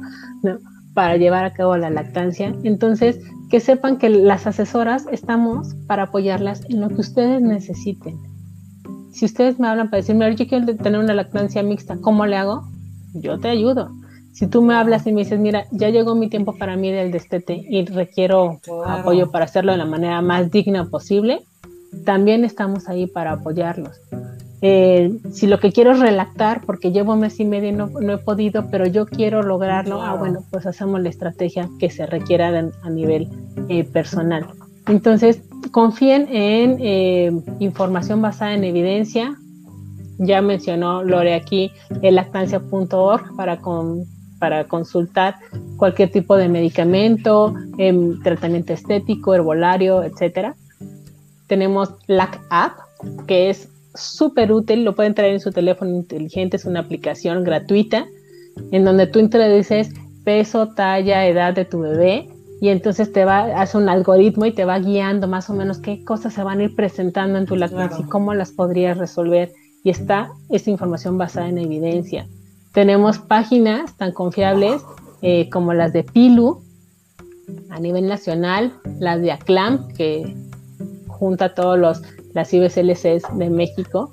para 0.96 1.18
llevar 1.18 1.44
a 1.44 1.52
cabo 1.52 1.76
la 1.76 1.90
lactancia. 1.90 2.54
Entonces, 2.64 3.20
que 3.50 3.60
sepan 3.60 3.98
que 3.98 4.08
las 4.08 4.46
asesoras 4.46 5.04
estamos 5.12 5.74
para 5.86 6.04
apoyarlas 6.04 6.62
en 6.70 6.80
lo 6.80 6.88
que 6.88 7.02
ustedes 7.02 7.42
necesiten. 7.42 8.16
Si 9.12 9.26
ustedes 9.26 9.60
me 9.60 9.68
hablan 9.68 9.90
para 9.90 10.00
decirme, 10.00 10.34
yo 10.34 10.48
quiero 10.48 10.74
tener 10.74 10.98
una 10.98 11.12
lactancia 11.12 11.62
mixta, 11.62 11.98
¿cómo 12.00 12.24
le 12.24 12.36
hago? 12.36 12.62
Yo 13.12 13.38
te 13.38 13.48
ayudo. 13.48 13.90
Si 14.32 14.46
tú 14.46 14.62
me 14.62 14.74
hablas 14.74 15.06
y 15.06 15.12
me 15.12 15.20
dices, 15.20 15.38
mira, 15.38 15.66
ya 15.70 15.90
llegó 15.90 16.14
mi 16.14 16.30
tiempo 16.30 16.56
para 16.56 16.76
mí 16.78 16.90
del 16.90 17.12
destete 17.12 17.62
y 17.68 17.84
requiero 17.84 18.60
apoyo 18.86 19.30
para 19.30 19.44
hacerlo 19.44 19.72
de 19.72 19.78
la 19.78 19.84
manera 19.84 20.22
más 20.22 20.50
digna 20.50 20.86
posible, 20.86 21.40
también 22.06 22.42
estamos 22.42 22.88
ahí 22.88 23.06
para 23.06 23.32
apoyarlos. 23.32 24.00
Eh, 24.62 25.18
si 25.32 25.46
lo 25.46 25.60
que 25.60 25.72
quiero 25.72 25.92
es 25.92 26.00
relactar, 26.00 26.62
porque 26.64 26.90
llevo 26.90 27.12
un 27.12 27.20
mes 27.20 27.38
y 27.40 27.44
medio 27.44 27.68
y 27.68 27.72
no, 27.72 27.88
no 27.88 28.14
he 28.14 28.18
podido, 28.18 28.70
pero 28.70 28.86
yo 28.86 29.06
quiero 29.06 29.42
lograrlo, 29.42 30.02
ah, 30.02 30.14
bueno, 30.14 30.40
pues 30.50 30.66
hacemos 30.66 31.00
la 31.00 31.10
estrategia 31.10 31.68
que 31.78 31.90
se 31.90 32.06
requiera 32.06 32.48
a 32.82 32.90
nivel 32.90 33.28
eh, 33.68 33.84
personal. 33.84 34.46
Entonces, 34.88 35.42
confíen 35.72 36.28
en 36.30 36.78
eh, 36.80 37.32
información 37.58 38.22
basada 38.22 38.54
en 38.54 38.64
evidencia. 38.64 39.36
Ya 40.18 40.40
mencionó 40.40 41.02
Lore 41.02 41.34
aquí 41.34 41.70
el 42.00 42.14
lactancia.org 42.14 43.36
para, 43.36 43.60
para 44.38 44.64
consultar 44.64 45.34
cualquier 45.76 46.10
tipo 46.10 46.36
de 46.36 46.48
medicamento, 46.48 47.54
em, 47.76 48.22
tratamiento 48.22 48.72
estético, 48.72 49.34
herbolario, 49.34 50.02
etcétera. 50.02 50.54
Tenemos 51.46 51.94
LAC 52.06 52.40
App, 52.48 52.78
que 53.26 53.50
es 53.50 53.68
súper 53.96 54.52
útil, 54.52 54.84
lo 54.84 54.94
pueden 54.94 55.14
traer 55.14 55.34
en 55.34 55.40
su 55.40 55.50
teléfono 55.50 55.90
inteligente, 55.90 56.56
es 56.56 56.64
una 56.64 56.80
aplicación 56.80 57.44
gratuita 57.44 58.06
en 58.72 58.84
donde 58.84 59.06
tú 59.06 59.18
introduces 59.18 59.90
peso, 60.24 60.68
talla, 60.74 61.26
edad 61.26 61.54
de 61.54 61.64
tu 61.64 61.80
bebé 61.80 62.28
y 62.60 62.68
entonces 62.68 63.12
te 63.12 63.24
va, 63.24 63.60
hace 63.60 63.76
un 63.76 63.88
algoritmo 63.88 64.46
y 64.46 64.52
te 64.52 64.64
va 64.64 64.78
guiando 64.78 65.28
más 65.28 65.50
o 65.50 65.54
menos 65.54 65.78
qué 65.78 66.02
cosas 66.04 66.34
se 66.34 66.42
van 66.42 66.60
a 66.60 66.64
ir 66.64 66.74
presentando 66.74 67.38
en 67.38 67.46
tu 67.46 67.54
lactancia 67.54 68.04
y 68.04 68.08
cómo 68.08 68.32
las 68.34 68.50
podrías 68.52 68.96
resolver. 68.96 69.52
Y 69.84 69.90
está 69.90 70.30
esta 70.48 70.70
información 70.70 71.18
basada 71.18 71.48
en 71.48 71.58
evidencia. 71.58 72.26
Tenemos 72.72 73.18
páginas 73.18 73.96
tan 73.96 74.12
confiables 74.12 74.82
eh, 75.22 75.48
como 75.50 75.74
las 75.74 75.92
de 75.92 76.02
Pilu 76.02 76.62
a 77.70 77.78
nivel 77.78 78.08
nacional, 78.08 78.72
las 78.98 79.20
de 79.20 79.32
ACLAM, 79.32 79.88
que 79.88 80.34
junta 81.06 81.54
todos 81.54 81.78
los 81.78 82.02
las 82.36 82.52
IBCLCs 82.52 83.38
de 83.38 83.50
México. 83.50 84.10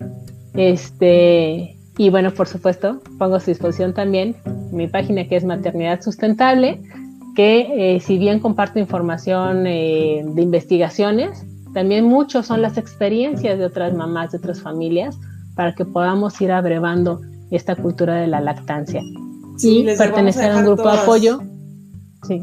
Este, 0.55 1.77
y 1.97 2.09
bueno, 2.09 2.31
por 2.31 2.47
supuesto, 2.47 3.01
pongo 3.19 3.35
a 3.35 3.39
su 3.41 3.51
disposición 3.51 3.93
también 3.93 4.35
mi 4.71 4.87
página 4.87 5.27
que 5.27 5.35
es 5.35 5.43
Maternidad 5.43 6.01
Sustentable, 6.01 6.81
que 7.35 7.95
eh, 7.95 7.99
si 7.99 8.17
bien 8.17 8.39
comparto 8.39 8.79
información 8.79 9.67
eh, 9.67 10.23
de 10.25 10.41
investigaciones, 10.41 11.45
también 11.73 12.05
muchos 12.05 12.47
son 12.47 12.61
las 12.61 12.77
experiencias 12.77 13.59
de 13.59 13.65
otras 13.65 13.93
mamás, 13.93 14.31
de 14.31 14.37
otras 14.37 14.61
familias, 14.61 15.17
para 15.55 15.75
que 15.75 15.83
podamos 15.83 16.39
ir 16.39 16.51
abrevando 16.51 17.19
esta 17.51 17.75
cultura 17.75 18.15
de 18.15 18.27
la 18.27 18.39
lactancia. 18.39 19.01
y 19.61 19.83
pertenecer 19.97 20.51
a, 20.51 20.59
un 20.59 20.65
grupo 20.65 20.89
de 20.89 20.97
apoyo. 20.97 21.39
Sí, 22.25 22.41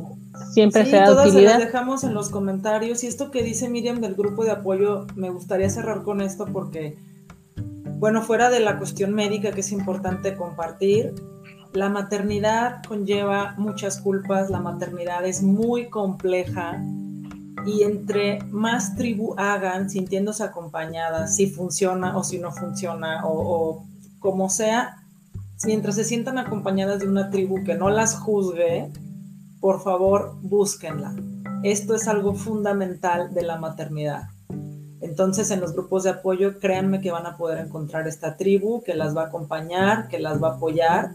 siempre 0.51 0.85
sí, 0.85 0.91
sea 0.91 1.07
todas 1.07 1.29
utilidad. 1.29 1.53
Se 1.53 1.59
las 1.59 1.67
dejamos 1.67 2.05
en 2.05 2.15
los 2.15 2.29
comentarios. 2.29 3.05
Y 3.05 3.07
esto 3.07 3.31
que 3.31 3.43
dice 3.43 3.69
Miriam 3.69 4.01
del 4.01 4.15
grupo 4.15 4.45
de 4.45 4.51
apoyo, 4.51 5.07
me 5.15 5.31
gustaría 5.31 5.71
cerrar 5.71 6.03
con 6.03 6.21
esto 6.21 6.47
porque, 6.47 6.97
bueno, 7.99 8.23
fuera 8.23 8.51
de 8.51 8.61
la 8.61 8.79
cuestión 8.79 9.15
médica 9.15 9.53
que 9.53 9.61
es 9.61 9.73
importante 9.73 10.37
compartir, 10.37 11.15
la 11.73 11.89
maternidad 11.89 12.83
conlleva 12.87 13.55
muchas 13.57 14.01
culpas, 14.01 14.51
la 14.51 14.61
maternidad 14.61 15.25
es 15.25 15.43
muy 15.43 15.89
compleja 15.89 16.83
y 17.65 17.83
entre 17.83 18.43
más 18.51 18.97
tribu 18.97 19.35
hagan 19.37 19.89
sintiéndose 19.89 20.43
acompañadas, 20.43 21.37
si 21.37 21.47
funciona 21.47 22.17
o 22.17 22.25
si 22.25 22.39
no 22.39 22.51
funciona 22.51 23.25
o, 23.25 23.33
o 23.39 23.85
como 24.19 24.51
sea, 24.51 24.97
mientras 25.65 25.95
se 25.95 26.05
sientan 26.05 26.39
acompañadas 26.39 27.01
de 27.01 27.09
una 27.09 27.31
tribu 27.31 27.63
que 27.63 27.75
no 27.75 27.91
las 27.91 28.17
juzgue, 28.17 28.91
por 29.61 29.83
favor 29.83 30.37
búsquenla. 30.43 31.15
Esto 31.63 31.95
es 31.95 32.09
algo 32.09 32.35
fundamental 32.35 33.35
de 33.35 33.43
la 33.43 33.59
maternidad. 33.59 34.29
Entonces 35.01 35.51
en 35.51 35.61
los 35.61 35.73
grupos 35.73 36.05
de 36.05 36.11
apoyo 36.11 36.59
créanme 36.59 37.01
que 37.01 37.11
van 37.11 37.27
a 37.27 37.37
poder 37.37 37.59
encontrar 37.59 38.07
esta 38.07 38.37
tribu 38.37 38.83
que 38.83 38.95
las 38.95 39.17
va 39.17 39.23
a 39.23 39.27
acompañar, 39.27 40.09
que 40.09 40.19
las 40.19 40.43
va 40.43 40.49
a 40.49 40.55
apoyar 40.57 41.13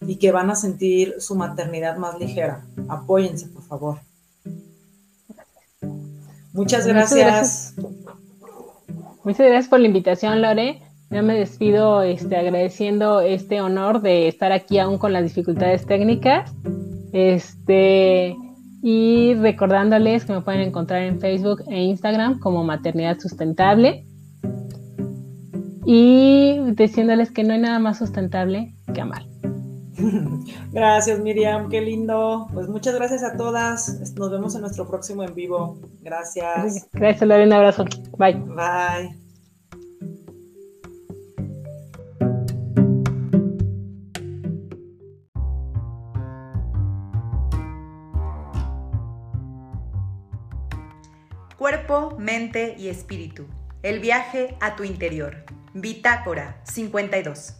y 0.00 0.16
que 0.16 0.32
van 0.32 0.50
a 0.50 0.56
sentir 0.56 1.14
su 1.18 1.34
maternidad 1.34 1.96
más 1.96 2.18
ligera. 2.18 2.64
Apóyense, 2.88 3.48
por 3.48 3.62
favor. 3.62 3.98
Muchas 6.52 6.86
gracias. 6.86 7.74
Muchas 9.24 9.46
gracias, 9.46 9.68
por 9.68 9.80
la 9.80 9.86
invitación, 9.86 10.40
Lore. 10.40 10.82
Yo 11.10 11.22
me 11.22 11.34
despido 11.34 12.02
este, 12.02 12.36
agradeciendo 12.36 13.20
este 13.20 13.60
honor 13.60 14.00
de 14.00 14.28
estar 14.28 14.52
aquí 14.52 14.78
aún 14.78 14.98
con 14.98 15.12
las 15.12 15.22
dificultades 15.22 15.86
técnicas. 15.86 16.50
Este, 17.12 18.36
y 18.82 19.34
recordándoles 19.34 20.24
que 20.24 20.32
me 20.32 20.40
pueden 20.40 20.60
encontrar 20.60 21.02
en 21.02 21.20
Facebook 21.20 21.62
e 21.68 21.82
Instagram 21.82 22.38
como 22.38 22.64
Maternidad 22.64 23.18
Sustentable. 23.18 24.04
Y 25.84 26.58
diciéndoles 26.74 27.30
que 27.30 27.44
no 27.44 27.54
hay 27.54 27.60
nada 27.60 27.78
más 27.78 27.98
sustentable 27.98 28.74
que 28.92 29.00
amar. 29.00 29.24
Gracias, 30.72 31.18
Miriam, 31.20 31.68
qué 31.68 31.80
lindo. 31.80 32.46
Pues 32.52 32.68
muchas 32.68 32.94
gracias 32.94 33.22
a 33.24 33.36
todas. 33.36 34.14
Nos 34.16 34.30
vemos 34.30 34.54
en 34.54 34.60
nuestro 34.60 34.86
próximo 34.86 35.22
en 35.22 35.34
vivo. 35.34 35.78
Gracias. 36.02 36.88
Gracias, 36.92 37.28
Lore. 37.28 37.46
Un 37.46 37.52
abrazo. 37.52 37.84
Bye. 38.16 38.34
Bye. 38.34 39.27
Cuerpo, 51.58 52.14
mente 52.20 52.76
y 52.78 52.86
espíritu. 52.86 53.48
El 53.82 53.98
viaje 53.98 54.56
a 54.60 54.76
tu 54.76 54.84
interior. 54.84 55.44
Bitácora 55.74 56.60
52. 56.62 57.56